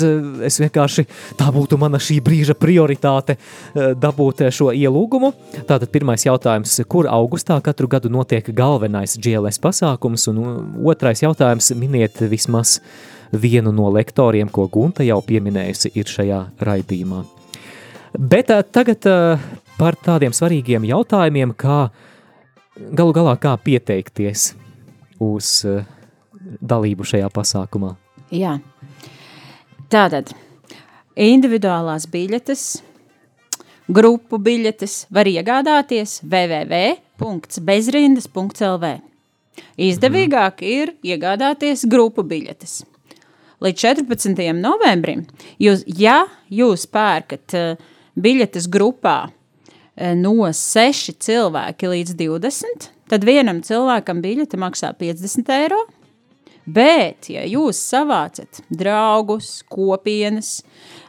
es 0.45 0.59
vienkārši, 0.61 1.07
tā 1.39 1.49
būtu 1.53 1.79
mana 1.81 2.01
šī 2.01 2.19
brīža 2.25 2.57
prioritāte 2.57 3.37
dabūt 3.73 4.45
šo 4.53 4.69
ielūgumu. 4.77 5.33
Tātad 5.65 5.89
pirmais 5.93 6.25
jautājums, 6.27 6.75
kur 6.91 7.09
augustā 7.09 7.57
katru 7.65 7.89
gadu 7.89 8.13
notiek 8.13 8.53
galvenais 8.53 9.17
GLS 9.17 9.50
galvenais 9.51 9.59
pasākums, 9.59 10.27
un 10.27 10.37
otrais 10.85 11.21
jautājums 11.21 11.71
miniet 11.75 12.21
vismaz 12.29 12.81
vienu 13.31 13.71
no 13.71 13.89
lektoriem, 13.91 14.49
ko 14.49 14.67
Gunta 14.67 15.03
jau 15.03 15.21
pieminējusi 15.21 15.91
ir 15.95 16.05
šajā 16.05 16.51
raidījumā. 16.59 17.23
Bet 18.17 18.47
tagad 18.71 18.99
par 19.77 19.95
tādiem 19.95 20.31
svarīgiem 20.33 20.83
jautājumiem, 20.85 21.53
kā 21.55 21.89
galu 22.91 23.13
galā 23.13 23.37
kā 23.39 23.57
pieteikties 23.57 24.55
uz 25.19 25.65
dalību 26.61 27.03
šajā 27.03 27.29
pasākumā. 27.31 27.95
Jā, 28.31 28.59
tātad 29.89 30.33
individuālās 31.15 32.07
biļetes, 32.07 32.83
grupu 33.87 34.37
biļetes 34.39 35.07
var 35.11 35.27
iegādāties 35.27 36.21
www.bezrindas.lv. 36.23 39.10
Izdevīgāk 39.81 40.63
ir 40.67 40.95
iegādāties 41.05 41.85
grupu 41.89 42.23
biļetes. 42.27 42.81
Līdz 43.61 43.83
14. 43.83 44.41
novembrim, 44.57 45.25
jūs, 45.61 45.83
ja 45.85 46.23
jūs 46.49 46.87
pērkat 46.89 47.55
uh, 47.57 47.83
biļetes 48.17 48.65
grupā, 48.73 49.17
uh, 49.29 49.75
e, 49.95 50.15
no 50.17 50.49
6 50.49 51.13
cilvēki 51.21 51.91
līdz 51.91 52.15
20, 52.17 52.87
tad 53.11 53.27
vienam 53.27 53.61
cilvēkam 53.65 54.23
biļete 54.23 54.57
maksā 54.57 54.95
50 54.97 55.53
eiro. 55.59 55.83
Bet, 56.65 57.29
ja 57.29 57.45
jūs 57.45 57.77
savācat 57.91 58.63
draugus, 58.69 59.59
kopienas, 59.69 60.59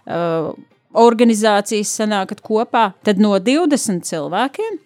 uh, 0.05 0.53
organizācijas 0.93 1.93
sanākat 2.03 2.45
kopā, 2.45 2.91
tad 3.05 3.21
no 3.21 3.33
20 3.41 4.05
cilvēkiem 4.09 4.81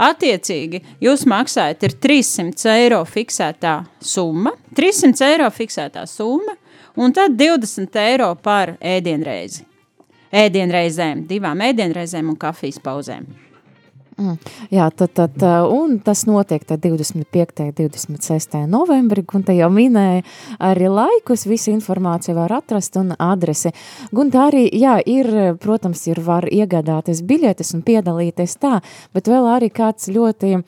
Attiecīgi, 0.00 0.80
jūs 1.04 1.26
maksājat 1.28 1.84
300 2.00 2.72
eiro 2.80 3.02
fiksētā 3.04 3.82
summa, 4.00 4.54
300 4.76 5.28
eiro 5.28 5.50
fiksētā 5.52 6.06
summa, 6.08 6.56
un 6.96 7.12
tad 7.12 7.36
20 7.36 8.00
eiro 8.00 8.32
par 8.40 8.76
ēdienreizi. 8.80 9.66
Ēdienreizēm, 10.32 11.26
divām 11.28 11.60
ēdienreizēm 11.60 12.30
un 12.32 12.38
kafijas 12.40 12.80
pauzēm. 12.80 13.26
Mm. 14.18 14.36
Jā, 14.70 14.90
tad, 14.92 15.14
tad, 15.16 15.42
un 15.72 15.96
tas 16.04 16.24
notiek 16.28 16.64
25. 16.68 17.62
un 17.64 17.72
26. 17.76 18.58
novembrī. 18.68 19.24
Gunta 19.28 19.54
jau 19.56 19.70
minēja 19.72 20.22
arī 20.60 20.90
laikus, 20.92 21.46
visu 21.48 21.72
informāciju 21.72 22.36
var 22.36 22.52
atrast 22.58 22.98
un 23.00 23.14
adresi. 23.18 23.72
Gunta 24.12 24.46
arī, 24.50 24.66
jā, 24.76 24.98
ir, 25.06 25.56
protams, 25.62 26.04
ir 26.10 26.20
var 26.24 26.48
iegādāties 26.50 27.24
biļetes 27.24 27.72
un 27.76 27.84
piedalīties 27.86 28.58
tā, 28.60 28.80
bet 29.16 29.32
vēl 29.32 29.48
arī 29.56 29.72
kāds 29.72 30.10
ļoti, 30.12 30.58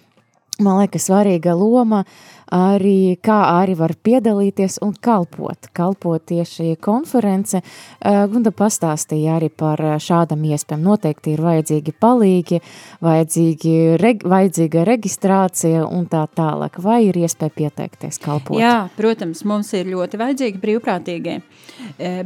man 0.64 0.80
liekas, 0.80 1.10
svarīga 1.10 1.56
loma 1.58 2.04
uh, 2.04 2.34
arī 2.54 3.16
kā 3.22 3.38
arī 3.58 3.74
var 3.78 3.94
piedalīties 4.06 4.78
un 4.84 4.94
kalpot, 5.02 5.68
kalpot 5.74 6.22
tieši 6.30 6.76
konference. 6.82 7.60
Gunda 8.00 8.52
pastāstīja 8.54 9.38
arī 9.38 9.50
par 9.50 9.80
šādam 10.02 10.44
iespējām. 10.46 10.84
Noteikti 10.84 11.34
ir 11.34 11.42
vajadzīgi 11.44 11.94
palīgi, 12.00 12.60
vajadzīgi, 13.04 13.74
reg, 14.00 14.24
vajadzīga 14.28 14.86
reģistrācija 14.88 15.84
un 15.88 16.08
tā 16.10 16.24
tālāk. 16.36 16.78
Vai 16.84 17.02
ir 17.08 17.18
iespēja 17.24 17.56
pieteikties 17.58 18.20
kalpot? 18.22 18.58
Jā, 18.60 18.88
protams, 18.96 19.44
mums 19.48 19.72
ir 19.74 19.90
ļoti 19.90 20.20
vajadzīgi 20.20 20.62
brīvprātīgie. 20.62 21.38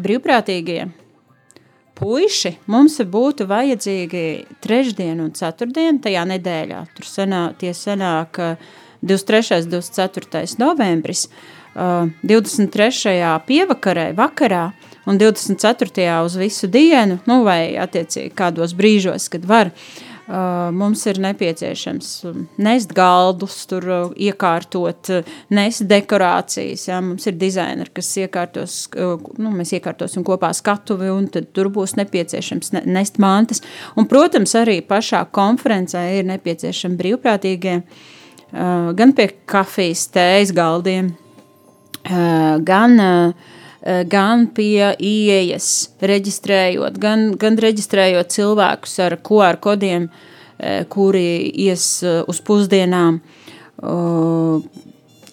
Brīvprātīgie 0.05 0.83
puiši 1.99 2.53
mums 2.71 3.01
būtu 3.11 3.49
vajadzīgi 3.51 4.27
trešdien 4.63 5.19
un 5.25 5.33
ceturtdien 5.35 5.99
tajā 6.03 6.23
nedēļā. 6.31 6.85
Tur 6.95 7.09
senā, 7.09 7.41
tie 7.59 7.73
senāk 7.75 8.39
uh, 8.39 8.77
23. 9.01 9.63
un 9.65 9.71
24. 9.71 10.59
novembris, 10.59 11.29
23. 12.23 13.41
pievakarē, 13.47 14.11
vakarā 14.17 14.73
un 15.07 15.19
24. 15.19 16.25
uz 16.25 16.37
visu 16.37 16.67
dienu, 16.67 17.21
nu 17.29 17.43
vai 17.47 17.77
attiecīgi 17.79 18.35
kādos 18.37 18.75
brīžos, 18.77 19.29
kad 19.33 19.47
var, 19.49 19.71
mums 20.75 21.07
ir 21.09 21.21
nepieciešams 21.25 22.09
nest 22.61 22.93
galdus, 22.97 23.63
tur 23.71 23.87
iekārtot, 24.13 25.13
nest 25.55 25.87
dekorācijas, 25.89 26.89
jā, 26.91 26.99
mums 27.05 27.25
ir 27.31 27.39
dizaineri, 27.41 27.95
kas 27.97 28.11
iekārtos, 28.21 28.77
nu, 29.39 29.55
mēs 29.55 29.73
iekārtosim 29.79 30.27
kopā 30.27 30.53
skatuvi, 30.57 31.09
un 31.15 31.31
tur 31.31 31.73
būs 31.73 31.97
nepieciešams 31.97 32.75
nest 32.85 33.23
mantas, 33.23 33.65
un, 33.97 34.11
protams, 34.11 34.53
arī 34.61 34.83
pašā 34.85 35.25
konferencē 35.33 36.05
ir 36.19 36.29
nepieciešami 36.35 37.01
brīvprātīgie, 37.01 37.81
uh, 37.81 38.15
gan 38.53 39.13
pie 39.17 39.29
kafijas, 39.49 40.07
tējas 40.15 40.53
galdiem, 40.57 41.13
eh, 42.05 42.57
gan, 42.65 43.01
eh, 43.01 44.05
gan 44.09 44.47
pie 44.47 44.97
ieejas 44.99 45.89
reģistrējot, 46.01 46.99
gan, 46.99 47.37
gan 47.37 47.57
reģistrējot 47.57 48.29
cilvēkus 48.29 48.99
ar 49.05 49.17
QR 49.17 49.57
kodiem, 49.61 50.11
kuri 50.89 51.53
ies 51.55 52.03
uz 52.03 52.41
pusdienām. 52.41 53.21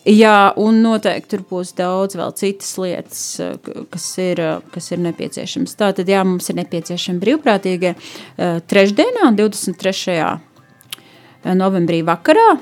Jā, 0.06 0.54
un 0.56 0.84
noteikti 0.84 1.30
tur 1.30 1.42
būs 1.50 1.74
daudz 1.74 2.14
vēl 2.14 2.36
citas 2.38 2.78
lietas, 2.78 3.42
kas 3.90 4.06
ir, 4.22 4.62
kas 4.70 4.92
ir 4.92 5.02
nepieciešamas. 5.02 5.74
Tātad, 5.74 6.06
jā, 6.06 6.22
mums 6.24 6.48
ir 6.54 6.60
nepieciešami 6.62 7.20
brīvprātīgie 7.20 7.96
trešdienā, 8.70 9.34
23. 9.34 10.40
novembrī 11.58 12.04
vakarā, 12.06 12.60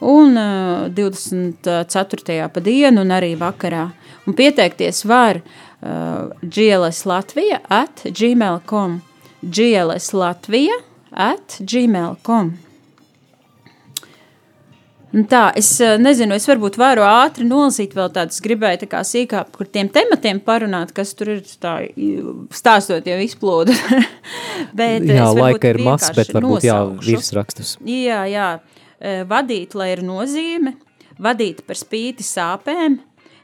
un 0.00 0.36
uh, 0.36 0.88
24. 0.94 2.48
pa 2.48 2.60
dienu 2.64 3.04
un 3.04 3.12
arī 3.14 3.34
vakarā. 3.40 3.90
Un 4.26 4.36
pieteikties 4.36 5.04
var 5.08 5.40
uh, 5.40 6.30
GLS 6.42 7.04
Latvija 7.08 7.60
at 7.68 8.04
gmail.com 8.04 9.00
GLS 9.40 10.12
Latvija 10.12 10.80
at 11.10 11.60
gmail.com 11.60 12.52
Un 15.10 15.24
tā, 15.26 15.48
es 15.58 15.72
nezinu, 15.98 16.36
es 16.38 16.44
varbūt 16.46 16.76
varu 16.78 17.02
ātri 17.02 17.42
nolasīt 17.42 17.96
vēl 17.98 18.12
tādus, 18.14 18.38
gribēju 18.44 18.84
tā 18.84 18.88
kā 18.92 19.00
sīkāk 19.02 19.48
par 19.56 19.66
tiem 19.74 19.88
tematiem 19.90 20.38
parunāt, 20.46 20.92
kas 20.94 21.16
tur 21.18 21.32
ir 21.34 21.40
tā, 21.58 21.72
stāstot 22.54 23.08
jau 23.10 23.16
izplūdu. 23.24 23.74
bet 24.78 25.08
jā, 25.10 25.26
laika 25.34 25.72
ir 25.72 25.80
maz, 25.82 26.06
bet 26.14 26.30
varbūt 26.36 26.68
jā, 26.68 26.78
virsrakstus. 27.02 27.74
Jā, 27.82 28.22
jā. 28.30 28.52
Eh, 28.60 28.79
vadīt, 29.00 29.76
lai 29.78 29.92
ir 29.96 30.04
nozīme, 30.06 30.74
vadīt 31.20 31.64
par 31.66 31.78
spīti 31.78 32.24
sāpēm, 32.26 32.98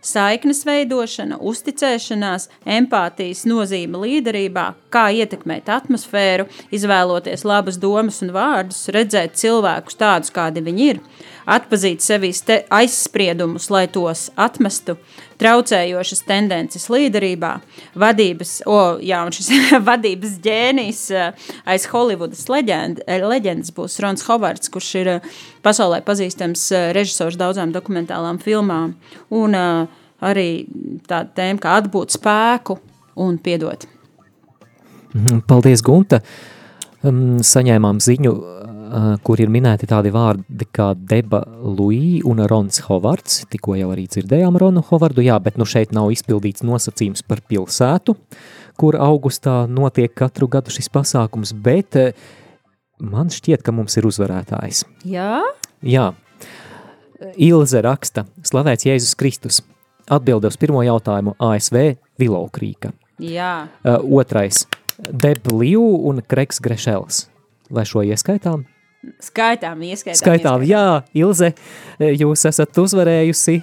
saiknes 0.07 0.63
veidošana, 0.67 1.39
uzticēšanās, 1.43 2.49
empātijas 2.77 3.45
nozīme 3.49 4.01
līderībā, 4.05 4.67
kā 4.95 5.09
ietekmēt 5.21 5.71
atmosfēru, 5.73 6.47
izvēloties 6.75 7.45
labas 7.49 7.79
domas 7.83 8.23
un 8.25 8.33
vārdus, 8.37 8.87
redzēt 8.95 9.39
cilvēkus 9.41 9.99
tādus, 10.01 10.33
kādi 10.35 10.63
viņi 10.67 10.89
ir, 10.93 11.03
atpazīt 11.47 12.05
sevīs 12.05 12.45
aizspriedumus, 12.71 13.71
lai 13.71 13.87
tos 13.93 14.29
atmestu, 14.37 14.97
traucējošas 15.41 16.23
tendences 16.27 16.87
līderībā, 16.93 17.53
vadības, 17.99 18.59
o, 18.69 18.79
jā, 19.05 19.21
un 19.27 19.35
šis 19.37 19.51
vadības 19.89 20.39
ģēnijs 20.45 21.03
eh, 21.15 21.47
aiz 21.69 21.87
Holivudas 21.93 22.47
leģend, 22.53 23.03
eh, 23.07 23.25
leģendas 23.25 23.75
būs 23.77 23.99
Rons 24.05 24.27
Hovards, 24.29 24.73
kurš 24.73 24.91
ir 25.03 25.13
eh, 25.17 25.31
pasaulē 25.67 26.03
pazīstams 26.07 26.69
režisors 26.97 27.39
daudzām 27.41 27.75
dokumentālām 27.75 28.41
filmām, 28.43 28.95
un 29.35 29.57
arī 29.57 30.51
tāda 31.09 31.31
tēma 31.37 31.63
kā 31.63 31.79
atbūt 31.83 32.17
spēku 32.17 32.79
un 33.23 33.41
piedot. 33.43 33.89
Mhm, 35.17 35.43
paldies, 35.49 35.83
Gunta! 35.85 36.23
Saņēmām 37.07 38.01
ziņu 38.03 38.33
kur 39.27 39.41
ir 39.43 39.51
minēti 39.53 39.89
tādi 39.91 40.11
vārdi 40.15 40.67
kā 40.75 40.91
Deba 40.97 41.43
Luī 41.63 42.21
un 42.27 42.43
Rons 42.49 42.83
Hovards. 42.87 43.43
Tikko 43.53 43.77
jau 43.79 43.91
arī 43.95 44.07
dzirdējām 44.11 44.59
Ronu 44.61 44.83
Hovardu, 44.89 45.25
jā, 45.25 45.39
bet 45.43 45.59
nu 45.61 45.67
šeit 45.69 45.95
nav 45.97 46.13
izpildīts 46.15 46.65
nosacījums 46.67 47.25
par 47.27 47.43
pilsētu, 47.49 48.17
kur 48.81 48.99
augustā 49.01 49.65
notiek 49.71 50.13
katru 50.15 50.49
gadu 50.53 50.75
šis 50.75 50.91
pasākums, 50.93 51.55
bet 51.55 51.99
eh, 52.01 52.13
man 53.01 53.33
šķiet, 53.33 53.65
ka 53.67 53.75
mums 53.75 53.97
ir 53.99 54.09
uzvarētājs. 54.09 54.85
Jā? 55.09 55.41
Jā. 55.85 56.11
Ilze 57.41 57.81
raksta, 57.85 58.27
slavēts 58.45 58.87
Jēzus 58.89 59.17
Kristus. 59.19 59.63
Atbilde 60.13 60.53
uz 60.53 60.59
pirmo 60.61 60.85
jautājumu 60.87 61.35
ASV 61.43 61.97
Vilaukrīka. 62.21 62.93
Jā. 63.23 63.67
Uh, 63.83 64.21
otrais– 64.21 64.67
Deb 64.97 65.49
Liu 65.53 65.83
un 66.09 66.23
Kreks 66.25 66.61
Grešels. 66.65 67.27
Vai 67.73 67.85
šo 67.89 68.05
ieskaitām? 68.07 68.65
Skaitām, 69.21 69.83
ieskaitām. 69.83 70.21
Skaitām, 70.21 70.63
ieskaitām. 70.63 70.69
jā, 70.69 71.23
Ilze, 71.23 71.53
jūs 71.99 72.47
esat 72.49 72.79
uzvarējusi. 72.79 73.63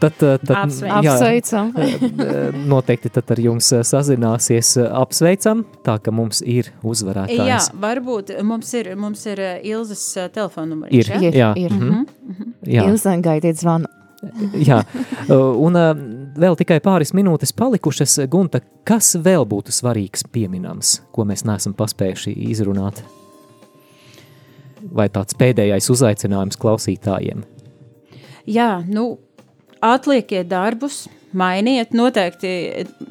Tad, 0.00 0.16
tad 0.16 0.48
jā, 0.48 1.12
apsveicam. 1.12 1.74
noteikti 2.72 3.10
tad 3.12 3.34
ar 3.34 3.42
jums 3.44 3.68
sazināsies 3.84 4.72
apsveicam, 4.86 5.66
tā 5.84 5.98
ka 6.00 6.14
mums 6.14 6.40
ir 6.40 6.70
uzvarētājs. 6.80 7.50
Jā, 7.50 7.60
varbūt 7.82 8.32
mums 8.48 8.72
ir, 8.80 8.94
mums 8.96 9.26
ir 9.28 9.42
Ilzes 9.60 10.06
telefona 10.32 10.72
numurs. 10.72 10.96
Ir, 10.96 11.12
ir, 11.20 11.36
jā. 11.36 11.52
ir. 11.56 11.72
Mm 11.72 11.80
-hmm. 11.80 12.04
Mm 12.06 12.34
-hmm. 12.38 12.52
jā. 12.64 12.88
Ilze 12.88 13.16
gaidiet 13.20 13.60
zvanu. 13.60 13.92
jā, 14.68 14.82
un 15.56 15.76
vēl 16.36 16.56
tikai 16.56 16.80
pāris 16.80 17.14
minūtes 17.16 17.52
palikušas. 17.56 18.18
Gunta, 18.30 18.60
kas 18.84 19.16
vēl 19.16 19.46
būtu 19.48 19.72
svarīgs 19.74 20.26
pieminams, 20.32 21.00
ko 21.12 21.24
mēs 21.24 21.44
neesam 21.44 21.74
paspējuši 21.74 22.36
izrunāt? 22.50 23.02
Vai 24.82 25.08
tāds 25.12 25.36
pēdējais 25.38 25.90
uzaicinājums 25.92 26.60
klausītājiem? 26.60 27.44
Jā, 28.50 28.80
nu, 28.88 29.18
atlieciet 29.84 30.48
darbus, 30.50 31.04
mainiet. 31.32 31.92
Noteikti 31.94 32.50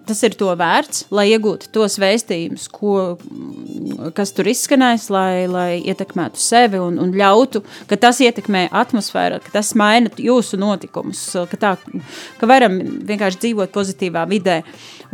tas 0.08 0.22
ir 0.28 0.36
to 0.40 0.50
vērts, 0.60 1.06
lai 1.16 1.30
iegūtu 1.32 1.70
tos 1.76 1.98
vēstījumus, 2.02 2.68
ko, 2.74 2.96
kas 4.18 4.34
tur 4.36 4.50
izskanēs, 4.52 5.10
lai, 5.14 5.48
lai 5.52 5.70
ietekmētu 5.80 6.42
sevi 6.42 6.82
un, 6.84 7.00
un 7.02 7.14
ļautu, 7.16 7.64
ka 7.90 8.00
tas 8.00 8.20
ietekmē 8.24 8.68
atmosfēru, 8.76 9.40
ka 9.46 9.56
tas 9.60 9.72
maina 9.80 10.12
jūsu 10.18 10.60
notikumus, 10.60 11.24
ka, 11.52 11.62
tā, 11.62 11.76
ka 12.40 12.50
varam 12.50 12.80
vienkārši 13.10 13.44
dzīvot 13.46 13.76
pozitīvā 13.76 14.26
vidē 14.30 14.62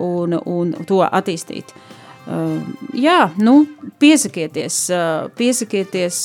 un, 0.01 0.39
un 0.39 0.74
to 0.88 1.03
attīstīt. 1.06 1.76
Uh, 2.26 2.58
jā, 2.97 3.28
nu, 3.38 3.60
piesakieties, 4.02 4.78
piesakieties, 5.38 6.20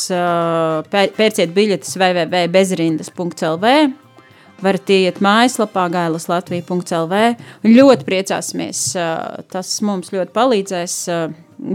pērciet 0.91 1.55
biļetes 1.57 1.97
www.bezrindas.lv, 1.97 3.75
varat 4.61 4.93
iet 4.93 5.23
mājaslapā 5.25 5.87
gailaslatvija.lv. 5.95 7.23
Ļoti 7.65 8.09
priecāsimies, 8.09 8.85
tas 9.53 9.73
mums 9.87 10.13
ļoti 10.15 10.37
palīdzēs, 10.37 10.99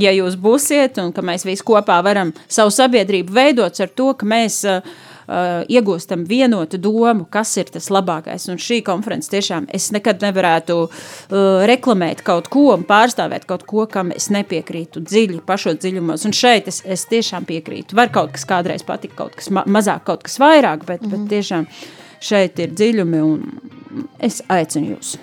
ja 0.02 0.14
jūs 0.16 0.38
būsiet 0.42 1.02
un 1.02 1.12
ka 1.16 1.26
mēs 1.26 1.48
visi 1.48 1.66
kopā 1.66 2.00
varam 2.06 2.34
savu 2.48 2.74
sabiedrību 2.74 3.36
veidot 3.36 3.82
ar 3.82 3.92
to, 3.94 4.14
ka 4.18 4.30
mēs 4.30 4.64
uh, 4.70 4.96
iegūstam 5.28 6.26
vienotu 6.30 6.78
domu, 6.82 7.26
kas 7.30 7.56
ir 7.58 7.72
tas 7.74 7.90
labākais. 7.94 8.48
Un 8.52 8.60
šī 8.62 8.82
konference 8.86 9.32
tiešām 9.32 9.68
es 9.74 9.90
nekad 9.96 10.22
nevarētu 10.26 10.78
uh, 10.86 11.66
reklamēt 11.70 12.24
kaut 12.26 12.50
ko 12.54 12.68
un 12.76 12.86
pārstāvēt 12.88 13.48
kaut 13.50 13.66
ko, 13.70 13.88
kam 13.92 14.14
es 14.16 14.30
nepiekrītu 14.34 15.04
dziļi, 15.06 15.42
pašos 15.48 15.80
dziļumos. 15.82 16.28
Un 16.30 16.36
šeit 16.36 16.70
es, 16.72 16.82
es 16.86 17.08
tiešām 17.12 17.48
piekrītu. 17.50 17.98
Var 17.98 18.14
kaut 18.14 18.36
kas 18.36 18.46
kādreiz 18.50 18.86
patikt, 18.86 19.18
kaut 19.20 19.38
kas 19.40 19.50
ma 19.54 19.66
mazāk, 19.66 20.06
kaut 20.10 20.26
kas 20.28 20.40
vairāk, 20.42 20.86
bet, 20.86 21.02
mm 21.02 21.08
-hmm. 21.08 21.12
bet 21.12 21.20
mhm. 21.20 21.30
tiešām 21.34 21.68
šeit 22.20 22.60
ir 22.60 22.70
dziļumi 22.70 23.22
un 23.22 24.06
es 24.20 24.42
aicinu 24.50 24.96
jūs. 24.96 25.18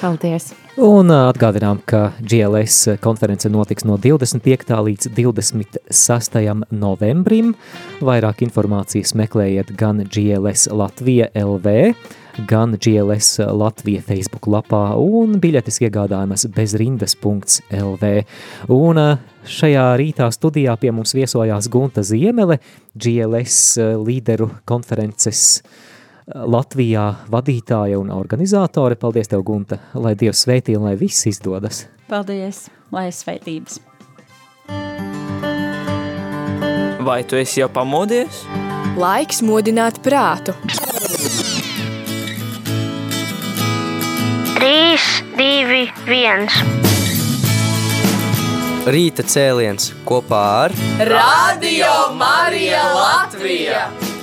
Paldies! 0.00 0.65
Un 0.76 1.08
atgādinām, 1.08 1.78
ka 1.88 2.10
GLS 2.20 2.98
konference 3.00 3.48
notiks 3.48 3.86
no 3.88 3.94
25. 3.96 4.74
līdz 4.84 5.08
26. 5.16 6.36
novembrim. 6.68 7.54
Vairāk 8.04 8.42
informācijas 8.44 9.14
meklējiet 9.16 9.72
gan 9.80 10.04
GLS 10.04 10.66
Latvija 10.76 11.30
LV, 11.32 11.96
gan 12.52 12.76
GLS 12.76 13.40
Latvija 13.56 14.04
Facebook 14.04 14.50
lapā 14.52 14.82
un 15.00 15.40
biļetes 15.40 15.80
iegādājamas 15.80 16.44
bezrindas.lv. 16.52 18.12
Un 18.76 19.02
šajā 19.56 19.88
rītā 19.96 20.28
studijā 20.28 20.76
pie 20.76 20.92
mums 20.92 21.16
viesojās 21.16 21.72
Gunta 21.72 22.04
Ziemele, 22.04 22.60
GLS 22.92 23.78
līderu 24.04 24.52
konferences 24.68 25.62
uh, 25.64 25.84
Latvijā 26.26 27.04
vadītāja 27.30 28.00
un 28.00 28.10
organizātore. 28.10 28.96
Paldies 28.98 29.30
tev, 29.30 29.44
Gunta, 29.46 29.78
lai 29.94 30.16
Dievs 30.18 30.42
sveitī 30.42 30.74
un 30.74 30.88
lai 30.88 30.96
viss 30.98 31.26
izdodas. 31.30 31.84
Paldies, 32.10 32.66
lai 32.90 33.12
sveitības. 33.14 33.78
Vai 37.06 37.22
tu 37.22 37.38
esi 37.38 37.60
jau 37.60 37.68
pamodies? 37.70 38.42
Laiks 38.98 39.38
modināt 39.46 40.00
prātu. 40.02 40.56
3, 44.58 45.22
2, 45.38 45.86
1. 46.10 46.50
Rīta 48.90 49.22
cēliens 49.26 49.92
kopā 50.06 50.42
ar 50.66 50.74
Radio 51.06 51.94
Marija 52.18 52.82
Latvija. 52.94 54.15